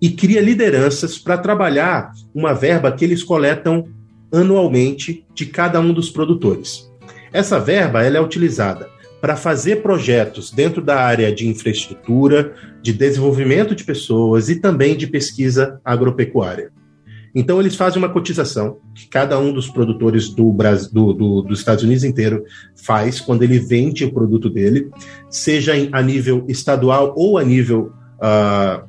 e 0.00 0.10
cria 0.10 0.40
lideranças 0.40 1.18
para 1.18 1.38
trabalhar 1.38 2.12
uma 2.34 2.52
verba 2.52 2.92
que 2.92 3.04
eles 3.04 3.22
coletam 3.22 3.88
anualmente 4.32 5.24
de 5.34 5.46
cada 5.46 5.80
um 5.80 5.92
dos 5.92 6.10
produtores. 6.10 6.90
Essa 7.32 7.58
verba 7.58 8.02
ela 8.02 8.18
é 8.18 8.20
utilizada 8.20 8.93
para 9.24 9.36
fazer 9.36 9.76
projetos 9.76 10.50
dentro 10.50 10.82
da 10.82 11.00
área 11.00 11.34
de 11.34 11.48
infraestrutura, 11.48 12.54
de 12.82 12.92
desenvolvimento 12.92 13.74
de 13.74 13.82
pessoas 13.82 14.50
e 14.50 14.56
também 14.56 14.94
de 14.94 15.06
pesquisa 15.06 15.80
agropecuária. 15.82 16.70
Então, 17.34 17.58
eles 17.58 17.74
fazem 17.74 18.02
uma 18.02 18.10
cotização 18.10 18.80
que 18.94 19.08
cada 19.08 19.38
um 19.38 19.50
dos 19.50 19.66
produtores 19.66 20.28
do, 20.28 20.52
Brasil, 20.52 20.90
do, 20.92 21.14
do, 21.14 21.40
dos 21.40 21.60
Estados 21.60 21.82
Unidos 21.82 22.04
inteiro 22.04 22.44
faz 22.76 23.18
quando 23.18 23.42
ele 23.42 23.58
vende 23.58 24.04
o 24.04 24.12
produto 24.12 24.50
dele, 24.50 24.90
seja 25.30 25.74
em, 25.74 25.88
a 25.90 26.02
nível 26.02 26.44
estadual 26.46 27.14
ou 27.16 27.38
a 27.38 27.42
nível 27.42 27.94
uh, 28.18 28.86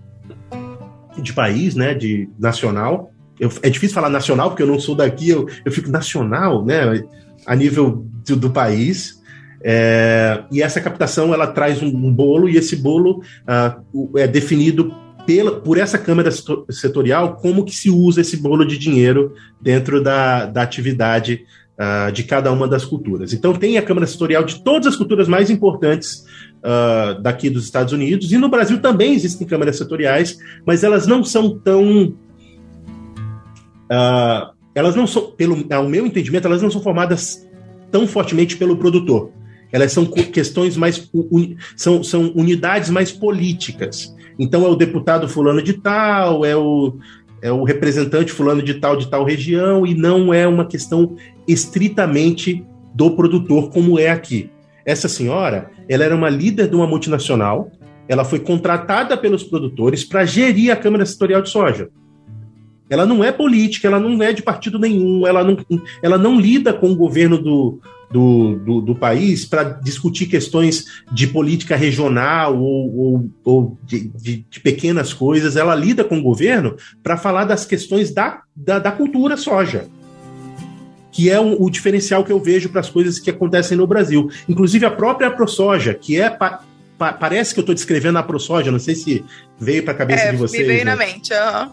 de 1.22 1.32
país, 1.32 1.76
né, 1.76 1.94
de 1.94 2.28
nacional. 2.38 3.10
Eu, 3.40 3.50
é 3.62 3.70
difícil 3.70 3.96
falar 3.96 4.10
nacional 4.10 4.50
porque 4.50 4.64
eu 4.64 4.68
não 4.68 4.82
sou 4.82 4.96
daqui, 4.96 5.30
eu, 5.30 5.48
eu 5.64 5.72
fico 5.72 5.90
nacional, 5.90 6.66
né, 6.66 7.02
a 7.46 7.56
nível 7.56 8.06
do, 8.28 8.36
do 8.36 8.50
país. 8.50 9.24
É, 9.68 10.44
e 10.52 10.62
essa 10.62 10.80
captação 10.80 11.34
ela 11.34 11.48
traz 11.48 11.82
um, 11.82 11.88
um 11.88 12.14
bolo 12.14 12.48
e 12.48 12.56
esse 12.56 12.76
bolo 12.76 13.24
uh, 13.50 14.20
é 14.20 14.28
definido 14.28 14.94
pela, 15.26 15.60
por 15.60 15.80
essa 15.80 15.98
câmara 15.98 16.30
setorial 16.70 17.38
como 17.38 17.66
que 17.66 17.76
se 17.76 17.90
usa 17.90 18.22
esse 18.22 18.38
bolo 18.38 18.64
de 18.64 18.78
dinheiro 18.78 19.34
dentro 19.60 20.04
da, 20.04 20.46
da 20.46 20.62
atividade 20.62 21.46
uh, 21.80 22.12
de 22.12 22.22
cada 22.26 22.52
uma 22.52 22.68
das 22.68 22.86
culturas. 22.86 23.34
Então 23.34 23.56
tem 23.56 23.80
a 23.80 23.82
câmara 23.82 24.06
setorial 24.06 24.44
de 24.44 24.64
todas 24.64 24.86
as 24.86 24.96
culturas 24.96 25.28
mais 25.28 25.50
importantes 25.50 26.24
uh, 26.60 27.20
daqui 27.20 27.50
dos 27.50 27.64
Estados 27.64 27.92
Unidos 27.92 28.32
e 28.32 28.38
no 28.38 28.50
Brasil 28.50 28.80
também 28.80 29.16
existem 29.16 29.48
câmaras 29.48 29.80
setoriais, 29.80 30.38
mas 30.64 30.84
elas 30.84 31.08
não 31.08 31.24
são 31.24 31.58
tão 31.58 32.14
elas 34.76 34.96
não 34.96 35.08
são, 35.08 35.32
pelo 35.32 35.66
ao 35.72 35.88
meu 35.88 36.06
entendimento, 36.06 36.46
elas 36.46 36.62
não 36.62 36.70
são 36.70 36.82
formadas 36.82 37.48
tão 37.92 38.08
fortemente 38.08 38.58
pelo 38.58 38.78
produtor. 38.78 39.32
Elas 39.76 39.92
são 39.92 40.06
questões 40.06 40.78
mais. 40.78 41.12
são, 41.76 42.02
são 42.02 42.32
unidades 42.34 42.90
mais 42.90 43.12
políticas. 43.12 44.16
Então 44.40 44.66
é 44.66 44.70
o 44.70 44.76
deputado 44.76 45.28
fulano 45.28 45.62
de 45.62 45.74
tal, 45.74 46.46
é 46.46 46.56
o. 46.56 46.96
é 47.42 47.52
o 47.52 47.66
representante 47.66 48.32
fulano 48.32 48.64
de 48.64 48.76
tal 48.76 48.96
de 48.96 49.10
tal 49.10 49.26
região 49.26 49.86
e 49.86 49.94
não 49.94 50.34
é 50.34 50.48
uma 50.48 50.66
questão 50.66 51.18
estritamente 51.46 52.66
do 52.94 53.18
produtor 53.18 53.70
como 53.70 54.00
é 54.00 54.10
aqui. 54.10 54.50
Essa 54.86 55.10
senhora, 55.10 55.70
ela 55.90 56.06
era 56.06 56.16
uma 56.16 56.30
líder 56.30 56.70
de 56.70 56.76
uma 56.78 56.88
multinacional, 56.88 57.70
ela 58.08 58.24
foi 58.24 58.40
contratada 58.40 59.18
pelos 59.18 59.44
produtores 59.44 60.06
para 60.06 60.24
gerir 60.24 60.72
a 60.72 60.78
Câmara 60.78 61.06
Setorial 61.06 61.42
de 61.42 61.50
Soja. 61.50 61.90
Ela 62.90 63.06
não 63.06 63.22
é 63.22 63.30
política, 63.30 63.90
ela 63.90 64.00
não 64.00 64.24
é 64.24 64.32
de 64.32 64.42
partido 64.42 64.80
nenhum, 64.80 65.28
ela 65.28 65.44
não, 65.44 65.58
ela 66.02 66.18
não 66.18 66.40
lida 66.40 66.72
com 66.72 66.92
o 66.92 66.96
governo 66.96 67.38
do, 67.38 67.82
do, 68.16 68.56
do, 68.60 68.82
do 68.82 68.96
país 68.96 69.44
para 69.44 69.64
discutir 69.64 70.28
questões 70.28 70.86
de 71.12 71.28
política 71.28 71.76
regional 71.76 72.58
ou, 72.58 72.98
ou, 72.98 73.30
ou 73.44 73.78
de, 73.84 74.08
de, 74.08 74.46
de, 74.50 74.60
pequenas 74.62 75.14
coisas. 75.14 75.58
Ela 75.58 75.76
lida 75.76 76.02
com 76.02 76.18
o 76.18 76.24
governo 76.24 76.78
para 77.04 77.18
falar 77.18 77.44
das 77.44 77.66
questões 77.66 78.14
da, 78.14 78.44
da, 78.56 78.80
da 78.80 78.92
cultura 78.94 79.36
soja 79.36 79.88
que 81.12 81.30
é 81.30 81.40
o 81.40 81.70
diferencial 81.70 82.26
que 82.26 82.32
eu 82.32 82.42
vejo 82.42 82.68
para 82.68 82.82
as 82.82 82.90
coisas 82.90 83.20
que 83.20 83.30
acontecem 83.30 83.78
no 83.78 83.88
Brasil. 83.88 84.30
Inclusive 84.50 84.86
a 84.86 84.92
própria 84.92 85.32
ProSoja, 85.32 85.94
que 85.94 86.20
é 86.20 86.30
pa, 86.30 86.62
pa, 86.98 87.14
parece 87.14 87.54
que 87.54 87.60
eu 87.62 87.62
estou 87.62 87.74
descrevendo 87.74 88.18
a 88.18 88.24
ProSoja, 88.24 88.70
não 88.70 88.80
sei 88.80 88.96
se 88.96 89.24
veio 89.58 89.82
para 89.82 89.94
a 89.94 89.96
cabeça 89.96 90.26
é, 90.26 90.32
de 90.32 90.38
vocês. 90.38 90.68
Me 90.68 90.74
veio 90.74 90.84
né? 90.84 90.92
na 90.92 90.98
mente, 90.98 91.32
uhum. 91.34 91.70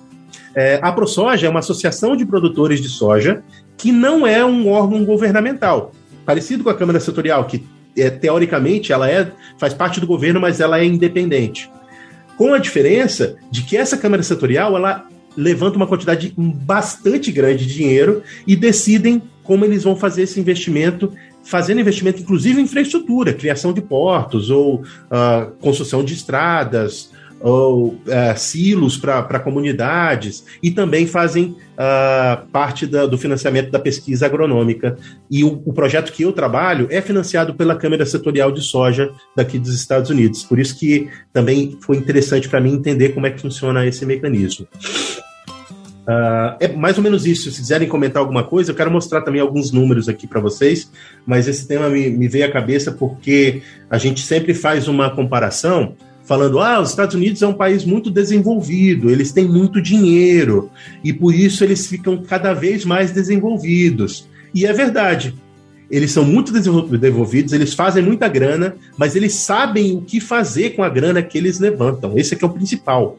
É, 0.54 0.78
a 0.80 0.92
ProSoja 0.92 1.48
é 1.48 1.50
uma 1.50 1.58
associação 1.58 2.14
de 2.14 2.24
produtores 2.24 2.80
de 2.80 2.88
soja 2.88 3.42
que 3.76 3.90
não 3.90 4.24
é 4.24 4.44
um 4.44 4.68
órgão 4.68 5.04
governamental, 5.04 5.92
parecido 6.24 6.64
com 6.64 6.70
a 6.70 6.74
Câmara 6.74 7.00
Setorial, 7.00 7.44
que 7.46 7.64
é, 7.96 8.10
teoricamente 8.10 8.92
ela 8.92 9.10
é, 9.10 9.30
faz 9.58 9.74
parte 9.74 10.00
do 10.00 10.06
governo, 10.06 10.40
mas 10.40 10.60
ela 10.60 10.78
é 10.78 10.84
independente. 10.84 11.70
Com 12.36 12.54
a 12.54 12.58
diferença 12.58 13.36
de 13.50 13.62
que 13.62 13.76
essa 13.76 13.96
Câmara 13.96 14.22
Setorial 14.22 14.76
ela 14.76 15.06
levanta 15.36 15.76
uma 15.76 15.86
quantidade 15.86 16.34
bastante 16.36 17.30
grande 17.32 17.66
de 17.66 17.74
dinheiro 17.74 18.22
e 18.46 18.54
decidem 18.54 19.22
como 19.42 19.64
eles 19.64 19.84
vão 19.84 19.96
fazer 19.96 20.22
esse 20.22 20.38
investimento, 20.38 21.12
fazendo 21.42 21.80
investimento 21.80 22.20
inclusive 22.20 22.60
em 22.60 22.64
infraestrutura, 22.64 23.32
criação 23.32 23.72
de 23.72 23.80
portos 23.80 24.50
ou 24.50 24.76
uh, 24.76 25.52
construção 25.60 26.04
de 26.04 26.14
estradas, 26.14 27.10
ou 27.42 27.88
uh, 27.88 28.36
silos 28.36 28.96
para 28.96 29.40
comunidades 29.40 30.44
e 30.62 30.70
também 30.70 31.06
fazem 31.06 31.56
uh, 31.72 32.46
parte 32.52 32.86
da, 32.86 33.04
do 33.04 33.18
financiamento 33.18 33.70
da 33.70 33.78
pesquisa 33.78 34.26
agronômica. 34.26 34.96
E 35.30 35.42
o, 35.42 35.60
o, 35.64 35.72
projeto 35.72 36.12
que 36.12 36.22
eu 36.22 36.32
trabalho 36.32 36.86
é 36.90 37.00
financiado 37.00 37.54
pela 37.54 37.74
Câmara 37.74 38.06
Setorial 38.06 38.52
de 38.52 38.62
Soja 38.62 39.10
daqui 39.36 39.58
dos 39.58 39.74
Estados 39.74 40.08
Unidos. 40.08 40.44
Por 40.44 40.58
isso 40.58 40.78
que 40.78 41.08
também 41.32 41.76
foi 41.80 41.96
interessante 41.96 42.48
para 42.48 42.60
mim 42.60 42.74
entender 42.74 43.10
como 43.10 43.26
é 43.26 43.30
que 43.30 43.40
funciona 43.40 43.84
esse 43.84 44.06
mecanismo. 44.06 44.66
Uh, 46.02 46.58
é 46.58 46.68
mais 46.68 46.96
ou 46.96 47.02
menos 47.02 47.26
isso. 47.26 47.50
Se 47.50 47.60
quiserem 47.60 47.88
comentar 47.88 48.20
alguma 48.20 48.44
coisa, 48.44 48.70
eu 48.70 48.74
quero 48.74 48.90
mostrar 48.90 49.22
também 49.22 49.40
alguns 49.40 49.72
números 49.72 50.08
aqui 50.08 50.26
para 50.26 50.40
vocês, 50.40 50.90
mas 51.26 51.48
esse 51.48 51.66
tema 51.66 51.88
me, 51.88 52.10
me 52.10 52.28
veio 52.28 52.46
à 52.46 52.50
cabeça 52.50 52.92
porque 52.92 53.62
a 53.90 53.98
gente 53.98 54.20
sempre 54.20 54.54
faz 54.54 54.88
uma 54.88 55.10
comparação 55.10 55.96
falando: 56.32 56.60
ah, 56.60 56.80
os 56.80 56.88
Estados 56.88 57.14
Unidos 57.14 57.42
é 57.42 57.46
um 57.46 57.52
país 57.52 57.84
muito 57.84 58.10
desenvolvido, 58.10 59.10
eles 59.10 59.32
têm 59.32 59.46
muito 59.46 59.82
dinheiro 59.82 60.70
e 61.04 61.12
por 61.12 61.34
isso 61.34 61.62
eles 61.62 61.86
ficam 61.86 62.22
cada 62.22 62.54
vez 62.54 62.86
mais 62.86 63.10
desenvolvidos. 63.10 64.26
E 64.54 64.64
é 64.64 64.72
verdade. 64.72 65.34
Eles 65.90 66.10
são 66.10 66.24
muito 66.24 66.50
desenvolvidos, 66.50 67.52
eles 67.52 67.74
fazem 67.74 68.02
muita 68.02 68.26
grana, 68.28 68.76
mas 68.96 69.14
eles 69.14 69.34
sabem 69.34 69.94
o 69.94 70.00
que 70.00 70.20
fazer 70.20 70.70
com 70.70 70.82
a 70.82 70.88
grana 70.88 71.22
que 71.22 71.36
eles 71.36 71.60
levantam. 71.60 72.16
Esse 72.16 72.32
é 72.32 72.38
que 72.38 72.42
é 72.42 72.46
o 72.46 72.50
principal. 72.50 73.18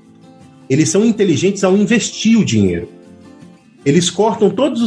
Eles 0.68 0.90
são 0.90 1.06
inteligentes 1.06 1.64
ao 1.64 1.78
investir 1.78 2.36
o 2.40 2.44
dinheiro. 2.44 2.90
Eles 3.86 4.10
cortam 4.10 4.50
todas 4.50 4.82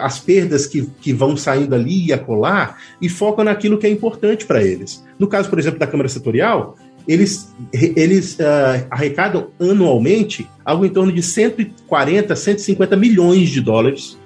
as 0.00 0.18
perdas 0.18 0.66
que, 0.66 0.88
que 1.00 1.12
vão 1.12 1.36
saindo 1.36 1.72
ali 1.72 2.06
e 2.06 2.12
acolá 2.12 2.76
e 3.00 3.08
focam 3.08 3.44
naquilo 3.44 3.78
que 3.78 3.86
é 3.86 3.90
importante 3.90 4.44
para 4.44 4.60
eles. 4.60 5.04
No 5.16 5.28
caso, 5.28 5.48
por 5.48 5.58
exemplo, 5.60 5.78
da 5.78 5.86
Câmara 5.86 6.08
Setorial, 6.08 6.76
eles, 7.06 7.52
eles 7.72 8.34
uh, 8.34 8.86
arrecadam 8.90 9.48
anualmente 9.58 10.46
algo 10.64 10.84
em 10.84 10.90
torno 10.90 11.12
de 11.12 11.22
140, 11.22 12.34
150 12.34 12.96
milhões 12.96 13.48
de 13.48 13.60
dólares. 13.60 14.18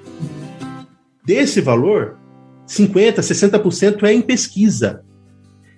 Desse 1.24 1.60
valor, 1.60 2.18
50, 2.66 3.22
60% 3.22 4.02
é 4.02 4.12
em 4.12 4.20
pesquisa. 4.20 5.02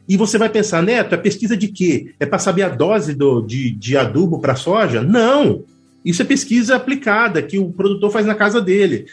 E 0.09 0.17
você 0.17 0.39
vai 0.39 0.49
pensar, 0.49 0.83
Neto, 0.83 1.15
é 1.15 1.19
pesquisa 1.19 1.57
de 1.57 1.69
quê? 1.69 2.15
É 2.21 2.27
para 2.27 2.39
saber 2.39 2.63
a 2.63 2.69
dose 2.69 3.15
do, 3.15 3.41
de, 3.41 3.71
de 3.71 3.97
adubo 3.97 4.41
para 4.41 4.55
soja? 4.55 5.03
Não! 5.03 5.65
Isso 6.05 6.23
é 6.23 6.25
pesquisa 6.25 6.77
aplicada 6.77 7.43
que 7.43 7.59
o 7.59 7.73
produtor 7.73 8.11
faz 8.13 8.25
na 8.25 8.35
casa 8.35 8.61
dele. 8.61 9.07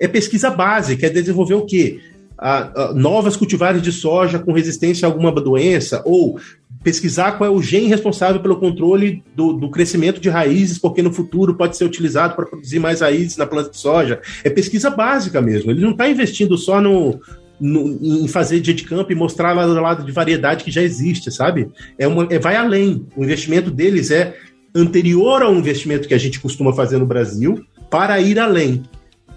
É 0.00 0.08
pesquisa 0.08 0.50
básica, 0.50 1.06
é 1.06 1.10
desenvolver 1.10 1.54
o 1.54 1.64
quê? 1.64 2.00
A, 2.36 2.86
a, 2.86 2.94
novas 2.94 3.36
cultivares 3.36 3.80
de 3.80 3.92
soja 3.92 4.38
com 4.40 4.52
resistência 4.52 5.06
a 5.06 5.10
alguma 5.10 5.30
doença, 5.30 6.02
ou 6.04 6.40
pesquisar 6.82 7.32
qual 7.32 7.50
é 7.50 7.52
o 7.52 7.62
gene 7.62 7.88
responsável 7.88 8.40
pelo 8.40 8.56
controle 8.56 9.22
do, 9.34 9.52
do 9.52 9.70
crescimento 9.70 10.20
de 10.20 10.28
raízes, 10.28 10.78
porque 10.78 11.02
no 11.02 11.12
futuro 11.12 11.54
pode 11.54 11.76
ser 11.76 11.84
utilizado 11.84 12.34
para 12.34 12.46
produzir 12.46 12.78
mais 12.78 13.00
raízes 13.00 13.36
na 13.36 13.46
planta 13.46 13.70
de 13.70 13.76
soja. 13.76 14.20
É 14.42 14.48
pesquisa 14.48 14.88
básica 14.90 15.40
mesmo. 15.42 15.70
Ele 15.70 15.82
não 15.82 15.90
está 15.90 16.08
investindo 16.08 16.56
só 16.56 16.80
no, 16.80 17.20
no, 17.60 17.98
em 18.02 18.26
fazer 18.26 18.60
dia 18.60 18.72
de 18.72 18.84
campo 18.84 19.12
e 19.12 19.14
mostrar 19.14 19.52
lá 19.52 19.66
do 19.66 19.74
lado 19.74 20.04
de 20.04 20.12
variedade 20.12 20.64
que 20.64 20.70
já 20.70 20.82
existe, 20.82 21.30
sabe? 21.30 21.68
É 21.98 22.08
uma, 22.08 22.26
é, 22.30 22.38
vai 22.38 22.56
além. 22.56 23.06
O 23.14 23.22
investimento 23.22 23.70
deles 23.70 24.10
é 24.10 24.34
anterior 24.74 25.42
ao 25.42 25.54
investimento 25.54 26.08
que 26.08 26.14
a 26.14 26.18
gente 26.18 26.40
costuma 26.40 26.72
fazer 26.72 26.98
no 26.98 27.06
Brasil 27.06 27.62
para 27.90 28.20
ir 28.20 28.38
além. 28.38 28.82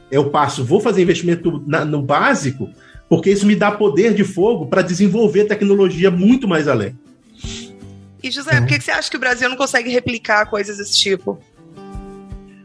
É 0.10 0.20
o 0.20 0.30
passo, 0.30 0.64
vou 0.64 0.80
fazer 0.80 1.02
investimento 1.02 1.64
na, 1.66 1.84
no 1.84 2.02
básico, 2.02 2.70
porque 3.10 3.32
isso 3.32 3.48
me 3.48 3.56
dá 3.56 3.72
poder 3.72 4.14
de 4.14 4.24
fogo 4.24 4.68
para 4.68 4.84
desenvolver 4.84 5.46
tecnologia 5.46 6.12
muito 6.12 6.48
mais 6.48 6.68
além. 6.68 6.96
E 8.24 8.32
José, 8.32 8.58
por 8.62 8.68
que 8.68 8.80
você 8.80 8.92
acha 8.92 9.12
que 9.12 9.18
o 9.18 9.20
Brasil 9.20 9.50
não 9.50 9.58
consegue 9.58 9.90
replicar 9.90 10.46
coisas 10.46 10.78
desse 10.78 10.98
tipo? 10.98 11.38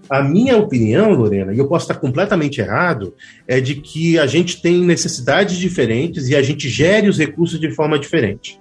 A 0.09 0.23
minha 0.23 0.57
opinião, 0.57 1.11
Lorena, 1.11 1.53
e 1.53 1.59
eu 1.59 1.67
posso 1.67 1.85
estar 1.85 2.01
completamente 2.01 2.61
errado, 2.61 3.15
é 3.47 3.61
de 3.61 3.75
que 3.75 4.19
a 4.19 4.27
gente 4.27 4.63
tem 4.63 4.81
necessidades 4.81 5.59
diferentes 5.59 6.29
e 6.29 6.37
a 6.37 6.41
gente 6.41 6.69
gere 6.69 7.09
os 7.09 7.19
recursos 7.19 7.61
de 7.61 7.71
forma 7.73 7.99
diferente. 7.99 8.59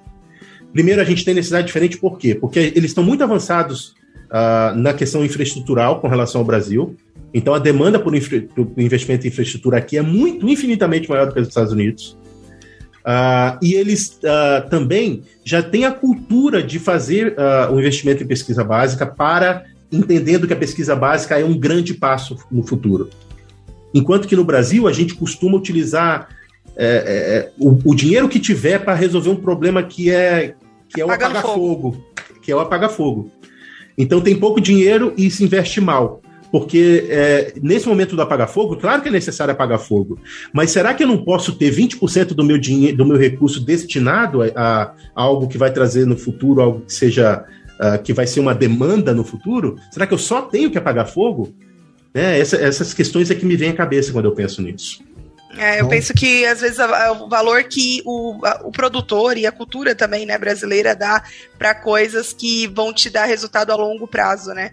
Primeiro, 0.73 0.99
a 0.99 1.05
gente 1.05 1.23
tem 1.23 1.33
necessidade 1.33 1.67
diferente 1.67 1.97
por 1.97 2.17
quê? 2.17 2.35
Porque 2.35 2.59
eles 2.59 2.91
estão 2.91 3.03
muito 3.03 3.23
avançados 3.23 3.95
uh, 4.25 4.75
na 4.75 4.93
questão 4.93 5.23
infraestrutural 5.23 6.01
com 6.01 6.07
relação 6.07 6.41
ao 6.41 6.45
Brasil. 6.45 6.97
Então, 7.33 7.53
a 7.53 7.59
demanda 7.59 7.99
por, 7.99 8.13
por 8.53 8.71
investimento 8.77 9.25
em 9.25 9.29
infraestrutura 9.29 9.77
aqui 9.77 9.97
é 9.97 10.01
muito, 10.01 10.49
infinitamente 10.49 11.09
maior 11.09 11.27
do 11.27 11.33
que 11.33 11.39
os 11.39 11.47
Estados 11.47 11.71
Unidos. 11.71 12.17
Uh, 13.07 13.57
e 13.61 13.73
eles 13.73 14.19
uh, 14.23 14.69
também 14.69 15.23
já 15.45 15.63
têm 15.63 15.85
a 15.85 15.91
cultura 15.93 16.61
de 16.61 16.77
fazer 16.77 17.37
uh, 17.37 17.73
o 17.73 17.79
investimento 17.79 18.21
em 18.21 18.27
pesquisa 18.27 18.65
básica 18.65 19.05
para 19.05 19.63
entendendo 19.89 20.45
que 20.45 20.51
a 20.51 20.57
pesquisa 20.57 20.93
básica 20.93 21.39
é 21.39 21.45
um 21.45 21.57
grande 21.57 21.93
passo 21.93 22.37
no 22.51 22.63
futuro. 22.63 23.09
Enquanto 23.93 24.27
que 24.27 24.35
no 24.35 24.43
Brasil 24.43 24.89
a 24.89 24.91
gente 24.91 25.15
costuma 25.15 25.55
utilizar 25.55 26.27
é, 26.75 26.85
é, 26.85 27.51
o, 27.57 27.79
o, 27.85 27.95
dinheiro 27.95 28.27
que 28.27 28.41
tiver 28.41 28.79
para 28.79 28.93
resolver 28.93 29.29
um 29.29 29.37
problema 29.37 29.81
que 29.81 30.11
é 30.11 30.53
que 30.89 30.99
é 30.99 31.05
o 31.05 31.09
apaga-fogo, 31.09 32.03
que 32.41 32.51
é 32.51 32.55
o 32.55 32.59
apaga-fogo. 32.59 33.31
Então 33.97 34.19
tem 34.19 34.35
pouco 34.35 34.59
dinheiro 34.59 35.13
e 35.17 35.31
se 35.31 35.45
investe 35.45 35.79
mal. 35.79 36.21
Porque 36.51 37.05
é, 37.09 37.53
nesse 37.61 37.87
momento 37.87 38.15
do 38.15 38.21
apaga-fogo, 38.21 38.77
claro 38.77 39.01
que 39.01 39.09
é 39.09 39.11
necessário 39.11 39.51
apagar 39.51 39.79
fogo, 39.79 40.19
mas 40.53 40.71
será 40.71 40.93
que 40.93 41.03
eu 41.03 41.07
não 41.07 41.23
posso 41.23 41.53
ter 41.53 41.73
20% 41.73 42.27
do 42.27 42.43
meu 42.43 42.57
dinheiro, 42.57 42.97
do 42.97 43.05
meu 43.05 43.17
recurso 43.17 43.59
destinado 43.59 44.41
a, 44.41 44.47
a, 44.55 44.93
algo 45.13 45.47
que 45.47 45.57
vai 45.57 45.71
trazer 45.71 46.05
no 46.05 46.17
futuro 46.17 46.61
algo 46.61 46.81
que 46.81 46.93
seja 46.93 47.43
uh, 47.79 48.01
que 48.01 48.13
vai 48.13 48.25
ser 48.25 48.39
uma 48.39 48.55
demanda 48.55 49.13
no 49.13 49.23
futuro? 49.23 49.77
Será 49.91 50.07
que 50.07 50.13
eu 50.13 50.17
só 50.17 50.41
tenho 50.41 50.71
que 50.71 50.77
apagar 50.77 51.07
fogo? 51.07 51.53
É, 52.13 52.39
essa, 52.39 52.55
essas 52.57 52.93
questões 52.93 53.29
é 53.29 53.35
que 53.35 53.45
me 53.45 53.55
vêm 53.55 53.69
à 53.69 53.75
cabeça 53.75 54.11
quando 54.11 54.25
eu 54.25 54.31
penso 54.31 54.61
nisso. 54.61 55.03
É, 55.57 55.79
eu 55.79 55.85
Bom. 55.85 55.89
penso 55.89 56.13
que 56.13 56.45
às 56.45 56.61
vezes 56.61 56.77
o 57.19 57.27
valor 57.27 57.63
que 57.63 58.01
o, 58.05 58.37
o 58.63 58.71
produtor 58.71 59.37
e 59.37 59.45
a 59.45 59.51
cultura 59.51 59.95
também 59.95 60.25
né, 60.25 60.37
brasileira 60.37 60.95
dá 60.95 61.23
para 61.57 61.73
coisas 61.73 62.31
que 62.31 62.67
vão 62.67 62.93
te 62.93 63.09
dar 63.09 63.25
resultado 63.25 63.71
a 63.71 63.75
longo 63.75 64.07
prazo, 64.07 64.53
né? 64.53 64.71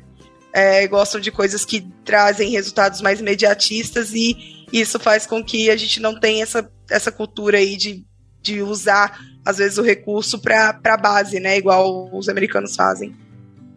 É, 0.55 0.87
gostam 0.87 1.21
de 1.21 1.33
coisas 1.33 1.65
que 1.65 1.85
trazem 2.05 2.51
resultados 2.51 3.01
mais 3.01 3.19
imediatistas 3.19 4.13
e 4.13 4.67
isso 4.73 5.01
faz 5.01 5.27
com 5.27 5.43
que 5.43 5.69
a 5.69 5.77
gente 5.77 6.01
não 6.01 6.19
tenha 6.19 6.45
essa, 6.45 6.71
essa 6.89 7.11
cultura 7.11 7.59
aí 7.59 7.77
de, 7.77 8.05
de 8.41 8.63
usar 8.63 9.19
às 9.45 9.59
vezes, 9.59 9.77
o 9.77 9.83
recurso 9.83 10.39
para 10.39 10.81
a 10.83 10.97
base, 10.97 11.39
né? 11.39 11.59
Igual 11.59 12.09
os 12.17 12.29
americanos 12.29 12.75
fazem. 12.75 13.13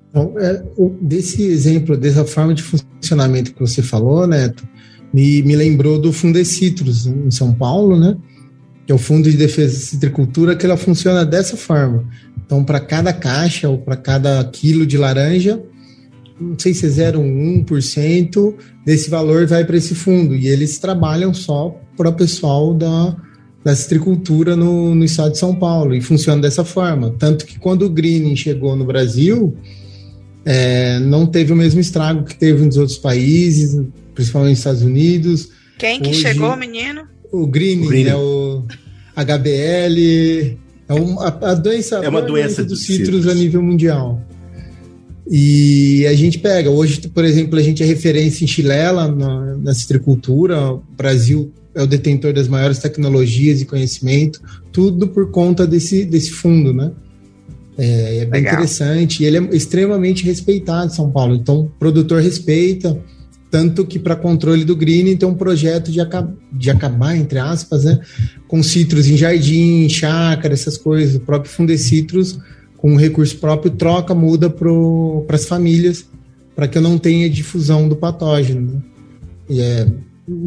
Então, 0.10 0.34
é, 0.40 0.64
desse 1.02 1.44
exemplo, 1.44 1.98
dessa 1.98 2.24
forma 2.26 2.54
de 2.54 2.64
funcionamento 2.64 3.54
que 3.54 3.60
você 3.60 3.84
falou, 3.84 4.26
Neto, 4.26 4.68
me, 5.14 5.42
me 5.44 5.56
lembrou 5.56 6.00
do 6.00 6.14
Fundecitrus, 6.14 7.06
em 7.06 7.30
São 7.30 7.54
Paulo, 7.54 8.00
né? 8.00 8.16
Que 8.86 8.94
é 8.94 8.96
o 8.96 8.98
Fundo 8.98 9.30
de 9.30 9.36
Defesa 9.36 9.74
da 9.74 9.86
Citricultura, 9.86 10.56
que 10.56 10.66
ela 10.66 10.78
funciona 10.78 11.26
dessa 11.26 11.58
forma. 11.58 12.08
Então, 12.46 12.64
para 12.64 12.80
cada 12.80 13.12
caixa 13.12 13.68
ou 13.68 13.80
para 13.80 13.98
cada 13.98 14.42
quilo 14.46 14.86
de 14.86 14.98
laranja, 14.98 15.62
não 16.40 16.58
sei 16.58 16.74
se 16.74 16.86
é 16.86 17.12
0,1% 17.12 18.54
desse 18.86 19.10
valor 19.10 19.48
vai 19.48 19.66
para 19.66 19.78
esse 19.78 19.96
fundo. 19.96 20.36
E 20.36 20.48
eles 20.48 20.78
trabalham 20.78 21.34
só 21.34 21.80
para 21.96 22.10
o 22.10 22.14
pessoal 22.14 22.74
da, 22.74 23.16
da 23.64 23.76
citricultura 23.76 24.56
no, 24.56 24.94
no 24.94 25.04
estado 25.04 25.32
de 25.32 25.38
São 25.40 25.56
Paulo. 25.56 25.96
E 25.96 26.02
funciona 26.02 26.42
dessa 26.42 26.64
forma. 26.64 27.16
Tanto 27.18 27.46
que 27.46 27.60
quando 27.60 27.84
o 27.84 27.90
greening 27.90 28.36
chegou 28.36 28.76
no 28.76 28.86
Brasil, 28.86 29.58
é, 30.46 31.00
não 31.00 31.26
teve 31.26 31.52
o 31.52 31.56
mesmo 31.56 31.80
estrago 31.80 32.24
que 32.24 32.36
teve 32.36 32.64
nos 32.64 32.78
outros 32.78 32.98
países, 32.98 33.82
principalmente 34.14 34.52
nos 34.52 34.60
Estados 34.60 34.82
Unidos. 34.82 35.50
Quem 35.78 36.00
que 36.00 36.10
Hoje, 36.10 36.22
chegou, 36.22 36.56
menino? 36.56 37.04
O 37.32 37.46
greening, 37.48 37.86
o 37.86 37.90
greening. 37.90 38.10
né? 38.10 38.16
O 38.16 38.64
HBL. 39.16 40.58
É 40.90 40.94
uma, 40.94 41.28
a, 41.28 41.54
doença, 41.54 41.98
é 41.98 42.08
uma 42.08 42.22
doença 42.22 42.64
dos 42.64 42.86
citros 42.86 43.28
a 43.28 43.34
nível 43.34 43.62
mundial. 43.62 44.22
E 45.30 46.08
a 46.08 46.14
gente 46.14 46.40
pega, 46.40 46.70
hoje, 46.70 47.02
por 47.10 47.26
exemplo, 47.26 47.60
a 47.60 47.62
gente 47.62 47.84
é 47.84 47.86
referência 47.86 48.46
em 48.46 48.48
chilela 48.48 49.08
na, 49.08 49.58
na 49.58 49.74
citricultura, 49.74 50.72
o 50.72 50.84
Brasil 50.96 51.52
é 51.76 51.84
o 51.84 51.88
detentor 51.88 52.34
das 52.34 52.48
maiores 52.48 52.80
tecnologias 52.80 53.62
e 53.62 53.66
conhecimento, 53.66 54.42
tudo 54.72 55.08
por 55.08 55.30
conta 55.30 55.68
desse, 55.68 56.06
desse 56.06 56.32
fundo, 56.32 56.74
né? 56.74 56.92
É, 57.78 58.20
é 58.20 58.26
bem 58.26 58.42
Legal. 58.42 58.56
interessante 58.56 59.22
e 59.22 59.26
ele 59.28 59.38
é 59.38 59.56
extremamente 59.56 60.24
respeitado 60.24 60.92
em 60.92 60.96
São 60.96 61.12
Paulo. 61.12 61.36
Então, 61.36 61.62
o 61.62 61.70
produtor 61.78 62.22
respeita, 62.22 63.00
tanto 63.52 63.86
que 63.86 64.00
para 64.00 64.16
controle 64.16 64.66
do 64.66 64.76
green 64.76 65.16
tem 65.16 65.30
um 65.30 65.36
projeto 65.36 65.92
de, 65.92 66.02
aca 66.02 66.28
de 66.52 66.72
acabar, 66.72 67.16
entre 67.16 67.38
aspas, 67.38 67.84
né, 67.84 68.00
com 68.48 68.64
citros 68.64 69.08
em 69.08 69.16
jardim, 69.16 69.88
chácara, 69.88 70.54
essas 70.54 70.78
coisas. 70.78 71.16
O 71.16 71.20
próprio 71.20 71.52
Fundecitrus, 71.52 72.40
com 72.78 72.94
um 72.94 72.96
recurso 72.96 73.38
próprio, 73.38 73.72
troca, 73.72 74.14
muda 74.14 74.50
para 74.50 75.36
as 75.36 75.46
famílias, 75.46 76.06
para 76.56 76.68
que 76.68 76.78
eu 76.78 76.82
não 76.82 76.98
tenha 76.98 77.30
difusão 77.30 77.90
do 77.90 77.96
patógeno. 77.96 78.62
Né? 78.62 78.82
E 79.50 79.62
é, 79.62 79.88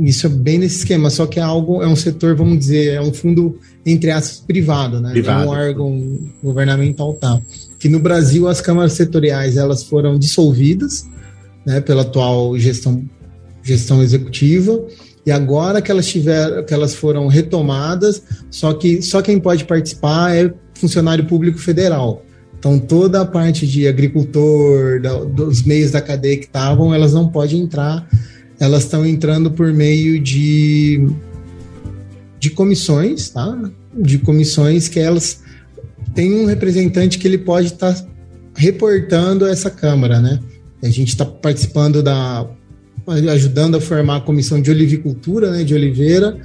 isso 0.03 0.27
é 0.27 0.31
bem 0.31 0.59
nesse 0.59 0.79
esquema, 0.79 1.11
só 1.11 1.27
que 1.27 1.41
é 1.41 1.43
algo, 1.43 1.83
é 1.83 1.89
um 1.89 1.97
setor, 1.97 2.37
vamos 2.37 2.59
dizer, 2.59 2.95
é 2.95 3.01
um 3.01 3.13
fundo, 3.13 3.59
entre 3.85 4.11
aspas, 4.11 4.41
privado, 4.41 5.01
né? 5.01 5.11
Privado. 5.13 5.45
É 5.45 5.47
um 5.47 5.49
órgão 5.49 6.19
governamental 6.43 7.15
tal. 7.15 7.43
Que 7.79 7.89
no 7.89 7.99
Brasil 7.99 8.47
as 8.47 8.61
câmaras 8.61 8.93
setoriais 8.93 9.57
elas 9.57 9.83
foram 9.83 10.19
dissolvidas, 10.19 11.09
né, 11.65 11.81
pela 11.81 12.03
atual 12.03 12.57
gestão, 12.59 13.05
gestão 13.63 14.03
executiva, 14.03 14.85
e 15.25 15.31
agora 15.31 15.83
que 15.83 15.91
elas 15.91 16.07
tiveram, 16.07 16.65
que 16.65 16.73
elas 16.73 16.95
foram 16.95 17.27
retomadas, 17.27 18.23
só 18.51 18.73
que 18.73 19.03
só 19.03 19.21
quem 19.21 19.39
pode 19.39 19.65
participar 19.65 20.35
é 20.35 20.53
funcionário 20.81 21.25
público 21.27 21.59
federal. 21.59 22.25
Então 22.59 22.79
toda 22.79 23.21
a 23.23 23.27
parte 23.27 23.67
de 23.67 23.87
agricultor, 23.87 25.01
da, 25.01 25.25
dos 25.25 25.63
meios 25.63 25.91
da 25.91 26.01
cadeia 26.01 26.37
que 26.37 26.45
estavam, 26.45 26.95
elas 26.95 27.13
não 27.13 27.29
podem 27.29 27.61
entrar 27.61 28.07
elas 28.61 28.85
estão 28.85 29.07
entrando 29.07 29.51
por 29.51 29.73
meio 29.73 30.21
de, 30.21 31.09
de 32.39 32.51
comissões, 32.51 33.31
tá? 33.31 33.59
De 33.97 34.19
comissões 34.19 34.87
que 34.87 35.01
elas 35.01 35.43
têm 36.15 36.35
um 36.35 36.45
representante 36.45 37.19
que 37.19 37.27
ele 37.27 37.39
pode 37.39 37.69
estar 37.69 37.95
tá 37.95 38.07
reportando 38.55 39.47
essa 39.47 39.71
Câmara, 39.71 40.21
né? 40.21 40.39
A 40.83 40.91
gente 40.91 41.09
está 41.09 41.25
participando 41.25 42.03
da. 42.03 42.47
ajudando 43.33 43.79
a 43.79 43.81
formar 43.81 44.17
a 44.17 44.21
comissão 44.21 44.61
de 44.61 44.71
olivicultura, 44.71 45.51
né? 45.51 45.65
De 45.65 45.75
oliveira, 45.75 46.39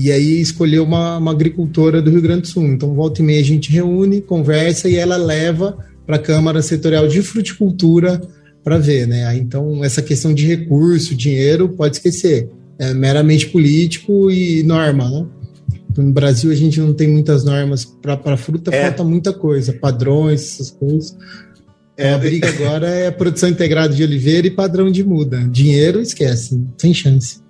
e 0.00 0.12
aí 0.12 0.40
escolheu 0.40 0.84
uma, 0.84 1.18
uma 1.18 1.32
agricultora 1.32 2.00
do 2.00 2.08
Rio 2.08 2.22
Grande 2.22 2.42
do 2.42 2.46
Sul. 2.46 2.64
Então, 2.68 2.94
volta 2.94 3.20
e 3.20 3.24
meia 3.24 3.40
a 3.40 3.44
gente 3.44 3.68
reúne, 3.72 4.20
conversa 4.20 4.88
e 4.88 4.94
ela 4.94 5.16
leva 5.16 5.76
para 6.06 6.14
a 6.14 6.20
Câmara 6.20 6.62
Setorial 6.62 7.08
de 7.08 7.20
Fruticultura 7.20 8.22
para 8.62 8.78
ver, 8.78 9.08
né? 9.08 9.36
Então, 9.36 9.84
essa 9.84 10.00
questão 10.00 10.32
de 10.32 10.46
recurso, 10.46 11.16
dinheiro, 11.16 11.70
pode 11.70 11.96
esquecer. 11.96 12.48
É 12.78 12.94
meramente 12.94 13.48
político 13.48 14.30
e 14.30 14.62
norma, 14.62 15.10
né? 15.10 15.26
No 15.96 16.12
Brasil, 16.12 16.52
a 16.52 16.54
gente 16.54 16.78
não 16.78 16.94
tem 16.94 17.08
muitas 17.08 17.42
normas 17.42 17.84
para 17.84 18.36
fruta, 18.36 18.72
é. 18.72 18.84
falta 18.84 19.02
muita 19.02 19.32
coisa, 19.32 19.72
padrões, 19.72 20.42
essas 20.42 20.70
coisas. 20.70 21.16
É, 21.96 22.12
a 22.12 22.18
briga 22.18 22.48
agora 22.48 22.86
é 22.86 23.08
a 23.08 23.12
produção 23.12 23.48
integrada 23.48 23.92
de 23.92 24.04
oliveira 24.04 24.46
e 24.46 24.50
padrão 24.52 24.92
de 24.92 25.02
muda. 25.02 25.40
Dinheiro, 25.50 26.00
esquece, 26.00 26.64
sem 26.78 26.94
chance. 26.94 27.40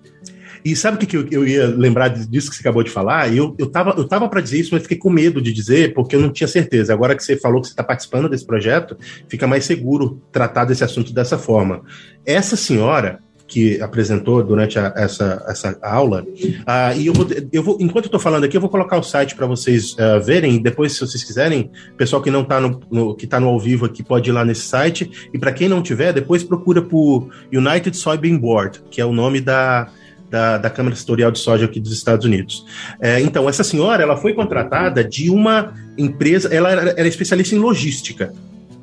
E 0.68 0.76
sabe 0.76 0.96
o 0.96 1.00
que, 1.00 1.06
que 1.06 1.16
eu, 1.16 1.26
eu, 1.30 1.48
ia 1.48 1.66
lembrar 1.66 2.08
disso 2.08 2.50
que 2.50 2.56
você 2.56 2.60
acabou 2.60 2.82
de 2.82 2.90
falar? 2.90 3.34
Eu, 3.34 3.54
eu 3.58 3.66
tava, 3.70 3.94
eu 3.96 4.06
tava 4.06 4.28
para 4.28 4.42
dizer 4.42 4.60
isso, 4.60 4.70
mas 4.72 4.82
fiquei 4.82 4.98
com 4.98 5.08
medo 5.08 5.40
de 5.40 5.50
dizer, 5.50 5.94
porque 5.94 6.14
eu 6.14 6.20
não 6.20 6.30
tinha 6.30 6.46
certeza. 6.46 6.92
Agora 6.92 7.16
que 7.16 7.24
você 7.24 7.38
falou 7.38 7.62
que 7.62 7.68
você 7.68 7.72
está 7.72 7.82
participando 7.82 8.28
desse 8.28 8.44
projeto, 8.44 8.94
fica 9.28 9.46
mais 9.46 9.64
seguro 9.64 10.20
tratar 10.30 10.66
desse 10.66 10.84
assunto 10.84 11.10
dessa 11.10 11.38
forma. 11.38 11.82
Essa 12.26 12.54
senhora, 12.54 13.18
que 13.48 13.80
apresentou 13.80 14.44
durante 14.44 14.78
a, 14.78 14.92
essa, 14.94 15.42
essa 15.48 15.78
aula. 15.82 16.22
Uh, 16.22 16.98
e 16.98 17.06
eu 17.06 17.14
vou, 17.14 17.26
eu 17.50 17.62
vou, 17.62 17.78
enquanto 17.80 18.04
eu 18.04 18.08
estou 18.08 18.20
falando 18.20 18.44
aqui, 18.44 18.56
eu 18.56 18.60
vou 18.60 18.68
colocar 18.68 18.98
o 18.98 19.02
site 19.02 19.34
para 19.34 19.46
vocês 19.46 19.94
uh, 19.94 20.20
verem. 20.22 20.60
Depois, 20.60 20.92
se 20.92 21.00
vocês 21.00 21.24
quiserem, 21.24 21.70
pessoal 21.96 22.20
que 22.20 22.30
não 22.30 22.42
está 22.42 22.60
no, 22.60 22.78
no, 22.90 23.16
que 23.16 23.26
tá 23.26 23.40
no 23.40 23.48
ao 23.48 23.58
vivo 23.58 23.86
aqui 23.86 24.02
pode 24.02 24.28
ir 24.28 24.32
lá 24.34 24.44
nesse 24.44 24.62
site. 24.62 25.30
E 25.32 25.38
para 25.38 25.50
quem 25.50 25.68
não 25.68 25.82
tiver, 25.82 26.12
depois 26.12 26.44
procura 26.44 26.82
por 26.82 27.30
United 27.50 27.96
Soybean 27.96 28.36
Board, 28.36 28.82
que 28.90 29.00
é 29.00 29.06
o 29.06 29.12
nome 29.12 29.40
da, 29.40 29.88
da, 30.30 30.58
da 30.58 30.70
Câmara 30.70 30.94
Setorial 30.94 31.30
de 31.30 31.38
Soja 31.38 31.64
aqui 31.64 31.80
dos 31.80 31.92
Estados 31.92 32.24
Unidos. 32.24 32.64
É, 33.00 33.20
então, 33.20 33.48
essa 33.48 33.64
senhora 33.64 34.02
ela 34.02 34.16
foi 34.16 34.34
contratada 34.34 35.02
de 35.02 35.30
uma 35.30 35.72
empresa, 35.96 36.52
ela 36.54 36.70
era, 36.70 36.90
era 36.90 37.08
especialista 37.08 37.54
em 37.54 37.58
logística, 37.58 38.32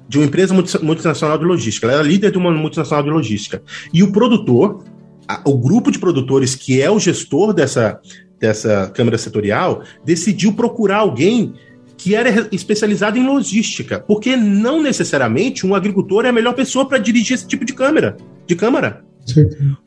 de 0.08 0.18
uma 0.18 0.26
empresa 0.26 0.54
multinacional 0.82 1.38
de 1.38 1.46
logística. 1.46 1.88
Ela 1.88 1.96
era 1.96 2.04
líder 2.04 2.32
de 2.32 2.38
uma 2.38 2.52
multinacional 2.52 3.04
de 3.04 3.10
logística. 3.10 3.62
E 3.94 4.04
o 4.04 4.12
produtor, 4.12 4.84
a, 5.28 5.42
o 5.46 5.58
grupo 5.58 5.92
de 5.92 6.00
produtores 6.00 6.56
que 6.56 6.82
é 6.82 6.90
o 6.90 7.00
gestor 7.00 7.54
dessa, 7.54 8.00
dessa 8.40 8.92
Câmara 8.94 9.18
Setorial, 9.18 9.84
decidiu 10.04 10.54
procurar 10.54 10.98
alguém 10.98 11.54
que 11.98 12.14
era 12.14 12.48
especializado 12.52 13.18
em 13.18 13.26
logística, 13.26 14.00
porque 14.00 14.36
não 14.36 14.82
necessariamente 14.82 15.66
um 15.66 15.74
agricultor 15.74 16.26
é 16.26 16.30
a 16.30 16.34
melhor 16.34 16.54
pessoa 16.54 16.86
para 16.86 16.98
dirigir 16.98 17.36
esse 17.36 17.48
tipo 17.48 17.64
de 17.64 17.74
câmara, 17.74 18.18
de 18.46 18.56
câmara. 18.56 19.04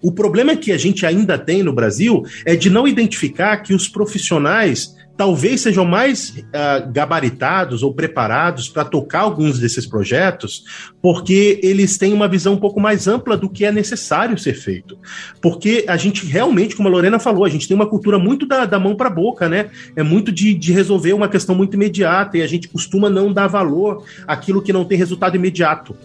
O 0.03 0.13
problema 0.13 0.57
que 0.57 0.73
a 0.73 0.79
gente 0.79 1.07
ainda 1.07 1.39
tem 1.39 1.63
no 1.63 1.73
Brasil 1.73 2.25
é 2.45 2.57
de 2.57 2.71
não 2.71 2.89
identificar 2.89 3.59
que 3.59 3.75
os 3.75 3.89
profissionais 3.89 4.97
talvez 5.19 5.63
sejam 5.63 5.85
mais 5.85 6.31
uh, 6.39 6.93
gabaritados 6.93 7.83
ou 7.83 7.93
preparados 7.93 8.69
para 8.69 8.85
tocar 8.85 9.23
alguns 9.23 9.59
desses 9.59 9.85
projetos, 9.85 10.63
porque 11.03 11.59
eles 11.61 11.99
têm 11.99 12.13
uma 12.13 12.29
visão 12.29 12.55
um 12.55 12.59
pouco 12.59 12.81
mais 12.81 13.09
ampla 13.09 13.37
do 13.37 13.51
que 13.51 13.65
é 13.65 13.73
necessário 13.73 14.39
ser 14.39 14.55
feito. 14.55 14.97
Porque 15.43 15.85
a 15.89 15.97
gente 15.97 16.25
realmente, 16.25 16.77
como 16.77 16.89
a 16.89 16.93
Lorena 16.93 17.19
falou, 17.19 17.45
a 17.45 17.49
gente 17.49 17.67
tem 17.67 17.75
uma 17.75 17.89
cultura 17.89 18.17
muito 18.17 18.47
da, 18.47 18.65
da 18.65 18.79
mão 18.79 18.95
para 18.95 19.09
a 19.09 19.13
boca, 19.13 19.49
né? 19.49 19.71
É 19.97 20.05
muito 20.05 20.31
de, 20.31 20.55
de 20.55 20.73
resolver 20.73 21.13
uma 21.13 21.29
questão 21.29 21.53
muito 21.53 21.75
imediata 21.75 22.39
e 22.39 22.43
a 22.43 22.47
gente 22.47 22.69
costuma 22.69 23.11
não 23.11 23.33
dar 23.33 23.49
valor 23.49 24.05
àquilo 24.25 24.63
que 24.63 24.73
não 24.73 24.85
tem 24.85 24.97
resultado 24.97 25.35
imediato. 25.35 25.97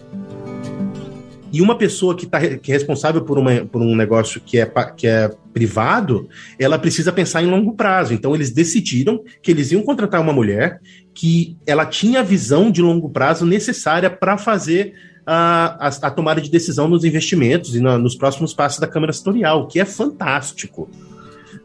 E 1.54 1.62
uma 1.62 1.78
pessoa 1.78 2.16
que, 2.16 2.26
tá, 2.26 2.40
que 2.56 2.72
é 2.72 2.74
responsável 2.74 3.22
por, 3.22 3.38
uma, 3.38 3.64
por 3.64 3.80
um 3.80 3.94
negócio 3.94 4.40
que 4.40 4.58
é, 4.58 4.66
que 4.96 5.06
é 5.06 5.30
privado, 5.52 6.28
ela 6.58 6.76
precisa 6.80 7.12
pensar 7.12 7.44
em 7.44 7.46
longo 7.46 7.74
prazo. 7.74 8.12
Então, 8.12 8.34
eles 8.34 8.50
decidiram 8.50 9.22
que 9.40 9.52
eles 9.52 9.70
iam 9.70 9.80
contratar 9.82 10.20
uma 10.20 10.32
mulher 10.32 10.80
que 11.14 11.56
ela 11.64 11.86
tinha 11.86 12.18
a 12.18 12.22
visão 12.24 12.72
de 12.72 12.82
longo 12.82 13.08
prazo 13.08 13.46
necessária 13.46 14.10
para 14.10 14.36
fazer 14.36 14.94
a, 15.24 15.86
a, 15.86 15.88
a, 15.88 16.10
tomada 16.10 16.40
de 16.40 16.50
decisão 16.50 16.88
nos 16.88 17.04
investimentos 17.04 17.76
e 17.76 17.80
na, 17.80 17.96
nos 17.96 18.16
próximos 18.16 18.52
passos 18.52 18.80
da 18.80 18.88
Câmara 18.88 19.12
Setorial, 19.12 19.60
o 19.60 19.66
que 19.68 19.78
é 19.78 19.84
fantástico. 19.84 20.90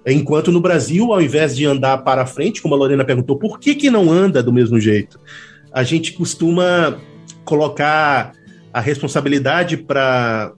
Enquanto 0.06 0.52
no 0.52 0.62
Brasil, 0.62 1.12
ao 1.12 1.20
invés 1.20 1.56
de 1.56 1.66
andar 1.66 1.98
para 2.04 2.28
frente, 2.28 2.62
como 2.62 2.76
a 2.76 2.78
Lorena 2.78 3.04
perguntou, 3.04 3.40
por 3.40 3.60
que, 3.60 3.74
que 3.74 3.90
não 3.90 4.12
anda 4.12 4.44
do 4.44 4.54
mesmo 4.54 4.80
jeito? 4.80 5.20
A 5.74 5.82
gente 5.82 6.14
costuma 6.14 7.00
colocar 7.44 8.38
a 8.74 8.80
responsabilidade 8.80 9.78
para 9.78 10.54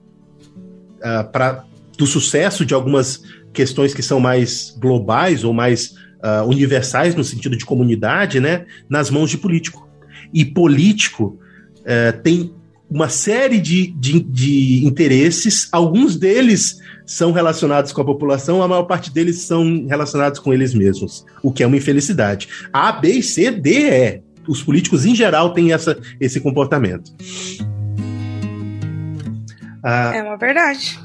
uh, 0.98 1.62
do 1.96 2.06
sucesso 2.06 2.64
de 2.64 2.74
algumas 2.74 3.22
questões 3.52 3.92
que 3.94 4.02
são 4.02 4.18
mais 4.18 4.74
globais 4.78 5.44
ou 5.44 5.52
mais 5.52 5.94
uh, 6.22 6.46
universais 6.46 7.14
no 7.14 7.24
sentido 7.24 7.56
de 7.56 7.64
comunidade, 7.64 8.40
né, 8.40 8.64
nas 8.88 9.10
mãos 9.10 9.30
de 9.30 9.38
político. 9.38 9.88
E 10.32 10.44
político 10.44 11.38
uh, 11.80 12.20
tem 12.22 12.52
uma 12.90 13.08
série 13.08 13.58
de, 13.58 13.86
de, 13.86 14.20
de, 14.20 14.86
interesses, 14.86 15.68
alguns 15.72 16.16
deles 16.16 16.78
são 17.06 17.32
relacionados 17.32 17.90
com 17.90 18.02
a 18.02 18.04
população, 18.04 18.62
a 18.62 18.68
maior 18.68 18.82
parte 18.82 19.10
deles 19.10 19.40
são 19.42 19.86
relacionados 19.86 20.38
com 20.38 20.52
eles 20.52 20.74
mesmos, 20.74 21.24
o 21.42 21.50
que 21.50 21.62
é 21.62 21.66
uma 21.66 21.76
infelicidade. 21.76 22.48
A, 22.70 22.92
B, 22.92 23.22
C, 23.22 23.50
D, 23.50 23.70
E. 23.88 24.22
Os 24.46 24.62
políticos, 24.62 25.06
em 25.06 25.14
geral, 25.14 25.54
têm 25.54 25.72
essa, 25.72 25.98
esse 26.20 26.40
comportamento. 26.40 27.12
Ah, 29.82 30.12
é 30.14 30.22
uma 30.22 30.36
verdade. 30.36 30.98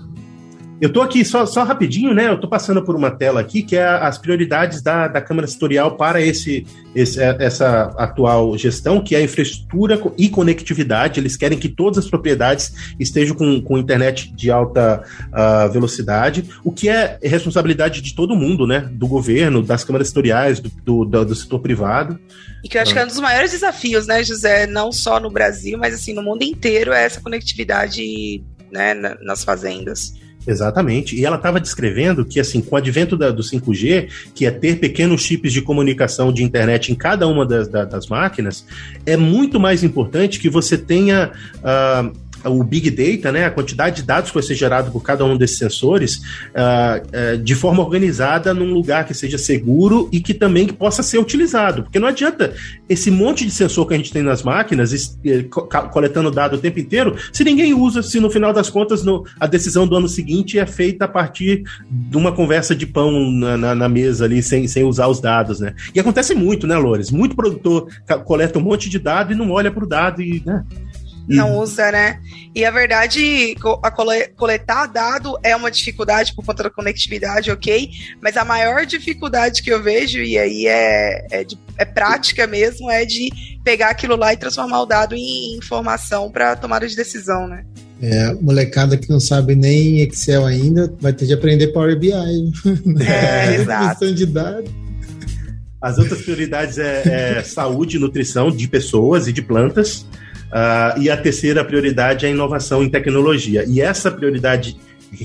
Eu 0.80 0.90
estou 0.90 1.02
aqui 1.02 1.26
só, 1.26 1.44
só 1.48 1.64
rapidinho, 1.64 2.14
né? 2.14 2.28
Eu 2.28 2.36
estou 2.36 2.48
passando 2.48 2.84
por 2.84 2.96
uma 2.96 3.10
tela 3.10 3.42
aqui 3.42 3.64
que 3.64 3.76
é 3.76 3.84
as 3.84 4.20
prioridades 4.20 4.80
da, 4.80 5.08
da 5.08 5.20
Câmara 5.20 5.48
Setorial 5.48 5.98
para 5.98 6.22
esse, 6.22 6.68
esse, 6.94 7.20
é, 7.20 7.36
essa 7.40 7.96
atual 7.98 8.56
gestão, 8.56 9.02
que 9.02 9.16
é 9.16 9.18
a 9.18 9.24
infraestrutura 9.24 10.00
e 10.16 10.30
conectividade. 10.30 11.20
Eles 11.20 11.36
querem 11.36 11.58
que 11.58 11.68
todas 11.68 11.98
as 11.98 12.08
propriedades 12.08 12.94
estejam 13.00 13.36
com, 13.36 13.60
com 13.60 13.80
internet 13.80 14.32
de 14.32 14.52
alta 14.52 15.04
uh, 15.30 15.72
velocidade, 15.72 16.48
o 16.64 16.72
que 16.72 16.90
é 16.90 17.18
responsabilidade 17.24 18.00
de 18.00 18.14
todo 18.14 18.36
mundo, 18.36 18.68
né? 18.68 18.88
Do 18.92 19.08
governo, 19.08 19.64
das 19.64 19.84
câmaras 19.84 20.10
setoriais, 20.10 20.60
do, 20.60 20.70
do, 20.70 21.06
do, 21.06 21.26
do 21.26 21.36
setor 21.36 21.60
privado. 21.60 22.20
E 22.64 22.70
que 22.70 22.78
eu 22.78 22.84
acho 22.84 22.94
que 22.94 23.00
é 23.00 23.04
um 23.04 23.08
dos 23.08 23.20
maiores 23.20 23.50
desafios, 23.50 24.06
né, 24.06 24.24
José? 24.24 24.68
Não 24.68 24.92
só 24.92 25.20
no 25.20 25.32
Brasil, 25.32 25.76
mas 25.80 25.96
assim, 25.96 26.14
no 26.14 26.22
mundo 26.22 26.44
inteiro, 26.44 26.94
é 26.94 27.04
essa 27.04 27.20
conectividade 27.20 28.44
né, 28.72 28.93
nas 29.22 29.43
fazendas. 29.43 30.13
Exatamente. 30.47 31.15
E 31.15 31.26
ela 31.26 31.36
estava 31.36 31.59
descrevendo 31.59 32.24
que, 32.24 32.39
assim, 32.39 32.61
com 32.61 32.76
o 32.76 32.78
advento 32.78 33.18
da, 33.18 33.32
do 33.32 33.43
5G, 33.43 34.09
que 34.34 34.45
é 34.45 34.51
ter 34.51 34.80
pequenos 34.80 35.22
chips 35.22 35.51
de 35.51 35.61
comunicação 35.61 36.32
de 36.32 36.41
internet 36.41 36.89
em 36.89 36.95
cada 36.95 37.28
uma 37.28 37.45
das, 37.45 37.68
das, 37.68 38.07
máquinas, 38.07 38.65
é 39.05 39.18
muito 39.18 39.59
mais 39.59 39.84
importante 39.84 40.39
que 40.39 40.49
você 40.49 40.78
tenha. 40.78 41.32
Uh, 41.57 42.27
o 42.44 42.64
Big 42.64 42.90
Data, 42.92 43.32
né, 43.32 43.46
a 43.46 43.52
quantidade 43.52 43.98
de 43.98 44.04
dados 44.04 44.30
que 44.30 44.36
vai 44.36 44.44
ser 44.44 44.56
gerado 44.56 44.92
por 44.92 45.02
cada 45.02 45.26
um 45.26 45.38
desses 45.38 45.58
sensores, 45.58 46.18
uh, 46.18 47.36
uh, 47.36 47.38
de 47.38 47.56
forma 47.56 47.84
organizada 47.84 48.54
num 48.54 48.74
lugar 48.74 49.06
que 49.06 49.14
seja 49.14 49.38
seguro 49.38 50.10
e 50.12 50.20
que 50.20 50.34
também 50.34 50.68
que 50.68 50.74
possa 50.74 51.02
ser 51.04 51.18
utilizado. 51.20 51.84
Porque 51.84 52.00
não 52.00 52.08
adianta 52.08 52.54
esse 52.88 53.10
monte 53.12 53.46
de 53.46 53.52
sensor 53.52 53.88
que 53.88 53.94
a 53.94 53.98
gente 53.98 54.12
tem 54.12 54.22
nas 54.22 54.44
máquinas, 54.44 55.18
eh, 55.26 55.46
coletando 55.92 56.32
dado 56.32 56.56
o 56.56 56.60
tempo 56.60 56.80
inteiro, 56.80 57.16
se 57.32 57.44
ninguém 57.44 57.74
usa, 57.74 58.02
se 58.02 58.20
no 58.20 58.30
final 58.30 58.54
das 58.54 58.70
contas 58.70 59.04
no, 59.04 59.26
a 59.40 59.48
decisão 59.48 59.88
do 59.88 59.96
ano 59.96 60.08
seguinte 60.08 60.60
é 60.60 60.66
feita 60.66 61.06
a 61.06 61.08
partir 61.08 61.64
de 61.90 62.18
uma 62.18 62.32
conversa 62.32 62.76
de 62.76 62.86
pão 62.86 63.32
na, 63.32 63.58
na, 63.58 63.76
na 63.76 63.90
mesa 63.90 64.26
ali, 64.26 64.42
sem, 64.42 64.68
sem 64.68 64.84
usar 64.84 65.08
os 65.08 65.20
dados, 65.20 65.60
né? 65.60 65.74
E 65.94 66.00
acontece 66.00 66.34
muito, 66.34 66.68
né, 66.68 66.78
Lores? 66.78 67.12
Muito 67.12 67.36
produtor 67.36 67.88
coleta 68.26 68.60
um 68.60 68.62
monte 68.62 68.90
de 68.90 69.00
dado 69.00 69.34
e 69.34 69.36
não 69.36 69.52
olha 69.52 69.72
para 69.72 69.84
o 69.84 69.88
dado 69.88 70.22
e, 70.22 70.42
né? 70.46 70.64
Não 71.28 71.58
usa, 71.58 71.92
né? 71.92 72.20
E 72.56 72.64
a 72.64 72.72
verdade, 72.72 73.56
a 73.84 73.92
coletar 73.92 74.88
dado 74.88 75.38
é 75.44 75.56
uma 75.56 75.70
dificuldade 75.70 76.34
por 76.34 76.46
conta 76.46 76.64
da 76.64 76.70
conectividade, 76.70 77.52
ok? 77.52 77.90
Mas 78.22 78.38
a 78.38 78.46
maior 78.46 78.86
dificuldade 78.86 79.62
que 79.62 79.70
eu 79.70 79.84
vejo, 79.84 80.20
e 80.20 80.38
aí 80.38 80.68
é, 80.68 81.28
é, 81.32 81.44
de, 81.44 81.58
é 81.78 81.86
prática 81.86 82.48
mesmo, 82.48 82.90
é 82.90 83.06
de 83.06 83.30
pegar 83.64 83.90
aquilo 83.90 84.16
lá 84.16 84.34
e 84.34 84.38
transformar 84.38 84.82
o 84.82 84.86
dado 84.86 85.16
em 85.16 85.58
informação 85.58 86.32
para 86.32 86.56
tomada 86.56 86.88
de 86.88 86.96
decisão, 86.96 87.48
né? 87.48 87.66
É, 88.02 88.34
molecada 88.36 88.96
que 88.96 89.10
não 89.10 89.20
sabe 89.20 89.56
nem 89.56 90.02
Excel 90.02 90.46
ainda 90.46 90.94
vai 91.00 91.12
ter 91.12 91.26
de 91.26 91.34
aprender 91.34 91.68
Power 91.68 91.98
BI. 91.98 92.12
É, 92.14 93.56
exato. 93.62 94.14
de 94.14 94.26
dados. 94.26 94.72
As 95.82 95.98
outras 95.98 96.22
prioridades 96.22 96.78
é, 96.78 97.38
é 97.38 97.44
saúde 97.44 97.98
e 97.98 98.00
nutrição 98.00 98.50
de 98.50 98.68
pessoas 98.68 99.28
e 99.28 99.34
de 99.34 99.42
plantas. 99.42 100.06
Uh, 100.48 101.02
e 101.02 101.10
a 101.10 101.18
terceira 101.18 101.64
prioridade 101.64 102.26
é 102.26 102.30
a 102.30 102.32
inovação 102.32 102.84
em 102.84 102.89
tecnologia. 102.89 103.66
E 103.68 103.82
essa 103.82 104.10
prioridade 104.10 104.78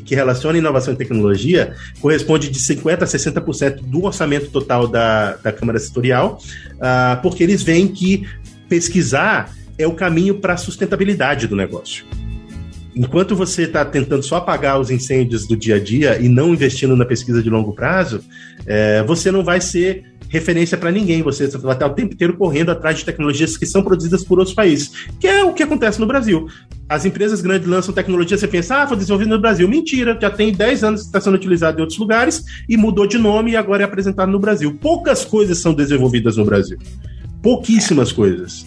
que 0.05 0.15
relaciona 0.15 0.59
inovação 0.59 0.95
e 0.95 0.97
tecnologia 0.97 1.75
corresponde 2.01 2.49
de 2.49 2.59
50% 2.59 3.03
a 3.03 3.07
60% 3.07 3.83
do 3.83 4.05
orçamento 4.05 4.51
total 4.51 4.87
da, 4.87 5.37
da 5.37 5.53
Câmara 5.53 5.79
Setorial, 5.79 6.39
uh, 6.75 7.21
porque 7.21 7.43
eles 7.43 7.63
veem 7.63 7.89
que 7.89 8.27
pesquisar 8.69 9.53
é 9.79 9.87
o 9.87 9.95
caminho 9.95 10.37
para 10.37 10.55
a 10.55 10.57
sustentabilidade 10.57 11.47
do 11.47 11.57
negócio. 11.57 12.05
Enquanto 12.95 13.35
você 13.35 13.63
está 13.63 13.85
tentando 13.85 14.23
só 14.23 14.37
apagar 14.37 14.79
os 14.79 14.91
incêndios 14.91 15.47
do 15.47 15.57
dia 15.57 15.77
a 15.77 15.81
dia 15.81 16.19
e 16.21 16.29
não 16.29 16.53
investindo 16.53 16.95
na 16.95 17.07
pesquisa 17.07 17.43
de 17.43 17.49
longo 17.49 17.73
prazo, 17.73 18.23
é, 18.67 19.03
você 19.03 19.31
não 19.31 19.43
vai 19.43 19.63
ser 19.63 20.05
referência 20.33 20.79
para 20.79 20.91
ninguém. 20.91 21.23
Você 21.23 21.47
vai 21.59 21.75
estar 21.75 21.87
o 21.87 21.95
tempo 21.95 22.15
inteiro 22.15 22.37
correndo 22.37 22.71
atrás 22.71 22.99
de 22.99 23.05
tecnologias 23.05 23.57
que 23.59 23.67
são 23.67 23.83
produzidas 23.83 24.25
por 24.25 24.39
outros 24.39 24.57
países, 24.57 24.91
que 25.21 25.29
é 25.29 25.45
o 25.45 25.53
que 25.53 25.63
acontece 25.63 26.01
no 26.01 26.07
Brasil. 26.07 26.49
As 26.89 27.05
empresas 27.05 27.43
grandes 27.43 27.69
lançam 27.69 27.95
tecnologia, 27.95 28.39
você 28.39 28.49
pensa, 28.49 28.83
ah, 28.83 28.89
foi 28.89 28.97
desenvolvido 28.97 29.29
no 29.29 29.41
Brasil. 29.41 29.69
Mentira, 29.69 30.19
já 30.21 30.31
tem 30.31 30.53
10 30.53 30.85
anos 30.85 31.01
que 31.03 31.07
está 31.09 31.21
sendo 31.21 31.35
utilizado 31.35 31.79
em 31.79 31.83
outros 31.83 31.99
lugares 31.99 32.43
e 32.67 32.77
mudou 32.79 33.07
de 33.07 33.19
nome 33.19 33.53
e 33.53 33.57
agora 33.57 33.83
é 33.83 33.85
apresentado 33.85 34.33
no 34.33 34.39
Brasil. 34.39 34.79
Poucas 34.81 35.23
coisas 35.23 35.59
são 35.59 35.75
desenvolvidas 35.75 36.39
no 36.39 36.45
Brasil. 36.47 36.79
Pouquíssimas 37.43 38.11
coisas. 38.11 38.65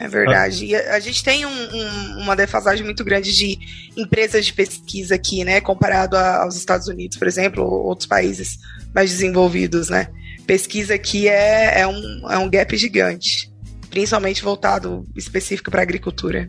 É 0.00 0.08
verdade. 0.08 0.64
E 0.64 0.74
a, 0.74 0.94
a 0.94 1.00
gente 1.00 1.22
tem 1.22 1.44
um, 1.44 1.50
um, 1.50 2.22
uma 2.22 2.34
defasagem 2.34 2.82
muito 2.82 3.04
grande 3.04 3.36
de 3.36 3.58
empresas 3.94 4.46
de 4.46 4.54
pesquisa 4.54 5.14
aqui, 5.14 5.44
né? 5.44 5.60
Comparado 5.60 6.16
a, 6.16 6.42
aos 6.42 6.56
Estados 6.56 6.88
Unidos, 6.88 7.18
por 7.18 7.28
exemplo, 7.28 7.62
ou 7.62 7.84
outros 7.84 8.08
países 8.08 8.58
mais 8.94 9.10
desenvolvidos, 9.10 9.90
né? 9.90 10.08
Pesquisa 10.46 10.94
aqui 10.94 11.28
é, 11.28 11.80
é, 11.80 11.86
um, 11.86 12.30
é 12.30 12.38
um 12.38 12.48
gap 12.48 12.74
gigante, 12.78 13.52
principalmente 13.90 14.42
voltado 14.42 15.06
específico 15.14 15.70
para 15.70 15.80
a 15.80 15.82
agricultura. 15.82 16.46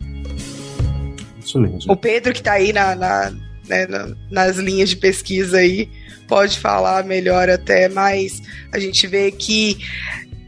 Isso 1.38 1.60
mesmo. 1.60 1.92
O 1.92 1.96
Pedro, 1.96 2.32
que 2.32 2.38
está 2.38 2.52
aí 2.52 2.72
na, 2.72 2.94
na, 2.94 3.30
né, 3.68 3.86
na, 3.86 4.16
nas 4.30 4.56
linhas 4.56 4.88
de 4.88 4.96
pesquisa 4.96 5.58
aí, 5.58 5.90
pode 6.26 6.58
falar 6.58 7.04
melhor 7.04 7.50
até, 7.50 7.90
mas 7.90 8.40
a 8.72 8.78
gente 8.78 9.06
vê 9.06 9.30
que 9.30 9.76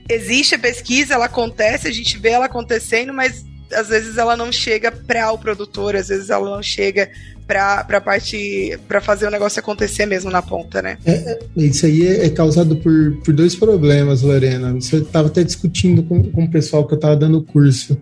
existe 0.08 0.54
a 0.54 0.58
pesquisa, 0.58 1.14
ela 1.14 1.26
acontece, 1.26 1.88
a 1.88 1.92
gente 1.92 2.18
vê 2.18 2.30
ela 2.30 2.46
acontecendo, 2.46 3.12
mas 3.12 3.44
às 3.72 3.88
vezes 3.88 4.16
ela 4.16 4.36
não 4.36 4.52
chega 4.52 4.92
para 4.92 5.32
o 5.32 5.38
produtor, 5.38 5.96
às 5.96 6.08
vezes 6.08 6.30
ela 6.30 6.48
não 6.48 6.62
chega 6.62 7.10
para 7.46 8.00
parte 8.00 8.78
para 8.88 9.00
fazer 9.00 9.26
o 9.26 9.30
negócio 9.30 9.60
acontecer 9.60 10.06
mesmo 10.06 10.30
na 10.30 10.40
ponta, 10.40 10.80
né? 10.80 10.96
É, 11.04 11.12
é 11.12 11.38
isso 11.56 11.84
aí 11.84 12.06
é, 12.06 12.26
é, 12.26 12.30
causado 12.30 12.76
por, 12.76 13.16
por 13.22 13.34
dois 13.34 13.54
problemas, 13.54 14.22
Lorena. 14.22 14.72
Você 14.72 14.96
estava 14.96 15.28
até 15.28 15.44
discutindo 15.44 16.02
com, 16.02 16.22
com 16.22 16.44
o 16.44 16.50
pessoal 16.50 16.86
que 16.86 16.94
eu 16.94 16.96
estava 16.96 17.16
dando 17.16 17.42
curso. 17.42 17.98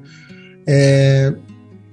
É, 0.67 1.33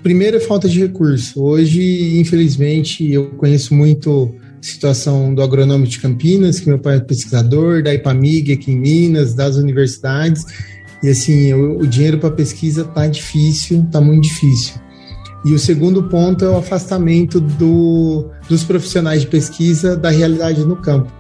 primeiro 0.04 0.38
é 0.38 0.40
falta 0.40 0.70
de 0.70 0.80
recurso. 0.80 1.42
Hoje, 1.42 2.20
infelizmente, 2.20 3.12
eu 3.12 3.32
conheço 3.32 3.74
muito 3.74 4.36
situação 4.62 5.34
do 5.34 5.42
agronômico 5.42 5.90
de 5.90 6.00
Campinas, 6.00 6.60
que 6.60 6.68
meu 6.68 6.80
pai 6.80 6.98
é 6.98 7.00
pesquisador, 7.00 7.84
da 7.84 7.94
IPAMIG 7.94 8.54
aqui 8.54 8.72
em 8.72 8.80
Minas, 8.80 9.34
das 9.34 9.56
universidades. 9.56 10.46
E 11.04 11.10
assim, 11.10 11.54
o, 11.54 11.80
o 11.80 11.88
dinheiro 11.88 12.18
para 12.18 12.32
pesquisa 12.32 12.84
tá 12.84 13.08
difícil, 13.08 13.88
tá 13.92 14.02
muito 14.02 14.24
difícil. 14.24 14.76
E 15.46 15.54
o 15.54 15.60
segundo 15.60 16.04
ponto 16.04 16.44
é 16.44 16.50
o 16.50 16.58
afastamento 16.58 17.40
do, 17.40 18.30
dos 18.50 18.64
profissionais 18.64 19.22
de 19.22 19.28
pesquisa 19.28 19.96
da 19.96 20.10
realidade 20.10 20.66
no 20.66 20.76
campo, 20.76 21.12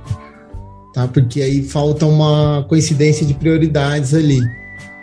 tá? 0.94 1.08
Porque 1.08 1.42
aí 1.42 1.64
falta 1.64 2.06
uma 2.06 2.66
coincidência 2.68 3.26
de 3.26 3.34
prioridades 3.34 4.14
ali. 4.14 4.42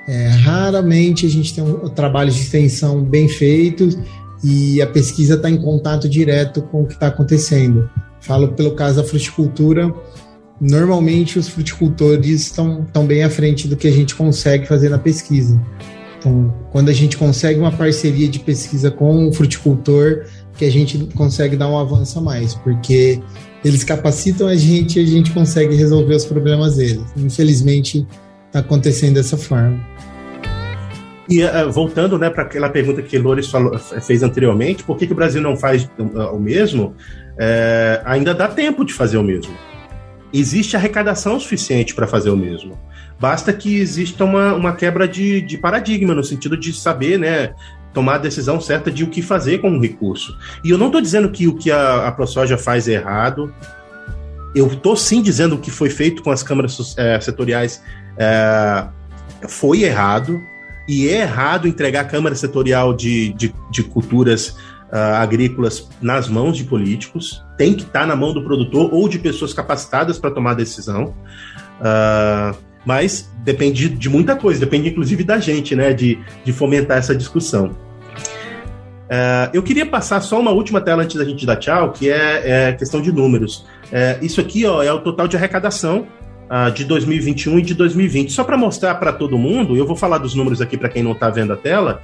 É, 0.06 0.28
raramente 0.28 1.24
a 1.24 1.30
gente 1.30 1.54
tem 1.54 1.64
um, 1.64 1.86
um 1.86 1.88
trabalho 1.88 2.30
de 2.30 2.38
extensão 2.38 3.02
bem 3.02 3.26
feito 3.26 3.88
e 4.44 4.82
a 4.82 4.86
pesquisa 4.86 5.34
está 5.34 5.50
em 5.50 5.56
contato 5.56 6.08
direto 6.08 6.60
com 6.62 6.82
o 6.82 6.86
que 6.86 6.92
está 6.92 7.06
acontecendo. 7.06 7.88
Falo 8.26 8.48
pelo 8.48 8.72
caso 8.72 9.00
da 9.00 9.04
fruticultura, 9.04 9.94
normalmente 10.60 11.38
os 11.38 11.48
fruticultores 11.48 12.42
estão, 12.42 12.82
estão 12.82 13.06
bem 13.06 13.22
à 13.22 13.30
frente 13.30 13.68
do 13.68 13.76
que 13.76 13.86
a 13.86 13.92
gente 13.92 14.16
consegue 14.16 14.66
fazer 14.66 14.88
na 14.88 14.98
pesquisa. 14.98 15.60
Então, 16.18 16.52
quando 16.72 16.88
a 16.88 16.92
gente 16.92 17.16
consegue 17.16 17.60
uma 17.60 17.70
parceria 17.70 18.26
de 18.26 18.40
pesquisa 18.40 18.90
com 18.90 19.28
o 19.28 19.32
fruticultor, 19.32 20.24
que 20.58 20.64
a 20.64 20.70
gente 20.70 20.98
consegue 21.14 21.56
dar 21.56 21.68
um 21.68 21.78
avanço 21.78 22.18
a 22.18 22.22
mais, 22.22 22.54
porque 22.54 23.20
eles 23.64 23.84
capacitam 23.84 24.48
a 24.48 24.56
gente 24.56 24.98
e 24.98 25.02
a 25.02 25.06
gente 25.06 25.30
consegue 25.30 25.76
resolver 25.76 26.16
os 26.16 26.24
problemas 26.24 26.76
deles. 26.76 27.04
Infelizmente, 27.16 28.04
está 28.46 28.58
acontecendo 28.58 29.14
dessa 29.14 29.36
forma. 29.36 29.78
E 31.28 31.42
uh, 31.44 31.70
voltando 31.70 32.18
né, 32.18 32.30
para 32.30 32.44
aquela 32.44 32.68
pergunta 32.68 33.02
que 33.02 33.18
Loures 33.18 33.50
falou, 33.50 33.76
fez 33.78 34.22
anteriormente, 34.22 34.84
por 34.84 34.96
que, 34.96 35.06
que 35.06 35.12
o 35.12 35.16
Brasil 35.16 35.42
não 35.42 35.56
faz 35.56 35.88
o 35.98 36.38
mesmo? 36.38 36.94
É, 37.38 38.00
ainda 38.04 38.34
dá 38.34 38.48
tempo 38.48 38.84
de 38.84 38.92
fazer 38.92 39.18
o 39.18 39.22
mesmo. 39.22 39.54
Existe 40.32 40.76
arrecadação 40.76 41.38
suficiente 41.38 41.94
para 41.94 42.06
fazer 42.06 42.30
o 42.30 42.36
mesmo. 42.36 42.78
Basta 43.18 43.52
que 43.52 43.78
exista 43.78 44.24
uma, 44.24 44.54
uma 44.54 44.74
quebra 44.74 45.08
de, 45.08 45.40
de 45.40 45.56
paradigma, 45.56 46.14
no 46.14 46.22
sentido 46.22 46.56
de 46.56 46.72
saber, 46.72 47.18
né, 47.18 47.54
tomar 47.92 48.16
a 48.16 48.18
decisão 48.18 48.60
certa 48.60 48.90
de 48.90 49.04
o 49.04 49.08
que 49.08 49.22
fazer 49.22 49.58
com 49.58 49.70
o 49.70 49.80
recurso. 49.80 50.36
E 50.62 50.70
eu 50.70 50.76
não 50.76 50.86
estou 50.86 51.00
dizendo 51.00 51.30
que 51.30 51.48
o 51.48 51.56
que 51.56 51.70
a, 51.70 52.06
a 52.06 52.12
ProSoja 52.12 52.58
faz 52.58 52.86
é 52.88 52.92
errado. 52.92 53.52
Eu 54.54 54.66
estou 54.66 54.94
sim 54.94 55.22
dizendo 55.22 55.54
o 55.54 55.58
que 55.58 55.70
foi 55.70 55.88
feito 55.88 56.22
com 56.22 56.30
as 56.30 56.42
câmaras 56.42 56.94
é, 56.98 57.18
setoriais 57.20 57.82
é, 58.18 58.86
foi 59.48 59.82
errado. 59.82 60.40
E 60.88 61.08
é 61.08 61.22
errado 61.22 61.66
entregar 61.66 62.02
a 62.02 62.04
Câmara 62.04 62.34
Setorial 62.34 62.94
de, 62.94 63.32
de, 63.32 63.54
de 63.70 63.82
Culturas 63.82 64.56
uh, 64.92 65.14
agrícolas 65.16 65.88
nas 66.00 66.28
mãos 66.28 66.56
de 66.56 66.64
políticos. 66.64 67.42
Tem 67.56 67.74
que 67.74 67.82
estar 67.82 68.00
tá 68.00 68.06
na 68.06 68.14
mão 68.14 68.32
do 68.32 68.42
produtor 68.42 68.92
ou 68.92 69.08
de 69.08 69.18
pessoas 69.18 69.52
capacitadas 69.52 70.18
para 70.18 70.30
tomar 70.30 70.52
a 70.52 70.54
decisão. 70.54 71.14
Uh, 71.80 72.56
mas 72.84 73.28
depende 73.42 73.88
de 73.88 74.08
muita 74.08 74.36
coisa, 74.36 74.60
depende 74.60 74.88
inclusive 74.88 75.24
da 75.24 75.40
gente, 75.40 75.74
né, 75.74 75.92
de, 75.92 76.20
de 76.44 76.52
fomentar 76.52 76.98
essa 76.98 77.16
discussão. 77.16 77.76
Uh, 79.06 79.50
eu 79.52 79.62
queria 79.62 79.86
passar 79.86 80.20
só 80.20 80.40
uma 80.40 80.50
última 80.50 80.80
tela 80.80 81.02
antes 81.02 81.16
da 81.16 81.24
gente 81.24 81.44
dar 81.44 81.56
tchau, 81.56 81.92
que 81.92 82.10
é, 82.10 82.68
é 82.68 82.72
questão 82.72 83.00
de 83.00 83.12
números. 83.12 83.64
Uh, 83.86 84.24
isso 84.24 84.40
aqui 84.40 84.64
ó, 84.66 84.82
é 84.82 84.92
o 84.92 85.00
total 85.00 85.26
de 85.26 85.36
arrecadação 85.36 86.06
uh, 86.50 86.70
de 86.70 86.84
2021 86.84 87.58
e 87.58 87.62
de 87.62 87.74
2020. 87.74 88.32
Só 88.32 88.44
para 88.44 88.56
mostrar 88.56 88.94
para 88.96 89.12
todo 89.12 89.38
mundo, 89.38 89.76
eu 89.76 89.86
vou 89.86 89.96
falar 89.96 90.18
dos 90.18 90.34
números 90.34 90.60
aqui 90.60 90.76
para 90.76 90.88
quem 90.88 91.02
não 91.02 91.12
está 91.12 91.30
vendo 91.30 91.52
a 91.52 91.56
tela. 91.56 92.00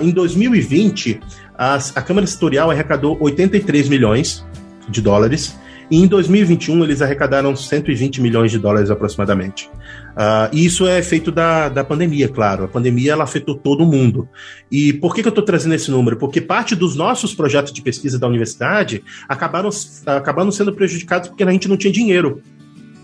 em 0.00 0.10
2020, 0.10 1.20
as, 1.56 1.96
a 1.96 2.02
Câmara 2.02 2.26
Setorial 2.26 2.70
arrecadou 2.70 3.16
83 3.20 3.88
milhões 3.88 4.44
de 4.88 5.00
dólares. 5.00 5.56
E 5.90 5.98
em 5.98 6.06
2021 6.06 6.84
eles 6.84 7.02
arrecadaram 7.02 7.54
120 7.54 8.22
milhões 8.22 8.50
de 8.50 8.58
dólares 8.58 8.90
aproximadamente. 8.90 9.68
Uh, 10.12 10.48
e 10.50 10.64
isso 10.64 10.86
é 10.86 10.98
efeito 10.98 11.30
da, 11.30 11.68
da 11.68 11.84
pandemia, 11.84 12.28
claro. 12.28 12.64
A 12.64 12.68
pandemia 12.68 13.12
ela 13.12 13.24
afetou 13.24 13.54
todo 13.54 13.84
mundo. 13.84 14.26
E 14.70 14.94
por 14.94 15.14
que, 15.14 15.20
que 15.20 15.28
eu 15.28 15.30
estou 15.30 15.44
trazendo 15.44 15.74
esse 15.74 15.90
número? 15.90 16.16
Porque 16.16 16.40
parte 16.40 16.74
dos 16.74 16.96
nossos 16.96 17.34
projetos 17.34 17.72
de 17.74 17.82
pesquisa 17.82 18.18
da 18.18 18.26
universidade 18.26 19.04
acabaram, 19.28 19.68
acabaram 20.06 20.50
sendo 20.50 20.72
prejudicados 20.72 21.28
porque 21.28 21.44
a 21.44 21.50
gente 21.50 21.68
não 21.68 21.76
tinha 21.76 21.92
dinheiro. 21.92 22.40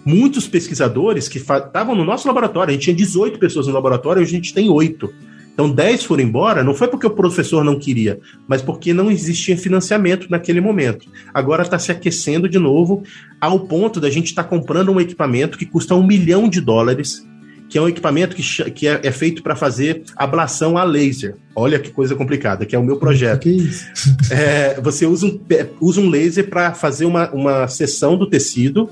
Muitos 0.09 0.49
pesquisadores 0.49 1.29
que 1.29 1.39
estavam 1.39 1.95
no 1.95 2.05
nosso 2.05 2.27
laboratório, 2.27 2.71
a 2.71 2.73
gente 2.73 2.85
tinha 2.85 2.97
18 2.97 3.39
pessoas 3.39 3.67
no 3.67 3.75
laboratório, 3.75 4.23
hoje 4.23 4.33
a 4.33 4.37
gente 4.37 4.55
tem 4.55 4.71
8 4.71 5.13
então, 5.59 5.69
10 5.69 6.05
foram 6.05 6.23
embora, 6.23 6.63
não 6.63 6.73
foi 6.73 6.87
porque 6.87 7.05
o 7.05 7.11
professor 7.11 7.65
não 7.65 7.81
queria, 7.81 8.21
mas 8.47 8.63
porque 8.63 8.95
não 8.95 9.11
existia 9.11 9.59
financiamento 9.59 10.29
naquele 10.31 10.61
momento. 10.61 11.11
Agora 11.35 11.65
está 11.65 11.77
se 11.81 11.91
aquecendo 11.91 12.49
de 12.49 12.61
novo, 12.61 13.03
ao 13.41 13.59
ponto 13.59 13.99
da 13.99 14.09
gente 14.09 14.27
estar 14.27 14.45
tá 14.45 14.49
comprando 14.49 14.93
um 14.93 15.01
equipamento 15.01 15.59
que 15.59 15.67
custa 15.67 15.97
um 15.97 16.07
milhão 16.07 16.49
de 16.49 16.61
dólares, 16.61 17.27
que 17.69 17.77
é 17.77 17.83
um 17.83 17.89
equipamento 17.89 18.37
que, 18.37 18.71
que 18.71 18.87
é, 18.87 19.01
é 19.03 19.11
feito 19.11 19.43
para 19.43 19.57
fazer 19.57 20.05
ablação 20.15 20.79
a 20.79 20.85
laser. 20.85 21.35
Olha 21.57 21.81
que 21.81 21.91
coisa 21.91 22.15
complicada, 22.15 22.65
que 22.65 22.77
é 22.77 22.79
o 22.79 22.85
meu 22.85 22.97
projeto. 22.97 23.41
Que 23.41 23.51
isso? 23.51 23.85
É, 24.31 24.81
você 24.81 25.07
usa 25.07 25.27
um, 25.27 25.41
usa 25.81 26.01
um 26.01 26.09
laser 26.09 26.49
para 26.49 26.73
fazer 26.73 27.05
uma, 27.05 27.33
uma 27.33 27.67
seção 27.67 28.17
do 28.17 28.31
tecido 28.31 28.89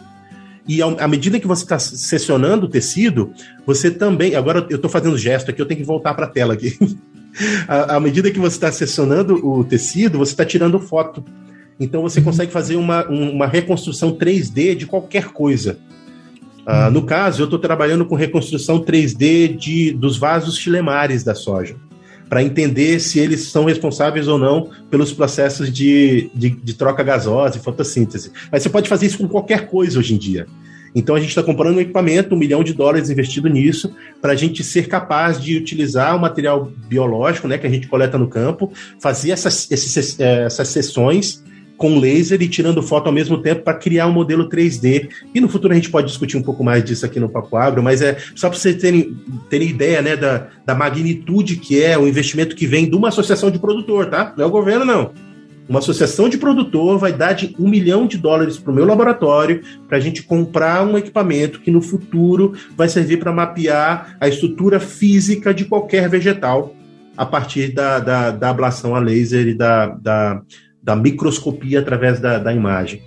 e 0.69 0.83
à 0.83 1.07
medida 1.07 1.39
que 1.39 1.47
você 1.47 1.62
está 1.62 1.79
sessionando 1.79 2.67
o 2.67 2.69
tecido, 2.69 3.33
você 3.64 3.91
também. 3.91 4.35
Agora 4.35 4.67
eu 4.69 4.77
estou 4.77 4.91
fazendo 4.91 5.17
gesto 5.17 5.51
aqui, 5.51 5.61
eu 5.61 5.67
tenho 5.67 5.81
que 5.81 5.87
voltar 5.87 6.14
para 6.14 6.27
a 6.27 6.29
tela 6.29 6.55
aqui. 6.55 6.77
à, 7.69 7.97
à 7.97 8.01
medida 8.01 8.31
que 8.31 8.39
você 8.39 8.57
está 8.57 8.73
sessionando 8.73 9.35
o 9.47 9.62
tecido, 9.62 10.19
você 10.19 10.33
está 10.33 10.45
tirando 10.45 10.81
foto. 10.81 11.25
Então 11.79 12.03
você 12.03 12.19
uhum. 12.19 12.25
consegue 12.25 12.53
fazer 12.53 12.77
uma, 12.77 13.07
uma 13.07 13.47
reconstrução 13.47 14.17
3D 14.17 14.75
de 14.75 14.87
qualquer 14.87 15.27
coisa. 15.27 15.79
Uh, 16.67 16.91
no 16.91 17.03
caso, 17.05 17.43
eu 17.43 17.45
estou 17.45 17.61
trabalhando 17.61 18.05
com 18.05 18.17
reconstrução 18.17 18.81
3D 18.81 19.57
de, 19.57 19.93
dos 19.93 20.19
vasos 20.19 20.59
chilemares 20.59 21.23
da 21.23 21.35
soja 21.35 21.77
para 22.29 22.43
entender 22.43 23.01
se 23.01 23.18
eles 23.18 23.49
são 23.49 23.64
responsáveis 23.64 24.29
ou 24.29 24.39
não 24.39 24.70
pelos 24.91 25.12
processos 25.12 25.72
de, 25.72 26.31
de, 26.35 26.51
de, 26.51 26.74
troca 26.74 27.03
gasosa 27.03 27.57
e 27.57 27.61
fotossíntese. 27.61 28.33
Mas 28.51 28.62
você 28.62 28.68
pode 28.68 28.89
fazer 28.89 29.07
isso 29.07 29.18
com 29.18 29.29
qualquer 29.29 29.66
coisa 29.66 29.99
hoje 29.99 30.14
em 30.14 30.18
dia. 30.18 30.47
Então 30.95 31.14
a 31.14 31.20
gente 31.20 31.29
está 31.29 31.43
comprando 31.43 31.77
um 31.77 31.81
equipamento, 31.81 32.35
um 32.35 32.39
milhão 32.39 32.64
de 32.64 32.72
dólares 32.72 33.11
investido 33.11 33.49
nisso, 33.49 33.95
para 34.20 34.33
a 34.33 34.35
gente 34.35 34.64
ser 34.64 34.89
capaz 34.89 35.39
de 35.39 35.57
utilizar 35.57 36.16
o 36.16 36.18
material 36.18 36.72
biológico 36.89 37.47
né, 37.47 37.59
que 37.59 37.66
a 37.66 37.70
gente 37.70 37.87
coleta 37.87 38.16
no 38.16 38.29
campo, 38.29 38.72
fazer 38.99 39.31
essas, 39.31 39.70
esses, 39.70 40.18
eh, 40.18 40.45
essas 40.47 40.68
sessões 40.68 41.45
com 41.77 41.99
laser 41.99 42.41
e 42.43 42.49
tirando 42.49 42.83
foto 42.83 43.07
ao 43.07 43.12
mesmo 43.12 43.39
tempo 43.39 43.62
para 43.62 43.79
criar 43.79 44.07
um 44.07 44.12
modelo 44.12 44.49
3D. 44.49 45.09
E 45.35 45.41
no 45.41 45.49
futuro 45.49 45.72
a 45.72 45.77
gente 45.77 45.91
pode 45.91 46.07
discutir 46.07 46.37
um 46.37 46.43
pouco 46.43 46.64
mais 46.64 46.85
disso 46.85 47.05
aqui 47.05 47.20
no 47.20 47.29
Papo 47.29 47.57
Agro, 47.57 47.83
mas 47.83 48.03
é 48.03 48.16
só 48.35 48.49
para 48.49 48.59
vocês 48.59 48.77
terem, 48.77 49.16
terem 49.51 49.68
ideia 49.68 50.03
né, 50.03 50.16
da, 50.16 50.49
da 50.64 50.74
magnitude 50.74 51.57
que 51.57 51.83
é 51.83 51.99
o 51.99 52.07
investimento 52.07 52.57
que 52.57 52.66
vem 52.66 52.89
de 52.89 52.97
uma 52.97 53.09
associação 53.09 53.51
de 53.51 53.59
produtor, 53.59 54.07
tá? 54.07 54.33
Não 54.37 54.45
é 54.45 54.49
o 54.49 54.51
governo, 54.51 54.85
não. 54.85 55.12
Uma 55.68 55.81
associação 55.81 56.29
de 56.29 56.39
produtor 56.39 56.97
vai 56.97 57.12
dar 57.12 57.33
de 57.33 57.55
um 57.59 57.68
milhão 57.68 58.07
de 58.07 58.16
dólares 58.16 58.57
para 58.57 58.70
o 58.70 58.74
meu 58.74 58.85
laboratório 58.85 59.62
para 59.89 59.97
a 59.99 60.01
gente 60.01 60.22
comprar 60.22 60.87
um 60.87 60.97
equipamento 60.97 61.61
que 61.61 61.72
no 61.72 61.83
futuro 61.83 62.53
vai 62.77 62.89
servir 62.89 63.18
para 63.18 63.33
mapear 63.33 64.16
a 64.20 64.29
estrutura 64.29 64.79
física 64.79 65.53
de 65.53 65.64
qualquer 65.64 66.09
vegetal 66.09 66.74
a 67.16 67.27
partir 67.27 67.72
da, 67.72 67.99
da, 67.99 68.31
da 68.31 68.51
ablação 68.51 68.95
a 68.95 69.01
laser 69.01 69.49
e 69.49 69.55
da, 69.55 69.87
da 69.87 70.43
da 70.87 70.95
microscopia 70.95 71.80
através 71.80 72.20
da, 72.20 72.39
da 72.39 72.55
imagem. 72.55 73.03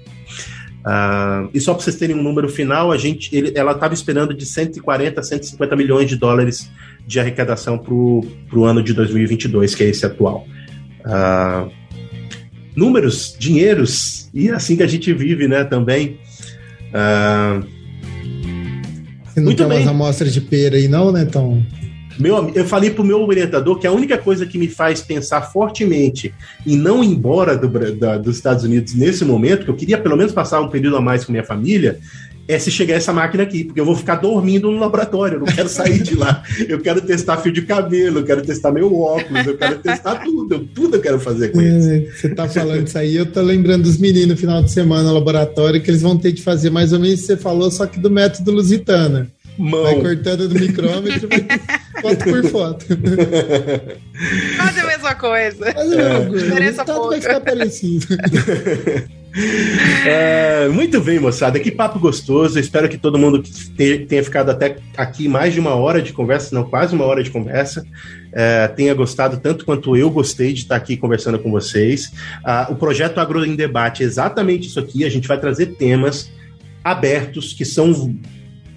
Uh, 0.80 1.50
e 1.54 1.62
só 1.62 1.74
para 1.74 1.82
vocês 1.84 1.96
terem 1.96 2.14
um 2.14 2.22
número 2.22 2.50
final, 2.50 2.92
a 2.92 2.98
gente, 2.98 3.34
ele, 3.34 3.54
ela 3.56 3.72
estava 3.72 3.94
esperando 3.94 4.34
de 4.34 4.46
140 4.46 5.18
a 5.18 5.24
150 5.24 5.76
milhões 5.78 6.10
de 6.10 6.18
dólares 6.18 6.70
de 7.08 7.20
arrecadação 7.22 7.78
para 7.78 7.94
o 7.94 8.66
ano 8.66 8.84
de 8.84 8.94
2022, 8.94 9.76
que 9.76 9.84
é 9.86 9.88
esse 9.88 10.06
atual. 10.06 10.46
Uh, 11.06 11.72
números, 12.76 13.34
dinheiros, 13.40 14.30
e 14.34 14.50
é 14.50 14.54
assim 14.54 14.76
que 14.76 14.84
a 14.84 14.88
gente 14.88 15.14
vive, 15.14 15.48
né, 15.48 15.64
também. 15.64 16.20
Uh, 16.90 17.66
Você 19.24 19.40
não 19.40 19.46
muito 19.46 19.58
tem 19.58 19.68
bem. 19.70 19.78
umas 19.78 19.88
amostras 19.88 20.34
de 20.34 20.42
pera 20.42 20.76
aí 20.76 20.90
não, 20.90 21.14
né, 21.14 21.24
Tom? 21.24 21.64
Meu, 22.20 22.52
eu 22.54 22.66
falei 22.66 22.90
pro 22.92 23.04
meu 23.04 23.22
orientador 23.22 23.80
que 23.80 23.88
a 23.88 23.92
única 23.92 24.18
coisa 24.18 24.46
que 24.46 24.58
me 24.58 24.68
faz 24.68 25.02
pensar 25.02 25.42
fortemente 25.42 26.34
em 26.68 26.76
não 26.76 27.02
ir 27.02 27.08
embora 27.08 27.58
do, 27.58 27.70
da, 27.96 28.18
dos 28.18 28.36
Estados 28.36 28.66
Unidos 28.66 28.94
nesse 28.94 29.24
momento, 29.24 29.64
que 29.64 29.72
eu 29.72 29.76
queria 29.76 29.98
pelo 29.98 30.18
menos 30.18 30.34
passar 30.34 30.60
um 30.60 30.68
período 30.68 30.98
a 30.98 31.02
mais 31.02 31.24
com 31.24 31.32
minha 31.32 31.46
família, 31.46 31.98
é 32.50 32.58
se 32.58 32.72
chegar 32.72 32.96
essa 32.96 33.14
máquina 33.14 33.44
aqui, 33.44 33.64
porque 33.64 33.80
eu 33.80 33.86
vou 33.86 33.96
ficar 33.96 34.16
dormindo 34.16 34.72
no 34.72 34.80
laboratório, 34.80 35.36
eu 35.36 35.40
não 35.40 35.46
quero 35.46 35.70
sair 35.70 36.02
de 36.02 36.16
lá. 36.16 36.44
Eu 36.68 36.80
quero 36.80 37.00
testar 37.00 37.38
fio 37.38 37.54
de 37.54 37.62
cabelo, 37.62 38.20
eu 38.20 38.24
quero 38.26 38.42
testar 38.42 38.72
meu 38.72 38.92
óculos, 39.00 39.46
eu 39.46 39.56
quero 39.56 39.78
testar 39.78 40.16
tudo, 40.16 40.60
tudo 40.74 40.96
eu 40.98 41.02
quero 41.02 41.20
fazer 41.20 41.50
com 41.50 41.62
isso. 41.62 41.88
É, 41.88 42.00
você 42.12 42.30
tá 42.30 42.50
falando 42.50 42.88
isso 42.88 42.98
aí, 42.98 43.16
eu 43.16 43.28
tô 43.28 43.40
lembrando 43.42 43.84
dos 43.84 44.00
meninos 44.00 44.30
no 44.30 44.38
final 44.38 44.64
de 44.64 44.72
semana 44.72 45.04
no 45.04 45.14
laboratório, 45.14 45.80
que 45.80 45.92
eles 45.92 46.02
vão 46.02 46.18
ter 46.18 46.34
que 46.34 46.42
fazer 46.42 46.72
mais 46.72 46.92
ou 46.92 47.00
menos 47.00 47.20
o 47.20 47.22
que 47.22 47.28
você 47.28 47.38
falou, 47.38 47.70
só 47.70 47.86
que 47.86 48.00
do 48.00 48.10
método 48.10 48.52
Lusitana. 48.52 49.30
Mão. 49.60 49.84
Vai 49.84 50.02
cortando 50.02 50.48
do 50.48 50.56
micrômetro, 50.56 51.28
foto 52.02 52.24
por 52.24 52.46
foto. 52.46 52.86
Quase 54.58 54.80
a 54.80 54.86
mesma 54.86 55.16
coisa. 55.16 55.74
Quase 55.74 55.94
a 55.94 55.98
mesma 55.98 56.26
coisa. 56.26 56.46
Diferença 56.46 56.86
pouca. 56.86 57.10
vai 57.10 57.22
ficar 57.22 57.42
parecido. 57.42 58.08
É, 60.06 60.68
muito 60.70 61.00
bem, 61.02 61.20
moçada. 61.20 61.60
Que 61.60 61.72
papo 61.72 62.00
gostoso. 62.00 62.58
Eu 62.58 62.62
espero 62.62 62.90
que 62.90 62.98
todo 62.98 63.18
mundo 63.18 63.44
tenha 63.76 64.24
ficado 64.24 64.50
até 64.50 64.78
aqui 64.98 65.28
mais 65.28 65.54
de 65.54 65.60
uma 65.60 65.76
hora 65.76 66.02
de 66.02 66.12
conversa, 66.12 66.56
não 66.56 66.64
quase 66.64 66.96
uma 66.96 67.06
hora 67.06 67.24
de 67.24 67.30
conversa, 67.30 67.86
é, 68.34 68.68
tenha 68.70 68.94
gostado 68.94 69.38
tanto 69.38 69.66
quanto 69.66 69.96
eu 69.96 70.10
gostei 70.10 70.54
de 70.54 70.62
estar 70.62 70.76
aqui 70.76 70.98
conversando 70.98 71.40
com 71.40 71.52
vocês. 71.52 72.12
Ah, 72.44 72.68
o 72.70 72.76
projeto 72.76 73.20
Agro 73.20 73.46
em 73.46 73.56
Debate 73.56 74.04
é 74.04 74.06
exatamente 74.06 74.68
isso 74.68 74.80
aqui. 74.80 75.06
A 75.06 75.10
gente 75.10 75.28
vai 75.28 75.40
trazer 75.40 75.76
temas 75.76 76.32
abertos 76.84 77.54
que 77.54 77.66
são 77.66 78.16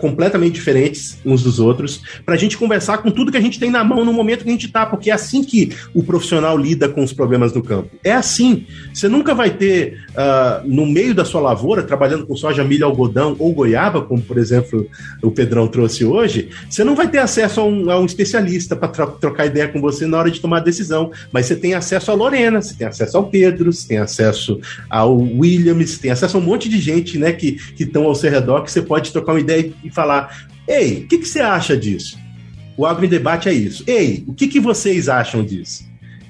completamente 0.02 0.54
diferentes 0.54 1.16
uns 1.24 1.44
dos 1.44 1.60
outros, 1.60 2.02
para 2.26 2.34
a 2.34 2.36
gente 2.36 2.58
conversar 2.58 2.98
com 2.98 3.08
tudo 3.08 3.30
que 3.30 3.38
a 3.38 3.40
gente 3.40 3.60
tem 3.60 3.70
na 3.70 3.84
mão 3.84 4.04
no 4.04 4.12
momento 4.12 4.42
que 4.42 4.48
a 4.48 4.52
gente 4.52 4.66
está, 4.66 4.84
porque 4.84 5.10
é 5.10 5.14
assim 5.14 5.44
que 5.44 5.70
o 5.94 6.02
profissional 6.02 6.58
lida 6.58 6.88
com 6.88 7.04
os 7.04 7.12
problemas 7.12 7.52
do 7.52 7.62
campo. 7.62 7.88
É 8.02 8.12
assim. 8.12 8.66
Você 8.92 9.08
nunca 9.08 9.32
vai 9.32 9.50
ter, 9.50 10.00
uh, 10.10 10.66
no 10.66 10.84
meio 10.84 11.14
da 11.14 11.24
sua 11.24 11.40
lavoura, 11.40 11.84
trabalhando 11.84 12.26
com 12.26 12.34
soja, 12.34 12.64
milho, 12.64 12.84
algodão 12.84 13.36
ou 13.38 13.54
goiaba, 13.54 14.02
como 14.02 14.20
por 14.20 14.38
exemplo 14.38 14.88
o 15.22 15.30
Pedrão 15.30 15.68
trouxe 15.68 16.04
hoje, 16.04 16.48
você 16.68 16.82
não 16.82 16.96
vai 16.96 17.08
ter 17.08 17.18
acesso 17.18 17.60
a 17.60 17.64
um, 17.64 17.88
a 17.88 18.00
um 18.00 18.04
especialista 18.04 18.74
para 18.74 18.88
tro 18.88 19.06
trocar 19.20 19.46
ideia 19.46 19.68
com 19.68 19.80
você 19.80 20.04
na 20.04 20.18
hora 20.18 20.30
de 20.32 20.40
tomar 20.40 20.56
a 20.56 20.64
decisão, 20.64 21.12
mas 21.30 21.46
você 21.46 21.54
tem 21.54 21.74
acesso 21.74 22.10
a 22.10 22.14
Lorena, 22.14 22.60
você 22.60 22.74
tem 22.74 22.88
acesso 22.88 23.16
ao 23.16 23.28
Pedro, 23.28 23.72
você 23.72 23.86
tem 23.86 23.98
acesso 23.98 24.58
ao 24.90 25.16
Williams, 25.16 25.98
tem 25.98 26.10
acesso 26.10 26.36
a 26.36 26.40
um 26.40 26.42
monte 26.42 26.68
de 26.68 26.80
gente 26.80 27.18
né, 27.18 27.32
que 27.32 27.56
estão 27.78 28.04
ao 28.04 28.16
seu 28.16 28.32
redor 28.32 28.62
que 28.64 28.72
você 28.72 28.82
pode 28.82 29.12
trocar 29.12 29.32
uma 29.32 29.40
ideia 29.40 29.72
e 29.84 29.91
falar: 29.92 30.46
ei, 30.66 31.04
o 31.04 31.08
que, 31.08 31.18
que, 31.18 31.28
você 31.28 31.40
acha 31.40 31.76
disso? 31.76 32.18
O 32.76 32.86
Agro 32.86 33.04
em 33.04 33.08
Debate 33.08 33.48
é 33.48 33.52
isso. 33.52 33.84
Ei, 33.86 34.24
o 34.26 34.34
que, 34.34 34.48
que 34.48 34.60
vocês 34.60 35.08
acham 35.08 35.44
disso? 35.44 35.84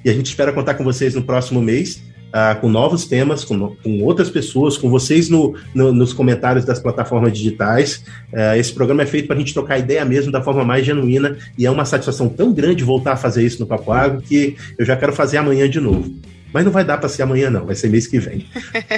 E 0.05 0.11
a 0.11 0.13
gente 0.13 0.27
espera 0.27 0.53
contar 0.53 0.75
com 0.75 0.85
vocês 0.85 1.15
no 1.15 1.23
próximo 1.23 1.63
mês. 1.63 2.03
Uh, 2.33 2.59
com 2.63 2.69
novos 2.71 3.05
temas, 3.05 3.45
com, 3.45 3.77
com, 3.77 4.03
outras 4.03 4.31
pessoas, 4.31 4.79
com 4.79 4.89
vocês 4.89 5.29
no, 5.29 5.55
no, 5.75 5.93
nos 5.93 6.15
comentários 6.15 6.65
das 6.65 6.81
plataformas 6.81 7.31
digitais. 7.31 8.03
Uh, 8.33 8.57
esse 8.57 8.73
programa 8.73 9.03
é 9.03 9.07
feito 9.07 9.27
para 9.27 9.37
a 9.37 9.39
gente 9.39 9.53
trocar 9.53 9.79
ideia 9.79 10.03
mesmo 10.03 10.33
da 10.33 10.41
forma 10.41 10.65
mais 10.65 10.87
genuína 10.87 11.37
e 11.59 11.67
é 11.67 11.71
uma 11.71 11.85
satisfação 11.85 12.31
tão 12.31 12.51
grande 12.51 12.83
voltar 12.83 13.13
a 13.13 13.17
fazer 13.17 13.45
isso 13.45 13.61
no 13.61 13.67
Papo 13.67 13.93
Agro 13.93 14.23
que 14.23 14.57
eu 14.79 14.87
já 14.87 14.97
quero 14.97 15.13
fazer 15.13 15.37
amanhã 15.37 15.69
de 15.69 15.79
novo. 15.79 16.11
Mas 16.53 16.65
não 16.65 16.73
vai 16.73 16.85
dar 16.85 16.99
para 16.99 17.09
ser 17.09 17.23
amanhã, 17.23 17.51
não, 17.51 17.67
vai 17.67 17.75
ser 17.75 17.89
mês 17.89 18.07
que 18.07 18.19
vem. 18.19 18.47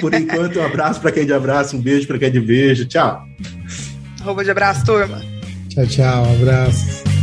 Por 0.01 0.13
enquanto, 0.13 0.59
um 0.59 0.65
abraço 0.65 0.99
para 0.99 1.11
quem 1.11 1.23
é 1.23 1.25
de 1.25 1.33
abraço, 1.33 1.75
um 1.75 1.81
beijo 1.81 2.05
para 2.05 2.19
quem 2.19 2.27
é 2.27 2.31
de 2.31 2.39
beijo. 2.41 2.85
Tchau. 2.85 3.21
Arroba 4.25 4.43
de 4.43 4.49
abraço, 4.49 4.83
turma. 4.83 5.21
Tchau, 5.69 5.85
tchau. 5.85 6.25
Abraço. 6.33 7.14